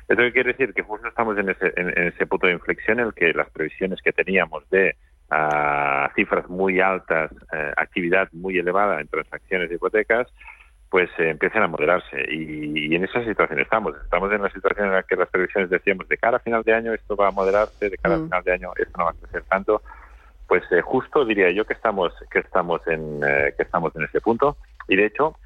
Esto 0.09 0.23
quiere 0.33 0.53
decir 0.53 0.75
que 0.75 0.83
justo 0.83 1.09
estamos 1.09 1.39
en 1.39 1.51
ese, 1.51 1.73
en, 1.77 1.89
ese 2.09 2.27
punto 2.27 2.47
de 2.47 2.55
inflexión 2.55 3.01
en 3.01 3.07
el 3.07 3.15
que 3.15 3.33
las 3.33 3.51
previsiones 3.51 4.01
que 4.03 4.13
teníamos 4.13 4.69
de 4.71 4.97
ah, 5.31 6.11
cifras 6.15 6.49
muy 6.49 6.81
altas, 6.81 7.31
eh, 7.53 7.73
actividad 7.77 8.29
muy 8.33 8.59
elevada 8.59 9.01
en 9.01 9.09
transacciones 9.09 9.69
de 9.69 9.77
hipotecas, 9.77 10.29
pues 10.91 11.11
eh, 11.19 11.31
empiecen 11.31 11.63
a 11.63 11.69
moderarse. 11.69 12.25
Y, 12.31 12.95
en 12.95 13.05
esa 13.05 13.25
situación 13.25 13.61
estamos. 13.61 13.95
Estamos 14.03 14.33
en 14.33 14.41
una 14.41 14.51
situación 14.51 14.89
en 14.89 14.93
la 14.95 15.03
que 15.03 15.17
las 15.17 15.29
previsiones 15.29 15.71
decíamos 15.71 16.09
de 16.09 16.19
cara 16.19 16.37
a 16.37 16.41
final 16.41 16.63
de 16.63 16.75
año 16.75 16.93
esto 16.93 17.17
va 17.17 17.29
a 17.29 17.33
moderarse, 17.33 17.91
de 17.91 17.99
cara 17.99 18.15
a 18.15 18.19
mm. 18.19 18.25
final 18.25 18.45
de 18.45 18.53
año 18.53 18.71
esto 18.77 18.99
no 18.99 19.05
va 19.05 19.11
a 19.11 19.15
crecer 19.15 19.43
tanto. 19.49 19.83
Pues 20.47 20.63
eh, 20.71 20.81
justo 20.81 21.25
diría 21.25 21.51
yo 21.51 21.65
que 21.65 21.75
estamos 21.75 22.13
que 22.31 22.39
estamos 22.39 22.87
en 22.87 23.21
eh, 23.27 23.53
que 23.57 23.65
estamos 23.65 23.95
en 23.97 24.05
ese 24.05 24.21
punto. 24.21 24.57
Y 24.89 24.97
de 24.97 25.07
hecho, 25.07 25.37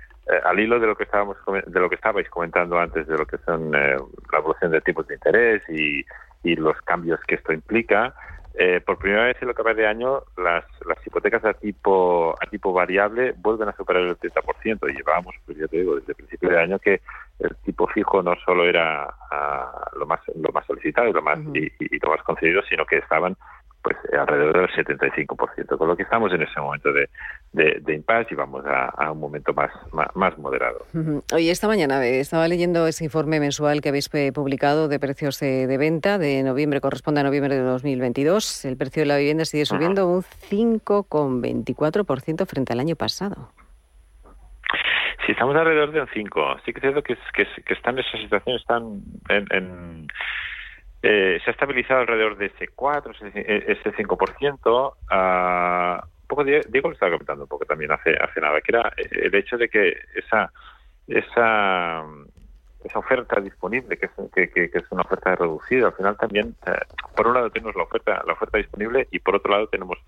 al 0.45 0.61
hilo 0.61 0.79
de 0.79 0.87
lo 0.87 0.97
que 0.97 1.05
estábamos 1.05 1.37
de 1.67 1.81
lo 1.81 1.89
que 1.89 1.95
estabais 1.95 2.29
comentando 2.29 2.79
antes 2.79 3.07
de 3.07 3.17
lo 3.17 3.27
que 3.27 3.39
son 3.39 3.73
la 3.73 3.97
evolución 4.39 4.71
de 4.71 4.81
tipos 4.83 5.07
de 5.09 5.15
interés 5.15 5.63
y, 5.69 6.05
y 6.43 6.57
los 6.57 6.81
cambios 6.83 7.19
que 7.27 7.37
esto 7.37 7.53
implica, 7.53 8.15
eh, 8.55 8.81
por 8.85 8.99
primera 8.99 9.25
vez 9.25 9.37
en 9.41 9.49
lo 9.49 9.55
que 9.55 9.63
va 9.63 9.75
de 9.75 9.87
año, 9.87 10.23
las, 10.37 10.65
las 10.87 11.07
hipotecas 11.07 11.45
a 11.45 11.55
tipo 11.55 12.35
a 12.41 12.47
tipo 12.47 12.73
variable 12.73 13.33
vuelven 13.37 13.69
a 13.69 13.77
superar 13.77 14.03
el 14.03 14.19
30%. 14.19 14.91
Y 14.91 14.97
llevábamos, 14.97 15.35
pues 15.47 15.57
ya 15.59 15.69
te 15.69 15.79
digo, 15.79 15.97
desde 15.97 16.13
el 16.13 16.17
principio 16.17 16.51
de 16.51 16.61
año 16.61 16.79
que 16.79 17.01
el 17.39 17.57
tipo 17.65 17.87
fijo 17.87 18.23
no 18.23 18.35
solo 18.45 18.65
era 18.65 19.09
ah, 19.31 19.91
lo 19.97 20.07
más 20.07 20.21
lo 20.35 20.51
más 20.53 20.67
solicitado 20.67 21.09
y 21.09 21.13
lo 21.13 21.23
más 21.23 21.39
y, 21.55 21.99
lo 21.99 22.11
más 22.11 22.23
concedido, 22.23 22.63
sino 22.69 22.85
que 22.85 22.99
estaban 22.99 23.37
pues 23.83 23.97
alrededor 24.19 24.61
del 24.61 24.71
75%, 24.87 25.79
con 25.79 25.89
lo 25.89 25.97
que 25.97 26.03
estamos 26.03 26.31
en 26.33 26.43
ese 26.43 26.61
momento 26.61 26.93
de, 26.93 27.09
de, 27.53 27.95
impasse 27.95 28.29
y 28.33 28.35
vamos 28.35 28.63
a, 28.67 29.11
un 29.11 29.19
momento 29.19 29.55
más, 29.55 29.71
más, 30.15 30.37
moderado. 30.39 30.85
Hoy 31.33 31.49
esta 31.49 31.67
mañana 31.67 32.05
eh, 32.05 32.21
estaba 32.21 32.47
leyendo 32.47 32.87
ese 32.87 33.05
informe 33.05 33.41
mensual 33.41 33.81
que 33.81 33.89
habéis 33.89 34.13
eh, 34.15 34.33
publicado 34.33 34.89
de 34.89 35.01
precios 35.01 35.41
de, 35.41 35.79
venta 35.79 36.19
de 36.19 36.43
noviembre, 36.43 36.81
corresponde 36.81 37.21
a 37.21 37.25
noviembre 37.25 37.55
de 37.55 37.63
2022. 37.63 38.67
El 38.67 38.77
precio 38.77 39.03
de 39.03 39.07
la 39.07 39.17
vivienda 39.17 39.45
sigue 39.45 39.65
subiendo 39.65 40.07
un 40.07 40.23
5,24% 40.23 42.47
frente 42.47 42.73
al 42.73 42.81
año 42.81 42.97
pasado. 42.97 43.53
Sí, 45.27 45.33
estamos 45.33 45.57
alrededor 45.57 45.93
de 45.93 46.01
un 46.03 46.09
5. 46.13 46.57
Sí 46.65 46.73
que 46.73 46.79
es 46.79 46.83
cierto 46.83 47.03
que, 47.03 47.17
que, 47.35 47.47
que 47.65 47.75
están 47.75 47.99
en 47.99 48.05
esa 48.05 48.19
situación, 48.19 48.57
están 48.57 49.03
en 49.29 50.07
eh, 51.03 51.41
se 51.45 51.51
ha 51.51 51.53
estabilizado 51.53 52.01
alrededor 52.01 52.37
de 52.37 52.47
ese 52.47 52.69
4, 52.69 53.13
ese 53.35 53.93
5%. 53.93 54.95
Uh, 55.11 56.05
un 56.05 56.27
poco 56.29 56.45
Diego 56.45 56.89
lo 56.89 56.93
estaba 56.93 57.13
comentando 57.13 57.45
un 57.45 57.49
poco 57.49 57.65
también 57.65 57.91
hace, 57.91 58.15
hace 58.17 58.41
nada, 58.41 58.61
que 58.61 58.73
era 58.73 58.93
el 58.97 59.35
hecho 59.35 59.57
de 59.57 59.69
que 59.69 59.97
esa 60.15 60.53
esa 61.09 62.05
esa 62.85 62.99
oferta 62.99 63.41
disponible, 63.41 63.97
que 63.97 64.07
es, 64.07 64.13
que, 64.53 64.71
es 64.73 64.85
una 64.91 65.03
oferta 65.03 65.35
reducida, 65.35 65.89
al 65.89 65.93
final 65.93 66.17
también, 66.17 66.55
eh, 66.67 66.73
por 67.15 67.27
un 67.27 67.35
lado 67.35 67.51
tenemos 67.51 67.75
la 67.77 67.83
oferta, 67.83 68.23
la 68.27 68.33
oferta 68.33 68.59
disponible 68.59 69.07
y 69.11 69.19
por 69.19 69.37
otro 69.37 69.53
lado 69.53 69.69
tenemos 69.69 69.99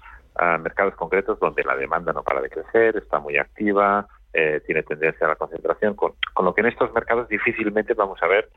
uh, 0.41 0.59
mercados 0.59 0.95
concretos 0.95 1.39
donde 1.39 1.65
la 1.65 1.77
demanda 1.77 2.13
no 2.13 2.23
para 2.23 2.41
de 2.41 2.49
crecer, 2.49 2.97
está 2.97 3.19
muy 3.19 3.37
activa, 3.37 4.07
eh, 4.33 4.63
tiene 4.65 4.83
tendencia 4.83 5.27
a 5.27 5.31
la 5.31 5.37
concentración, 5.37 5.95
con, 5.95 6.13
con 6.33 6.47
lo 6.47 6.55
que 6.55 6.63
en 6.63 6.69
estos 6.69 6.93
mercados 6.95 7.29
difícilmente 7.29 7.93
vamos 7.95 8.23
a 8.23 8.27
ver 8.27 8.49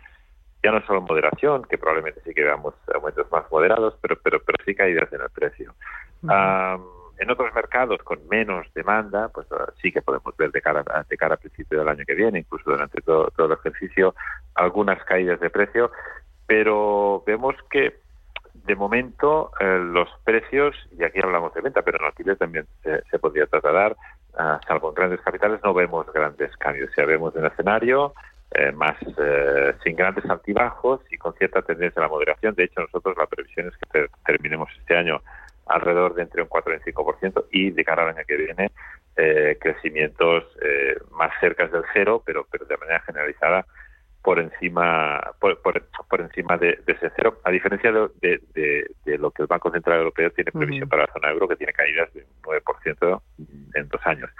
ya 0.66 0.72
no 0.72 0.84
solo 0.88 1.02
moderación, 1.02 1.64
que 1.70 1.78
probablemente 1.78 2.22
sí 2.26 2.34
que 2.34 2.44
veamos 2.44 2.74
aumentos 2.92 3.32
más 3.32 3.44
moderados, 3.52 3.96
pero, 4.02 4.18
pero, 4.24 4.40
pero 4.40 4.58
sí 4.66 4.74
caídas 4.74 5.14
en 5.14 5.22
el 5.22 5.30
precio. 5.30 5.76
en 6.24 7.30
otros 7.30 7.54
mercados 7.54 8.02
con 8.04 8.28
menos 8.28 8.66
demanda, 8.74 9.30
pues 9.30 9.46
ah, 9.52 9.72
sí 9.80 9.92
que 9.92 10.02
podemos 10.02 10.36
ver 10.36 10.52
de 10.52 10.62
cara, 10.62 10.84
de 11.08 11.18
cara 11.18 11.36
al 11.36 11.40
principio 11.40 11.80
del 11.80 11.88
año 11.88 12.04
que 12.06 12.16
viene, 12.16 12.40
incluso 12.40 12.72
durante 12.72 13.00
todo, 13.02 13.30
todo 13.36 13.46
el 13.46 13.54
ejercicio, 13.54 14.16
algunas 14.56 15.04
caídas 15.04 15.40
de 15.40 15.52
precio, 15.52 15.92
pero 16.48 17.24
vemos 17.28 17.56
que 17.70 18.00
de 18.66 18.76
momento 18.76 19.52
eh, 19.60 19.80
los 19.80 20.10
precios, 20.24 20.76
y 20.98 21.04
aquí 21.04 21.20
hablamos 21.22 21.54
de 21.54 21.62
venta, 21.62 21.84
pero 21.84 22.00
en 22.00 22.06
alquiler 22.06 22.38
también 22.38 22.66
se, 22.84 23.20
podría 23.20 23.46
trasladar, 23.46 23.96
uh, 24.34 24.58
salvo 24.68 24.90
en 24.90 24.96
grandes 24.96 25.22
capitales, 25.22 25.60
no 25.64 25.76
vemos 25.76 26.12
grandes 26.12 26.56
cambios. 26.58 26.90
Ya 26.98 27.06
vemos 27.06 27.36
en 27.36 27.46
el 27.46 27.52
escenario 27.52 28.14
eh, 28.58 28.72
más 28.72 28.96
eh, 29.18 29.74
sin 29.84 29.98
grandes 29.98 30.24
altibajos 30.30 31.02
y 31.12 31.18
con 31.18 31.34
cierta 31.34 31.62
tendencia 31.62 32.00
a 32.00 32.04
la 32.04 32.10
moderación. 32.10 32.56
De 32.56 32.64
hecho, 32.64 32.80
nosotros 32.80 33.18
la 33.18 33.26
previsión 33.26 33.68
es 33.68 33.74
que 33.92 34.08
terminemos 34.26 34.70
este 34.80 34.96
año 34.96 35.22
alrededor 35.66 36.14
de 36.16 36.22
entre 36.22 36.42
un 36.42 36.48
4 36.48 36.74
y 36.74 36.76
un 36.78 36.96
5% 36.96 37.46
y 37.52 37.72
de 37.72 37.84
cara 37.84 38.04
al 38.04 38.16
año 38.16 38.24
que 38.26 38.38
viene 38.38 38.72
eh, 39.18 39.58
crecimientos 39.60 40.46
más 41.12 41.32
cerca 41.40 41.68
del 41.68 41.84
cero, 41.94 42.22
pero, 42.26 42.48
pero 42.50 42.66
de 42.66 42.78
manera 42.78 43.00
generalizada 43.02 43.66
por 44.26 44.40
encima 44.40 45.22
por, 45.40 45.62
por, 45.62 46.20
encima 46.20 46.58
de, 46.58 46.80
ese 46.88 47.12
cero, 47.16 47.40
a 47.44 47.52
diferencia 47.52 47.92
de, 47.92 48.42
de, 48.56 49.18
lo 49.20 49.30
que 49.30 49.44
el 49.44 49.48
Banco 49.48 49.70
Central 49.70 50.00
Europeo 50.00 50.32
tiene 50.32 50.52
previsión 50.52 50.90
para 50.90 51.04
la 51.04 51.14
zona 51.14 51.30
euro, 51.30 51.48
que 51.48 51.56
tiene 51.56 51.72
caídas 51.72 52.12
de 52.12 52.22
un 52.22 52.42
9% 52.42 53.22
en 53.76 53.88
dos 53.88 54.02
años. 54.06 54.32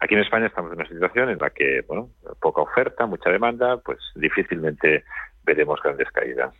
Aquí 0.00 0.14
en 0.14 0.22
España 0.22 0.46
estamos 0.46 0.72
en 0.72 0.80
una 0.80 0.88
situación 0.88 1.30
en 1.30 1.38
la 1.38 1.50
que, 1.50 1.84
bueno, 1.86 2.10
poca 2.40 2.62
oferta, 2.62 3.06
mucha 3.06 3.30
demanda, 3.30 3.76
pues 3.76 3.98
difícilmente 4.16 5.04
veremos 5.44 5.80
grandes 5.84 6.10
caídas. 6.10 6.52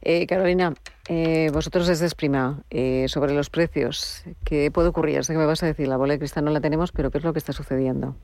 Eh, 0.00 0.26
Carolina, 0.26 0.72
eh, 1.10 1.50
vosotros 1.52 1.86
desde 1.86 2.06
Esprima, 2.06 2.62
eh, 2.70 3.08
sobre 3.08 3.34
los 3.34 3.50
precios, 3.50 4.24
¿qué 4.46 4.70
puede 4.70 4.88
ocurrir? 4.88 5.22
Sé 5.22 5.34
que 5.34 5.38
me 5.38 5.44
vas 5.44 5.62
a 5.62 5.66
decir, 5.66 5.86
la 5.86 5.98
bola 5.98 6.14
de 6.14 6.18
cristal 6.18 6.46
no 6.46 6.50
la 6.50 6.62
tenemos, 6.62 6.92
pero 6.92 7.10
¿qué 7.10 7.18
es 7.18 7.24
lo 7.24 7.34
que 7.34 7.40
está 7.40 7.52
sucediendo? 7.52 8.16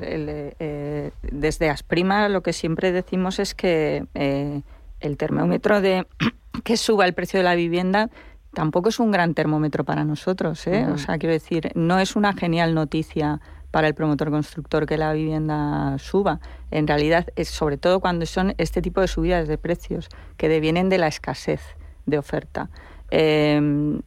Eh, 0.00 1.10
desde 1.22 1.70
Asprima 1.70 2.28
lo 2.28 2.42
que 2.42 2.52
siempre 2.52 2.92
decimos 2.92 3.38
es 3.38 3.54
que 3.54 4.06
eh, 4.14 4.62
el 5.00 5.16
termómetro 5.16 5.80
de 5.80 6.06
que 6.64 6.76
suba 6.76 7.04
el 7.06 7.14
precio 7.14 7.38
de 7.38 7.44
la 7.44 7.54
vivienda 7.54 8.10
tampoco 8.54 8.88
es 8.88 8.98
un 8.98 9.10
gran 9.10 9.34
termómetro 9.34 9.84
para 9.84 10.04
nosotros. 10.04 10.66
¿eh? 10.66 10.86
O 10.86 10.98
sea, 10.98 11.18
quiero 11.18 11.32
decir, 11.32 11.70
no 11.74 11.98
es 11.98 12.16
una 12.16 12.32
genial 12.32 12.74
noticia 12.74 13.40
para 13.70 13.88
el 13.88 13.94
promotor 13.94 14.30
constructor 14.30 14.86
que 14.86 14.96
la 14.96 15.12
vivienda 15.12 15.98
suba. 15.98 16.40
En 16.70 16.86
realidad, 16.86 17.26
es 17.36 17.48
sobre 17.48 17.76
todo 17.76 18.00
cuando 18.00 18.24
son 18.24 18.54
este 18.56 18.80
tipo 18.80 19.02
de 19.02 19.08
subidas 19.08 19.48
de 19.48 19.58
precios 19.58 20.08
que 20.38 20.48
devienen 20.48 20.88
de 20.88 20.96
la 20.96 21.08
escasez 21.08 21.60
de 22.06 22.16
oferta. 22.16 22.70
Em, 23.10 24.00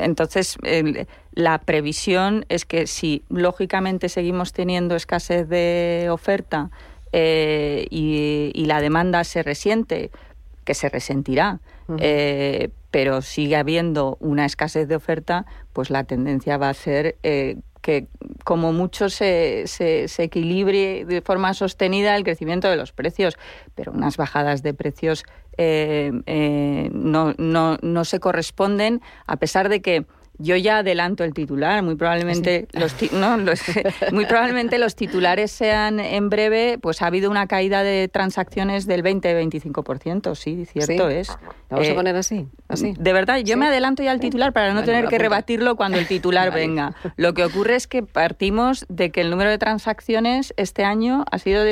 entonces, 0.00 0.56
la 1.32 1.58
previsión 1.58 2.44
es 2.48 2.64
que 2.64 2.86
si 2.86 3.22
lógicamente 3.28 4.08
seguimos 4.08 4.52
teniendo 4.52 4.96
escasez 4.96 5.48
de 5.48 6.08
oferta 6.10 6.70
eh, 7.12 7.86
y, 7.90 8.64
la 8.66 8.80
demanda 8.80 9.24
se 9.24 9.42
resiente, 9.42 10.10
que 10.64 10.74
se 10.74 10.88
resentirá, 10.88 11.60
eh, 11.98 12.70
pero 12.90 13.22
sigue 13.22 13.56
habiendo 13.56 14.16
una 14.20 14.44
escasez 14.46 14.86
de 14.86 14.96
oferta, 14.96 15.46
pues 15.72 15.90
la 15.90 16.04
tendencia 16.04 16.56
va 16.56 16.68
a 16.68 16.74
ser 16.74 17.16
eh, 17.22 17.56
que 17.80 18.08
como 18.44 18.72
mucho 18.72 19.08
se, 19.08 19.64
se, 19.66 20.08
se, 20.08 20.22
equilibre 20.24 21.04
de 21.04 21.20
forma 21.22 21.54
sostenida 21.54 22.16
el 22.16 22.24
crecimiento 22.24 22.68
de 22.68 22.76
los 22.76 22.92
precios, 22.92 23.38
pero 23.74 23.92
unas 23.92 24.16
bajadas 24.16 24.62
de 24.62 24.74
precios 24.74 25.24
eh, 25.56 26.12
eh, 26.26 26.90
no, 26.92 27.34
no, 27.38 27.78
no 27.82 28.04
se 28.04 28.20
corresponden, 28.20 29.00
a 29.26 29.36
pesar 29.36 29.68
de 29.68 29.82
que 29.82 30.06
yo 30.40 30.56
ya 30.56 30.78
adelanto 30.78 31.22
el 31.22 31.34
titular, 31.34 31.82
muy 31.82 31.96
probablemente 31.96 32.66
los, 32.72 32.94
muy 34.12 34.26
probablemente 34.26 34.78
los 34.78 34.96
titulares 34.96 35.50
sean 35.50 36.00
en 36.00 36.30
breve, 36.30 36.78
pues 36.80 37.02
ha 37.02 37.06
habido 37.06 37.30
una 37.30 37.46
caída 37.46 37.82
de 37.82 38.08
transacciones 38.08 38.86
del 38.86 39.02
20-25%, 39.04 40.34
sí, 40.34 40.64
cierto 40.64 41.10
es. 41.10 41.28
vamos 41.68 41.86
a 41.86 41.90
eh, 41.90 41.94
poner 41.94 42.16
así? 42.16 42.48
así? 42.68 42.94
De 42.98 43.12
verdad, 43.12 43.38
yo 43.38 43.56
me 43.58 43.66
adelanto 43.66 44.02
ya 44.02 44.12
al 44.12 44.20
titular 44.20 44.52
para 44.52 44.72
no 44.72 44.82
tener 44.82 45.08
que 45.08 45.18
rebatirlo 45.18 45.76
cuando 45.76 45.98
el 45.98 46.06
titular 46.06 46.50
venga. 46.54 46.94
Lo 47.16 47.34
que 47.34 47.44
ocurre 47.44 47.76
es 47.76 47.86
que 47.86 48.02
partimos 48.02 48.86
de 48.88 49.10
que 49.10 49.20
el 49.20 49.30
número 49.30 49.50
de 49.50 49.58
transacciones 49.58 50.54
este 50.56 50.84
año 50.84 51.24
ha 51.30 51.38
sido 51.38 51.64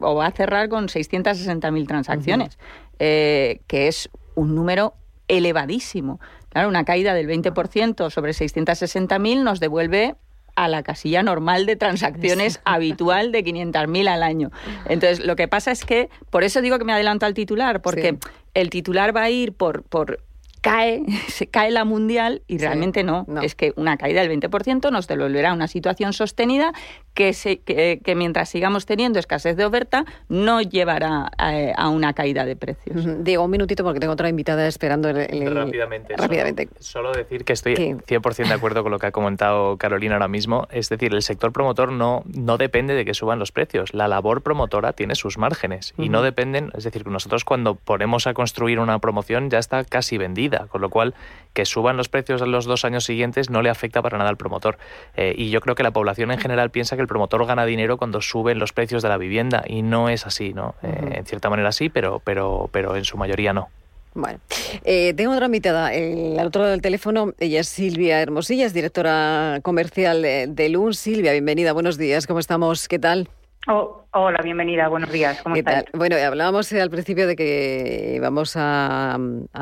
o 0.00 0.14
va 0.14 0.26
a 0.26 0.30
cerrar 0.30 0.68
con 0.68 0.86
660.000 0.86 1.86
transacciones, 1.88 2.58
eh, 3.00 3.60
que 3.66 3.88
es 3.88 4.10
un 4.36 4.54
número 4.54 4.94
elevadísimo. 5.28 6.20
Claro, 6.52 6.68
una 6.68 6.84
caída 6.84 7.14
del 7.14 7.28
20% 7.28 8.10
sobre 8.10 8.32
660.000 8.32 9.42
nos 9.42 9.58
devuelve 9.58 10.16
a 10.54 10.68
la 10.68 10.82
casilla 10.82 11.22
normal 11.22 11.64
de 11.66 11.76
transacciones 11.76 12.60
habitual 12.66 13.32
de 13.32 13.44
500.000 13.44 14.08
al 14.08 14.22
año. 14.22 14.50
Entonces, 14.86 15.24
lo 15.24 15.34
que 15.34 15.48
pasa 15.48 15.70
es 15.70 15.84
que, 15.84 16.10
por 16.30 16.44
eso 16.44 16.60
digo 16.60 16.78
que 16.78 16.84
me 16.84 16.92
adelanto 16.92 17.26
al 17.26 17.34
titular, 17.34 17.80
porque 17.80 18.18
el 18.54 18.70
titular 18.70 19.16
va 19.16 19.22
a 19.22 19.30
ir 19.30 19.54
por, 19.54 19.82
por 19.82 20.20
cae, 20.62 21.02
se 21.28 21.46
cae 21.46 21.70
la 21.70 21.84
mundial 21.84 22.40
y 22.46 22.56
realmente 22.56 23.04
no. 23.04 23.26
Es 23.42 23.54
que 23.54 23.74
una 23.76 23.98
caída 23.98 24.22
del 24.22 24.40
20% 24.40 24.90
nos 24.90 25.06
devolverá 25.06 25.50
a 25.50 25.52
una 25.52 25.68
situación 25.68 26.14
sostenida 26.14 26.72
que, 27.12 27.34
se, 27.34 27.58
que, 27.58 28.14
mientras 28.16 28.48
sigamos 28.48 28.86
teniendo 28.86 29.18
escasez 29.18 29.56
de 29.56 29.66
oferta 29.66 30.06
no 30.30 30.62
llevará 30.62 31.30
a, 31.36 31.88
una 31.90 32.14
caída 32.14 32.46
de 32.46 32.56
precios. 32.56 33.22
Diego, 33.22 33.44
un 33.44 33.50
minutito 33.50 33.84
porque 33.84 34.00
tengo 34.00 34.14
otra 34.14 34.30
invitada 34.30 34.66
esperando. 34.66 35.10
El, 35.10 35.54
rápidamente. 35.54 36.16
rápidamente. 36.16 36.68
Solo, 36.78 37.12
decir 37.12 37.44
que 37.44 37.52
estoy 37.52 37.74
100% 37.74 38.48
de 38.48 38.54
acuerdo 38.54 38.82
con 38.82 38.92
lo 38.92 38.98
que 38.98 39.06
ha 39.06 39.12
comentado 39.12 39.76
Carolina 39.76 40.14
ahora 40.14 40.28
mismo. 40.28 40.68
Es 40.70 40.88
decir, 40.88 41.12
el 41.12 41.22
sector 41.22 41.52
promotor 41.52 41.92
no, 41.92 42.22
no 42.24 42.56
depende 42.56 42.94
de 42.94 43.04
que 43.04 43.12
suban 43.12 43.38
los 43.38 43.52
precios. 43.52 43.92
La 43.92 44.08
labor 44.08 44.42
promotora 44.42 44.92
tiene 44.92 45.14
sus 45.14 45.36
márgenes 45.36 45.92
y 45.98 46.08
no 46.08 46.22
dependen, 46.22 46.70
es 46.74 46.84
decir, 46.84 47.06
nosotros 47.06 47.44
cuando 47.44 47.74
ponemos 47.74 48.26
a 48.26 48.34
construir 48.34 48.78
una 48.78 48.98
promoción 48.98 49.50
ya 49.50 49.58
está 49.58 49.84
casi 49.84 50.18
vendida, 50.18 50.51
con 50.68 50.80
lo 50.80 50.90
cual 50.90 51.14
que 51.52 51.64
suban 51.64 51.96
los 51.96 52.08
precios 52.08 52.42
en 52.42 52.50
los 52.50 52.64
dos 52.64 52.84
años 52.84 53.04
siguientes 53.04 53.50
no 53.50 53.62
le 53.62 53.70
afecta 53.70 54.02
para 54.02 54.18
nada 54.18 54.30
al 54.30 54.36
promotor. 54.36 54.78
Eh, 55.16 55.34
y 55.36 55.50
yo 55.50 55.60
creo 55.60 55.74
que 55.74 55.82
la 55.82 55.90
población 55.90 56.30
en 56.30 56.38
general 56.38 56.70
piensa 56.70 56.96
que 56.96 57.02
el 57.02 57.08
promotor 57.08 57.44
gana 57.46 57.64
dinero 57.64 57.96
cuando 57.96 58.20
suben 58.20 58.58
los 58.58 58.72
precios 58.72 59.02
de 59.02 59.08
la 59.08 59.18
vivienda 59.18 59.64
y 59.66 59.82
no 59.82 60.08
es 60.08 60.26
así, 60.26 60.52
¿no? 60.54 60.74
Eh, 60.82 61.16
en 61.16 61.26
cierta 61.26 61.50
manera 61.50 61.72
sí, 61.72 61.88
pero, 61.88 62.20
pero, 62.24 62.68
pero 62.72 62.96
en 62.96 63.04
su 63.04 63.16
mayoría 63.16 63.52
no. 63.52 63.68
Bueno, 64.14 64.40
eh, 64.84 65.14
tengo 65.14 65.32
otra 65.32 65.46
invitada, 65.46 65.94
el, 65.94 66.38
al 66.38 66.48
otro 66.48 66.60
lado 66.60 66.72
del 66.72 66.82
teléfono, 66.82 67.32
ella 67.38 67.60
es 67.60 67.68
Silvia 67.68 68.20
Hermosilla, 68.20 68.66
es 68.66 68.74
directora 68.74 69.60
comercial 69.62 70.20
de, 70.20 70.48
de 70.48 70.68
LUN. 70.68 70.92
Silvia, 70.92 71.32
bienvenida, 71.32 71.72
buenos 71.72 71.96
días, 71.96 72.26
¿cómo 72.26 72.38
estamos? 72.38 72.88
¿Qué 72.88 72.98
tal? 72.98 73.30
Oh, 73.68 74.06
hola, 74.10 74.40
bienvenida, 74.42 74.88
buenos 74.88 75.12
días. 75.12 75.40
¿Cómo 75.40 75.54
estás? 75.54 75.84
Bueno, 75.92 76.16
hablábamos 76.16 76.72
al 76.72 76.90
principio 76.90 77.28
de 77.28 77.36
que 77.36 78.18
vamos 78.20 78.54
a, 78.56 79.16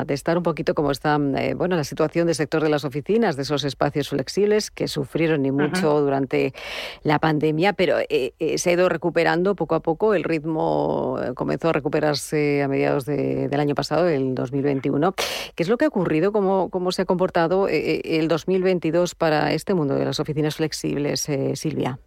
testar 0.07 0.39
un 0.39 0.43
poquito 0.43 0.75
cómo 0.75 0.91
está 0.91 1.21
eh, 1.37 1.53
bueno, 1.53 1.77
la 1.77 1.85
situación 1.85 2.25
del 2.25 2.35
sector 2.35 2.63
de 2.63 2.71
las 2.71 2.87
oficinas, 2.87 3.37
de 3.37 3.43
esos 3.43 3.63
espacios 3.63 4.09
flexibles 4.09 4.71
que 4.71 4.89
sufrieron 4.89 5.45
y 5.45 5.51
mucho 5.51 6.01
durante 6.01 6.55
la 7.03 7.19
pandemia, 7.19 7.75
pero 7.75 7.99
eh, 8.09 8.33
eh, 8.39 8.57
se 8.57 8.71
ha 8.71 8.73
ido 8.73 8.89
recuperando 8.89 9.55
poco 9.55 9.75
a 9.75 9.81
poco. 9.81 10.15
El 10.15 10.25
ritmo 10.25 11.21
comenzó 11.35 11.69
a 11.69 11.75
recuperarse 11.75 12.63
a 12.63 12.69
mediados 12.69 13.05
del 13.05 13.61
año 13.61 13.75
pasado, 13.75 14.09
el 14.09 14.35
2021. 14.35 15.13
¿Qué 15.55 15.63
es 15.63 15.69
lo 15.69 15.77
que 15.77 15.85
ha 15.85 15.89
ocurrido? 15.89 16.33
¿Cómo, 16.33 16.71
cómo 16.71 16.91
se 16.91 17.03
ha 17.03 17.05
comportado 17.05 17.69
el 17.69 18.29
2022 18.29 19.15
para 19.15 19.53
este 19.53 19.75
mundo 19.75 19.95
de 19.95 20.07
las 20.07 20.21
oficinas 20.21 20.57
flexibles, 20.57 21.29
Silvia? 21.53 21.99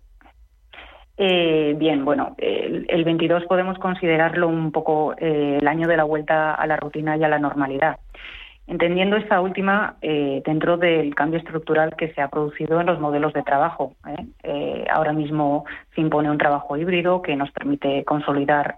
Eh, 1.17 1.75
bien, 1.77 2.05
bueno, 2.05 2.35
el, 2.39 3.03
22 3.03 3.45
podemos 3.45 3.77
considerarlo 3.77 4.47
un 4.47 4.71
poco 4.71 5.13
eh, 5.17 5.59
el 5.61 5.67
año 5.67 5.87
de 5.87 5.97
la 5.97 6.05
vuelta 6.05 6.55
a 6.55 6.65
la 6.65 6.75
rutina 6.75 7.15
y 7.17 7.23
a 7.23 7.29
la 7.29 7.37
normalidad, 7.37 7.99
entendiendo 8.65 9.15
esta 9.17 9.39
última 9.39 9.97
eh, 10.01 10.41
dentro 10.43 10.77
del 10.77 11.13
cambio 11.13 11.37
estructural 11.37 11.95
que 11.95 12.11
se 12.13 12.21
ha 12.21 12.29
producido 12.29 12.81
en 12.81 12.87
los 12.87 12.99
modelos 12.99 13.33
de 13.33 13.43
trabajo. 13.43 13.95
ahora 14.89 15.13
mismo 15.13 15.65
se 15.95 16.01
impone 16.01 16.31
un 16.31 16.37
trabajo 16.37 16.77
híbrido 16.77 17.21
que 17.21 17.35
nos 17.35 17.51
permite 17.51 18.03
consolidar 18.05 18.77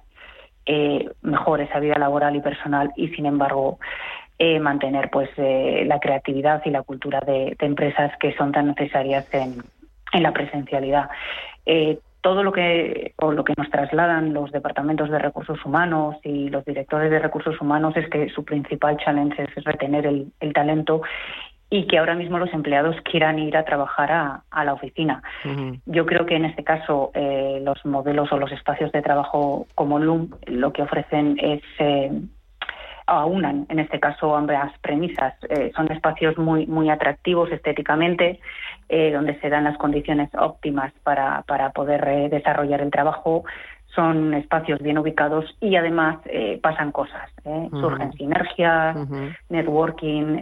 mejor 1.21 1.61
esa 1.61 1.79
vida 1.79 1.95
laboral 1.97 2.35
y 2.35 2.41
personal 2.41 2.91
y, 2.95 3.09
sin 3.09 3.25
embargo, 3.27 3.77
mantener 4.59 5.09
pues 5.11 5.29
la 5.37 5.99
creatividad 5.99 6.61
y 6.65 6.71
la 6.71 6.81
cultura 6.81 7.19
de, 7.21 7.55
empresas 7.59 8.11
que 8.19 8.33
son 8.35 8.51
tan 8.51 8.67
necesarias 8.67 9.27
en 9.33 10.23
la 10.23 10.31
presencialidad 10.31 11.09
todo 12.25 12.41
lo 12.41 12.51
que 12.51 13.13
o 13.17 13.31
lo 13.31 13.43
que 13.43 13.53
nos 13.55 13.69
trasladan 13.69 14.33
los 14.33 14.51
departamentos 14.51 15.11
de 15.11 15.19
recursos 15.19 15.63
humanos 15.63 16.15
y 16.23 16.49
los 16.49 16.65
directores 16.65 17.11
de 17.11 17.19
recursos 17.19 17.61
humanos 17.61 17.95
es 17.95 18.09
que 18.09 18.29
su 18.29 18.43
principal 18.43 18.97
challenge 18.97 19.43
es 19.43 19.63
retener 19.63 20.07
el, 20.07 20.53
talento 20.55 21.03
y 21.69 21.85
que 21.85 21.99
ahora 21.99 22.15
mismo 22.15 22.39
los 22.39 22.51
empleados 22.51 22.95
quieran 23.03 23.37
ir 23.37 23.55
a 23.55 23.63
trabajar 23.63 24.41
a, 24.49 24.63
la 24.63 24.73
oficina. 24.73 25.21
Yo 25.85 26.07
creo 26.07 26.25
que 26.25 26.35
en 26.35 26.45
este 26.45 26.63
caso 26.63 27.11
eh, 27.13 27.59
los 27.61 27.85
modelos 27.85 28.31
o 28.31 28.37
los 28.39 28.51
espacios 28.51 28.91
de 28.91 29.03
trabajo 29.03 29.67
como 29.75 29.99
Loom 29.99 30.31
lo 30.47 30.73
que 30.73 30.81
ofrecen 30.81 31.37
es 31.39 31.61
eh, 31.77 32.09
aunan 33.07 33.65
en 33.69 33.79
este 33.79 33.99
caso 33.99 34.35
ambas 34.35 34.71
premisas. 34.79 35.33
Eh, 35.49 35.71
son 35.75 35.91
espacios 35.91 36.37
muy 36.37 36.65
muy 36.67 36.89
atractivos 36.89 37.51
estéticamente 37.51 38.39
eh, 38.89 39.11
donde 39.11 39.39
se 39.39 39.49
dan 39.49 39.63
las 39.63 39.77
condiciones 39.77 40.29
óptimas 40.37 40.91
para, 41.03 41.43
para 41.43 41.71
poder 41.71 42.07
eh, 42.07 42.29
desarrollar 42.29 42.81
el 42.81 42.91
trabajo. 42.91 43.43
Son 43.93 44.33
espacios 44.33 44.81
bien 44.81 44.97
ubicados 44.97 45.45
y 45.61 45.77
además 45.77 46.17
pasan 46.61 46.91
cosas. 46.91 47.29
Surgen 47.71 48.11
sinergias, 48.11 48.97
networking, 49.47 50.37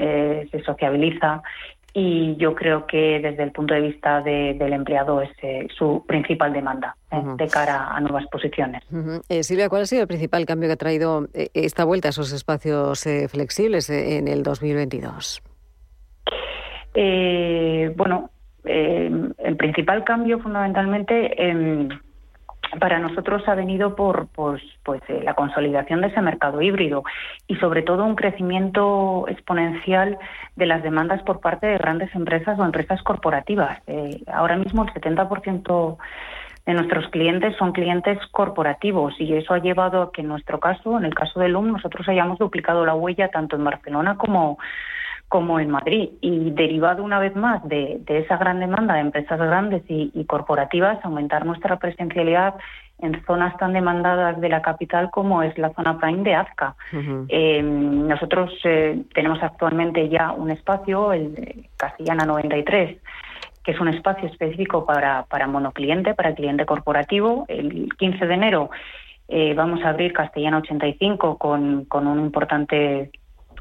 se 0.50 0.64
sociabiliza 0.66 1.44
y 1.94 2.36
yo 2.38 2.56
creo 2.56 2.88
que 2.88 3.20
desde 3.20 3.44
el 3.44 3.52
punto 3.52 3.74
de 3.74 3.82
vista 3.82 4.22
del 4.22 4.74
empleado 4.74 5.22
es 5.22 5.30
su 5.78 6.04
principal 6.08 6.52
demanda 6.52 6.96
de 7.38 7.48
cara 7.48 7.90
a 7.90 8.00
nuevas 8.00 8.26
posiciones. 8.28 8.84
Silvia, 9.42 9.70
¿cuál 9.70 9.84
ha 9.84 9.86
sido 9.86 10.02
el 10.02 10.08
principal 10.08 10.46
cambio 10.46 10.70
que 10.70 10.74
ha 10.74 10.78
traído 10.78 11.28
esta 11.54 11.84
vuelta 11.86 12.08
a 12.08 12.12
esos 12.12 12.34
espacios 12.34 13.06
flexibles 13.30 13.90
en 13.90 14.28
el 14.28 14.42
2022? 14.42 15.44
bueno, 17.96 18.30
eh, 18.66 19.12
el 19.40 19.58
principal 19.58 20.04
cambio 20.04 20.40
fundamentalmente 20.40 21.42
em, 21.42 21.90
para 22.80 23.00
nosotros 23.00 23.48
ha 23.48 23.56
venido 23.56 23.96
por 23.96 24.28
pues, 24.28 24.62
pues 24.84 25.02
eh, 25.08 25.22
la 25.24 25.34
consolidación 25.34 26.02
de 26.02 26.08
ese 26.08 26.22
mercado 26.22 26.62
híbrido 26.62 27.04
y 27.48 27.56
sobre 27.58 27.82
todo 27.82 28.06
un 28.06 28.16
crecimiento 28.16 29.26
exponencial 29.28 30.18
de 30.56 30.66
las 30.66 30.84
demandas 30.84 31.22
por 31.24 31.40
parte 31.40 31.68
de 31.68 31.78
grandes 31.78 32.14
empresas 32.16 32.58
o 32.60 32.66
empresas 32.66 33.02
corporativas. 33.04 33.80
Eh, 33.88 34.22
ahora 34.32 34.58
mismo 34.58 34.84
el 34.84 34.94
70% 34.94 35.98
de 36.66 36.74
nuestros 36.74 37.08
clientes 37.10 37.56
son 37.58 37.74
clientes 37.74 38.18
corporativos 38.32 39.14
y 39.20 39.34
eso 39.34 39.54
ha 39.54 39.60
llevado 39.60 40.02
a 40.02 40.12
que 40.12 40.22
en 40.22 40.30
nuestro 40.30 40.60
caso, 40.60 40.98
en 40.98 41.06
el 41.06 41.14
caso 41.14 41.40
de 41.40 41.50
LUM, 41.50 41.72
nosotros 41.72 42.08
hayamos 42.08 42.40
duplicado 42.40 42.86
la 42.86 42.96
huella 42.96 43.30
tanto 43.30 43.56
en 43.58 43.66
Barcelona 43.66 44.16
como 44.16 44.58
como 45.34 45.60
en 45.60 45.72
Madrid. 45.72 46.10
Y 46.22 46.52
derivado 46.52 47.04
una 47.04 47.18
vez 47.18 47.36
más 47.36 47.68
de, 47.68 48.04
esa 48.06 48.38
gran 48.38 48.60
demanda 48.60 48.94
de 48.94 49.00
empresas 49.00 49.40
grandes 49.40 49.82
y, 49.88 50.26
corporativas, 50.26 51.04
aumentar 51.04 51.44
nuestra 51.44 51.80
presencialidad 51.80 52.54
en 53.00 53.20
zonas 53.26 53.58
tan 53.58 53.74
demandadas 53.74 54.40
de 54.40 54.48
la 54.48 54.62
capital 54.62 55.10
como 55.10 55.42
es 55.42 55.58
la 55.58 55.74
zona 55.74 55.98
prime 55.98 56.22
de 56.22 56.36
Azca. 56.36 56.76
Eh, 57.30 57.64
nosotros 57.64 58.54
eh, 58.64 59.02
tenemos 59.16 59.42
actualmente 59.42 60.08
ya 60.08 60.34
un 60.34 60.52
espacio, 60.52 61.14
el 61.14 61.68
Castellana 61.78 62.26
93, 62.28 63.00
que 63.64 63.72
es 63.72 63.80
un 63.80 63.88
espacio 63.88 64.28
específico 64.28 64.86
para, 64.86 65.24
para 65.24 65.48
monocliente, 65.48 66.14
para 66.14 66.36
cliente 66.36 66.68
corporativo. 66.68 67.46
El 67.48 67.90
15 67.98 68.28
de 68.28 68.34
enero 68.36 68.70
eh, 69.28 69.56
vamos 69.56 69.84
a 69.84 69.90
abrir 69.90 70.14
Castellana 70.14 70.60
85 70.60 71.40
con, 71.40 71.86
con 71.86 72.06
un 72.06 72.20
importante 72.20 73.10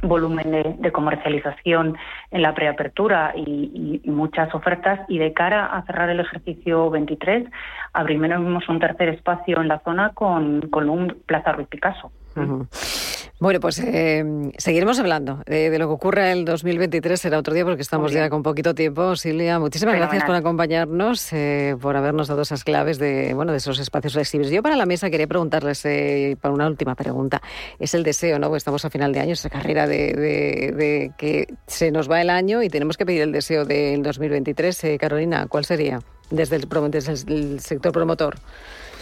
volumen 0.03 0.77
de, 0.79 0.93
comercialización 0.93 1.97
en 2.31 2.43
la 2.43 2.55
preapertura 2.55 3.33
y, 3.37 4.01
y, 4.05 4.11
muchas 4.11 4.55
ofertas 4.55 5.01
y 5.09 5.19
de 5.19 5.33
cara 5.33 5.67
a 5.67 5.83
cerrar 5.87 6.11
el 6.11 6.21
ejercicio 6.21 6.91
23 6.91 7.49
abrimos 7.93 8.69
un 8.69 8.81
tercer 8.81 9.09
espacio 9.09 9.61
en 9.61 9.69
la 9.69 9.79
zona 9.81 10.11
con, 10.11 10.61
con 10.63 10.91
un 10.91 11.23
Plaza 11.27 11.53
Ruiz 11.53 11.69
Picasso. 11.69 12.11
Bueno, 13.43 13.59
pues 13.59 13.81
eh, 13.81 14.53
seguiremos 14.57 15.01
hablando 15.01 15.43
de, 15.47 15.77
lo 15.77 15.89
que 15.89 15.95
ocurre 15.95 16.31
en 16.31 16.39
el 16.39 16.45
2023. 16.45 17.21
Será 17.21 17.39
otro 17.39 17.53
día 17.53 17.65
porque 17.65 17.83
estamos 17.83 18.13
ya 18.13 18.31
con 18.31 18.45
poquito 18.45 18.73
tiempo. 18.73 19.17
Silvia, 19.17 19.59
muchísimas 19.59 19.97
gracias 19.97 20.23
por 20.23 20.37
acompañarnos, 20.37 21.33
eh, 21.33 21.75
por 21.81 21.97
habernos 21.97 22.29
dado 22.29 22.43
esas 22.43 22.63
claves 22.63 23.01
de, 23.01 23.35
bueno, 23.35 23.51
de 23.51 23.59
esos 23.59 23.81
espacios 23.81 24.13
flexibles. 24.13 24.53
Yo 24.53 24.63
para 24.63 24.77
la 24.77 24.87
mesa 24.87 25.11
quería 25.11 25.27
preguntarles, 25.27 25.85
eh, 25.87 26.37
para 26.41 26.55
una 26.55 26.69
última 26.69 26.95
pregunta, 26.95 27.43
es 27.81 27.95
el 27.95 28.05
deseo, 28.05 28.39
¿no? 28.39 28.49
Pues 28.49 28.61
estamos 28.61 28.85
a 28.85 28.91
final 28.91 29.13
de 29.13 29.19
año, 29.19 29.33
esa 29.33 29.51
carrera 29.51 29.89
de, 29.89 30.13
de, 30.15 31.11
que 31.19 31.53
se 31.67 31.91
nos 31.91 32.09
va 32.09 32.21
el 32.21 32.31
año 32.31 32.63
y 32.63 32.69
tenemos 32.69 32.97
que 32.97 33.05
pedir 33.05 33.23
el 33.23 33.33
deseo 33.33 33.65
del 33.65 34.05
2023. 34.05 34.85
Eh, 34.85 34.99
Carolina, 34.99 35.49
¿cuál 35.49 35.65
sería 35.65 35.99
desde 36.31 36.55
el, 36.55 36.69
desde 36.93 37.13
el 37.35 37.59
sector 37.59 37.91
promotor? 37.91 38.37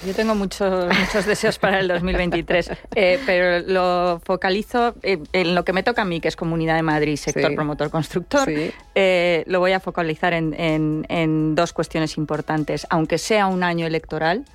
Yo 0.07 0.15
tengo 0.15 0.35
muchos, 0.35 0.87
muchos 0.99 1.27
deseos 1.27 1.59
para 1.59 1.81
el 1.81 1.89
2023, 1.89 2.71
eh, 2.95 3.21
pero 3.27 3.61
lo 3.67 4.21
focalizo 4.25 4.95
en 5.03 5.55
lo 5.55 5.65
que 5.65 5.75
me 5.75 5.83
toca 5.83 6.03
a 6.03 6.05
mí, 6.07 6.21
que 6.21 6.29
es 6.29 6.37
Comunidad 6.37 6.77
de 6.77 6.83
Madrid, 6.83 7.17
sector 7.17 7.55
promotor 7.55 7.91
constructor. 7.91 8.49
Eh, 8.95 9.45
lo 9.47 9.61
voy 9.61 9.73
a 9.73 9.81
focalizar 9.81 10.33
en, 10.33 11.55
dos 11.55 11.73
cuestiones 11.75 12.17
importantes. 12.17 12.87
Aunque 12.89 13.19
sea 13.19 13.47
un 13.47 13.63
año 13.63 13.87
electoral, 13.87 14.47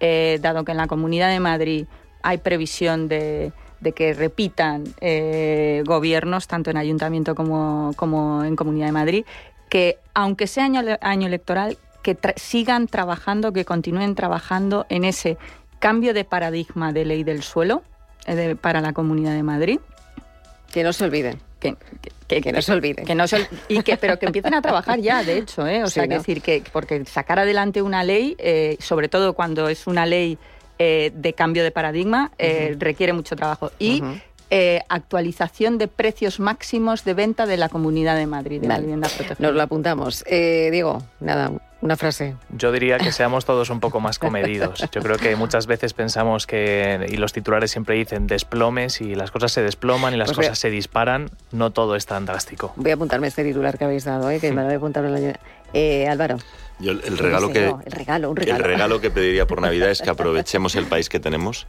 eh, 0.00 0.38
dado 0.40 0.64
que 0.64 0.72
en 0.72 0.78
la 0.78 0.86
Comunidad 0.86 1.28
de 1.28 1.40
Madrid 1.40 1.86
hay 2.22 2.38
previsión 2.38 3.08
de, 3.08 3.52
que 3.94 4.14
repitan 4.14 4.84
gobiernos, 5.84 6.46
tanto 6.48 6.70
en 6.70 6.78
ayuntamiento 6.78 7.34
como, 7.34 7.92
como 7.96 8.44
en 8.44 8.56
Comunidad 8.56 8.86
de 8.86 8.92
Madrid, 8.92 9.24
que 9.68 9.98
aunque 10.14 10.46
sea 10.46 10.64
año, 10.64 10.80
año 11.02 11.26
electoral, 11.26 11.76
que 12.06 12.16
sigan 12.36 12.86
trabajando, 12.86 13.52
que 13.52 13.64
continúen 13.64 14.14
trabajando 14.14 14.86
en 14.88 15.04
ese 15.04 15.38
cambio 15.80 16.14
de 16.14 16.24
paradigma 16.24 16.92
de 16.92 17.04
ley 17.04 17.24
del 17.24 17.42
suelo 17.42 17.82
eh, 18.26 18.54
para 18.60 18.80
la 18.80 18.92
Comunidad 18.92 19.32
de 19.32 19.42
Madrid. 19.42 19.80
Que 20.72 20.84
no 20.84 20.92
se 20.92 21.04
olviden. 21.04 21.40
Que, 21.58 21.74
que, 22.28 22.52
no 22.52 22.62
se 22.62 22.72
olviden. 22.72 23.04
Que 23.04 23.16
no 23.16 23.24
y 23.68 23.82
que, 23.82 23.96
pero 23.96 24.20
que 24.20 24.26
empiecen 24.26 24.54
a 24.54 24.62
trabajar 24.62 25.00
ya, 25.00 25.24
de 25.24 25.38
hecho. 25.38 25.66
¿eh? 25.66 25.82
O 25.82 25.88
sea, 25.88 26.06
decir 26.06 26.42
que 26.42 26.62
porque 26.72 27.04
sacar 27.06 27.40
adelante 27.40 27.82
una 27.82 28.04
ley, 28.04 28.36
eh, 28.38 28.76
sobre 28.78 29.08
todo 29.08 29.32
cuando 29.32 29.68
es 29.68 29.88
una 29.88 30.06
ley 30.06 30.38
eh, 30.78 31.10
de 31.12 31.32
cambio 31.32 31.64
de 31.64 31.72
paradigma, 31.72 32.30
requiere 32.78 33.12
mucho 33.14 33.34
trabajo. 33.34 33.72
Y 33.80 34.00
actualización 34.88 35.76
de 35.78 35.88
precios 35.88 36.38
máximos 36.38 37.02
de 37.04 37.14
venta 37.14 37.46
de 37.46 37.56
la 37.56 37.68
Comunidad 37.68 38.14
de 38.16 38.28
Madrid, 38.28 38.60
de 38.60 38.68
la 38.68 38.78
vivienda 38.78 39.08
protegida. 39.08 39.36
Nos 39.40 39.56
lo 39.56 39.62
apuntamos. 39.62 40.24
Diego, 40.28 41.02
nada, 41.18 41.50
una 41.80 41.96
frase. 41.96 42.36
Yo 42.50 42.72
diría 42.72 42.98
que 42.98 43.12
seamos 43.12 43.44
todos 43.44 43.70
un 43.70 43.80
poco 43.80 44.00
más 44.00 44.18
comedidos. 44.18 44.84
Yo 44.92 45.02
creo 45.02 45.16
que 45.18 45.36
muchas 45.36 45.66
veces 45.66 45.92
pensamos 45.92 46.46
que, 46.46 47.06
y 47.08 47.16
los 47.16 47.32
titulares 47.32 47.70
siempre 47.70 47.96
dicen 47.96 48.26
desplomes 48.26 49.00
y 49.00 49.14
las 49.14 49.30
cosas 49.30 49.52
se 49.52 49.62
desploman 49.62 50.14
y 50.14 50.16
las 50.16 50.28
pues 50.28 50.38
cosas 50.48 50.58
se 50.58 50.70
disparan. 50.70 51.30
No 51.52 51.70
todo 51.70 51.96
es 51.96 52.06
tan 52.06 52.24
drástico. 52.24 52.72
Voy 52.76 52.90
a 52.90 52.94
apuntarme 52.94 53.26
este 53.26 53.44
titular 53.44 53.76
que 53.76 53.84
habéis 53.84 54.04
dado, 54.04 54.30
¿eh? 54.30 54.40
que 54.40 54.50
me 54.52 54.62
lo 54.62 54.64
voy 54.64 54.74
a 54.74 54.76
apuntar 54.78 55.04
en 55.04 55.12
la... 55.12 55.38
Eh, 55.72 56.08
Álvaro. 56.08 56.38
Yo 56.78 56.92
el, 56.92 57.18
regalo 57.18 57.50
que, 57.50 57.66
el 57.66 57.92
regalo, 57.92 58.30
un 58.30 58.36
regalo. 58.36 58.58
El 58.58 58.64
regalo 58.64 59.00
que 59.00 59.10
pediría 59.10 59.46
por 59.46 59.60
Navidad 59.60 59.90
es 59.90 60.02
que 60.02 60.10
aprovechemos 60.10 60.74
el 60.76 60.86
país 60.86 61.08
que 61.08 61.20
tenemos. 61.20 61.66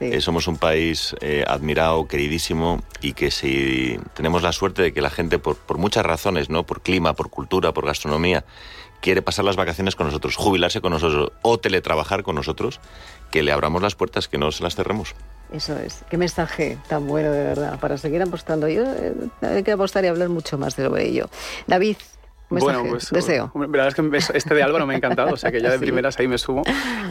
Eh, 0.00 0.20
somos 0.20 0.46
un 0.46 0.56
país 0.56 1.16
eh, 1.20 1.44
admirado, 1.46 2.06
queridísimo 2.06 2.82
y 3.00 3.14
que 3.14 3.32
si 3.32 3.98
tenemos 4.14 4.42
la 4.42 4.52
suerte 4.52 4.82
de 4.82 4.92
que 4.92 5.00
la 5.00 5.10
gente, 5.10 5.40
por, 5.40 5.56
por 5.56 5.78
muchas 5.78 6.06
razones, 6.06 6.50
¿no? 6.50 6.64
por 6.64 6.82
clima, 6.82 7.14
por 7.14 7.30
cultura, 7.30 7.72
por 7.72 7.84
gastronomía, 7.84 8.44
quiere 9.00 9.22
pasar 9.22 9.44
las 9.44 9.56
vacaciones 9.56 9.96
con 9.96 10.06
nosotros, 10.06 10.36
jubilarse 10.36 10.80
con 10.80 10.92
nosotros 10.92 11.32
o 11.42 11.58
teletrabajar 11.58 12.22
con 12.22 12.34
nosotros, 12.34 12.80
que 13.30 13.42
le 13.42 13.52
abramos 13.52 13.82
las 13.82 13.94
puertas, 13.94 14.28
que 14.28 14.38
no 14.38 14.50
se 14.52 14.62
las 14.62 14.74
cerremos. 14.74 15.14
Eso 15.52 15.76
es. 15.78 16.04
Qué 16.10 16.18
mensaje 16.18 16.78
tan 16.88 17.06
bueno, 17.06 17.30
de 17.32 17.42
verdad, 17.42 17.78
para 17.80 17.96
seguir 17.96 18.20
apostando. 18.22 18.68
Yo 18.68 18.84
eh, 18.84 19.14
hay 19.40 19.62
que 19.62 19.72
apostar 19.72 20.04
y 20.04 20.08
hablar 20.08 20.28
mucho 20.28 20.58
más 20.58 20.76
de 20.76 20.84
sobre 20.84 21.06
ello. 21.06 21.30
David, 21.66 21.96
bueno, 22.48 22.84
pues 22.88 23.10
deseo. 23.10 23.50
La 23.54 23.66
verdad 23.66 23.88
es 23.88 23.94
que 23.94 24.36
este 24.36 24.54
de 24.54 24.62
Álvaro 24.62 24.86
me 24.86 24.94
ha 24.94 24.96
encantado, 24.96 25.34
o 25.34 25.36
sea 25.36 25.52
que 25.52 25.60
ya 25.60 25.70
de 25.70 25.78
primeras 25.88 26.18
ahí 26.18 26.28
me 26.28 26.38
subo. 26.38 26.62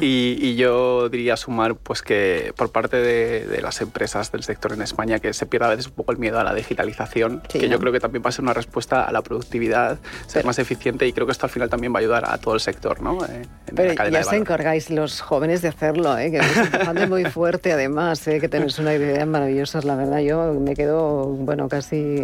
Y, 0.01 0.55
yo 0.57 1.09
diría 1.09 1.37
sumar 1.37 1.75
pues 1.75 2.01
que 2.01 2.51
por 2.55 2.71
parte 2.71 2.97
de, 2.97 3.61
las 3.61 3.79
empresas 3.81 4.31
del 4.31 4.43
sector 4.43 4.73
en 4.73 4.81
España 4.81 5.19
que 5.19 5.33
se 5.33 5.45
pierda 5.45 5.67
a 5.67 5.69
veces 5.69 5.87
un 5.87 5.93
poco 5.93 6.11
el 6.11 6.17
miedo 6.17 6.39
a 6.39 6.43
la 6.43 6.53
digitalización, 6.53 7.41
que 7.47 7.69
yo 7.69 7.79
creo 7.79 7.91
que 7.91 7.99
también 7.99 8.23
va 8.25 8.29
a 8.29 8.31
ser 8.31 8.43
una 8.43 8.53
respuesta 8.53 9.03
a 9.03 9.11
la 9.11 9.21
productividad, 9.21 9.99
ser 10.25 10.45
más 10.45 10.57
eficiente 10.57 11.05
y 11.05 11.13
creo 11.13 11.27
que 11.27 11.31
esto 11.31 11.45
al 11.45 11.51
final 11.51 11.69
también 11.69 11.93
va 11.93 11.97
a 11.97 12.01
ayudar 12.01 12.23
a 12.27 12.37
todo 12.37 12.55
el 12.55 12.59
sector, 12.59 13.01
¿no? 13.01 13.23
Eh, 13.25 13.43
Pero 13.75 13.93
ya 14.09 14.23
se 14.23 14.37
encargáis 14.37 14.89
los 14.89 15.21
jóvenes 15.21 15.61
de 15.61 15.67
hacerlo, 15.67 16.17
¿eh? 16.17 16.31
que 16.31 16.37
es 16.39 17.09
muy 17.09 17.25
fuerte 17.25 17.71
además, 17.71 18.27
¿eh? 18.27 18.39
que 18.39 18.49
tenéis 18.49 18.79
una 18.79 18.93
idea 18.93 19.25
maravillosa, 19.25 19.81
la 19.81 19.95
verdad. 19.95 20.19
Yo 20.19 20.53
me 20.53 20.75
quedo, 20.75 21.25
bueno, 21.25 21.67
casi 21.67 22.17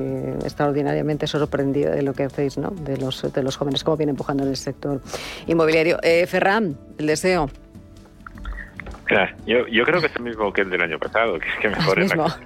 extraordinariamente 0.43 1.27
sorprendida 1.27 1.91
de 1.91 2.01
lo 2.01 2.13
que 2.13 2.23
hacéis, 2.23 2.57
¿no? 2.57 2.71
De 3.09 3.43
los 3.43 3.57
jóvenes, 3.57 3.83
cómo 3.83 3.97
viene 3.97 4.11
empujando 4.11 4.43
en 4.43 4.49
el 4.49 4.57
sector 4.57 5.01
inmobiliario. 5.47 5.99
Eh, 6.01 6.25
Ferran, 6.27 6.77
el 6.97 7.07
deseo. 7.07 7.49
Claro, 9.05 9.35
yo, 9.45 9.67
yo 9.67 9.83
creo 9.83 9.99
que 9.99 10.07
es 10.07 10.15
el 10.15 10.23
mismo 10.23 10.51
que 10.53 10.61
el 10.61 10.69
del 10.69 10.81
año 10.81 10.97
pasado, 10.97 11.37
que 11.37 11.49
es 11.49 11.55
que 11.59 11.69
mejor 11.69 11.99
es 12.01 12.15
la 12.15 12.37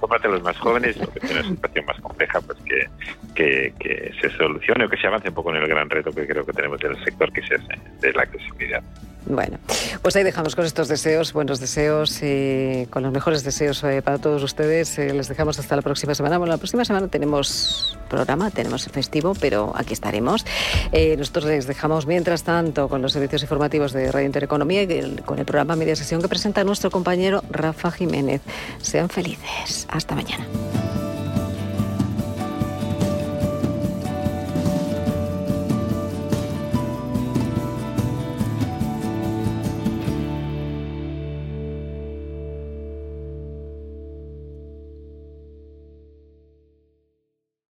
por 0.00 0.08
parte 0.10 0.28
de 0.28 0.34
los 0.34 0.42
más 0.42 0.56
jóvenes, 0.58 0.96
o 1.00 1.10
que 1.10 1.20
tiene 1.20 1.40
una 1.40 1.48
situación 1.48 1.86
más 1.86 2.00
compleja, 2.00 2.40
pues 2.42 2.58
que, 2.60 2.88
que, 3.34 3.74
que, 3.78 4.12
se 4.20 4.30
solucione 4.36 4.84
o 4.84 4.88
que 4.88 4.96
se 4.98 5.06
avance 5.06 5.28
un 5.28 5.34
poco 5.34 5.50
en 5.50 5.62
el 5.62 5.68
gran 5.68 5.88
reto 5.88 6.12
que 6.12 6.26
creo 6.26 6.44
que 6.44 6.52
tenemos 6.52 6.82
en 6.84 6.92
el 6.92 7.04
sector, 7.04 7.32
que 7.32 7.40
es 7.40 7.50
ese, 7.50 7.80
de 8.00 8.12
la 8.12 8.22
accesibilidad. 8.22 8.82
Bueno, 9.28 9.58
pues 10.02 10.14
ahí 10.14 10.22
dejamos 10.22 10.54
con 10.54 10.64
estos 10.64 10.86
deseos, 10.86 11.32
buenos 11.32 11.58
deseos, 11.58 12.20
y 12.22 12.86
con 12.90 13.02
los 13.02 13.12
mejores 13.12 13.42
deseos 13.42 13.82
eh, 13.82 14.00
para 14.02 14.18
todos 14.18 14.42
ustedes. 14.42 14.98
Eh, 14.98 15.12
les 15.12 15.28
dejamos 15.28 15.58
hasta 15.58 15.74
la 15.74 15.82
próxima 15.82 16.14
semana. 16.14 16.38
Bueno, 16.38 16.52
la 16.52 16.58
próxima 16.58 16.84
semana 16.84 17.08
tenemos 17.08 17.98
programa, 18.08 18.50
tenemos 18.50 18.86
festivo, 18.86 19.34
pero 19.40 19.72
aquí 19.74 19.94
estaremos. 19.94 20.44
Eh, 20.92 21.16
nosotros 21.16 21.46
les 21.46 21.66
dejamos, 21.66 22.06
mientras 22.06 22.44
tanto, 22.44 22.88
con 22.88 23.02
los 23.02 23.12
servicios 23.12 23.42
informativos 23.42 23.92
de 23.92 24.12
Radio 24.12 24.26
Intereconomía 24.26 24.82
y 24.82 25.16
con 25.24 25.40
el 25.40 25.44
programa 25.44 25.74
Media 25.74 25.96
Sesión 25.96 26.22
que 26.22 26.28
presenta 26.28 26.62
nuestro 26.62 26.90
compañero 26.90 27.42
Rafa 27.50 27.90
Jiménez. 27.90 28.42
Sean 28.80 29.08
felices. 29.08 29.88
Hasta 29.90 30.14
mañana. 30.14 30.46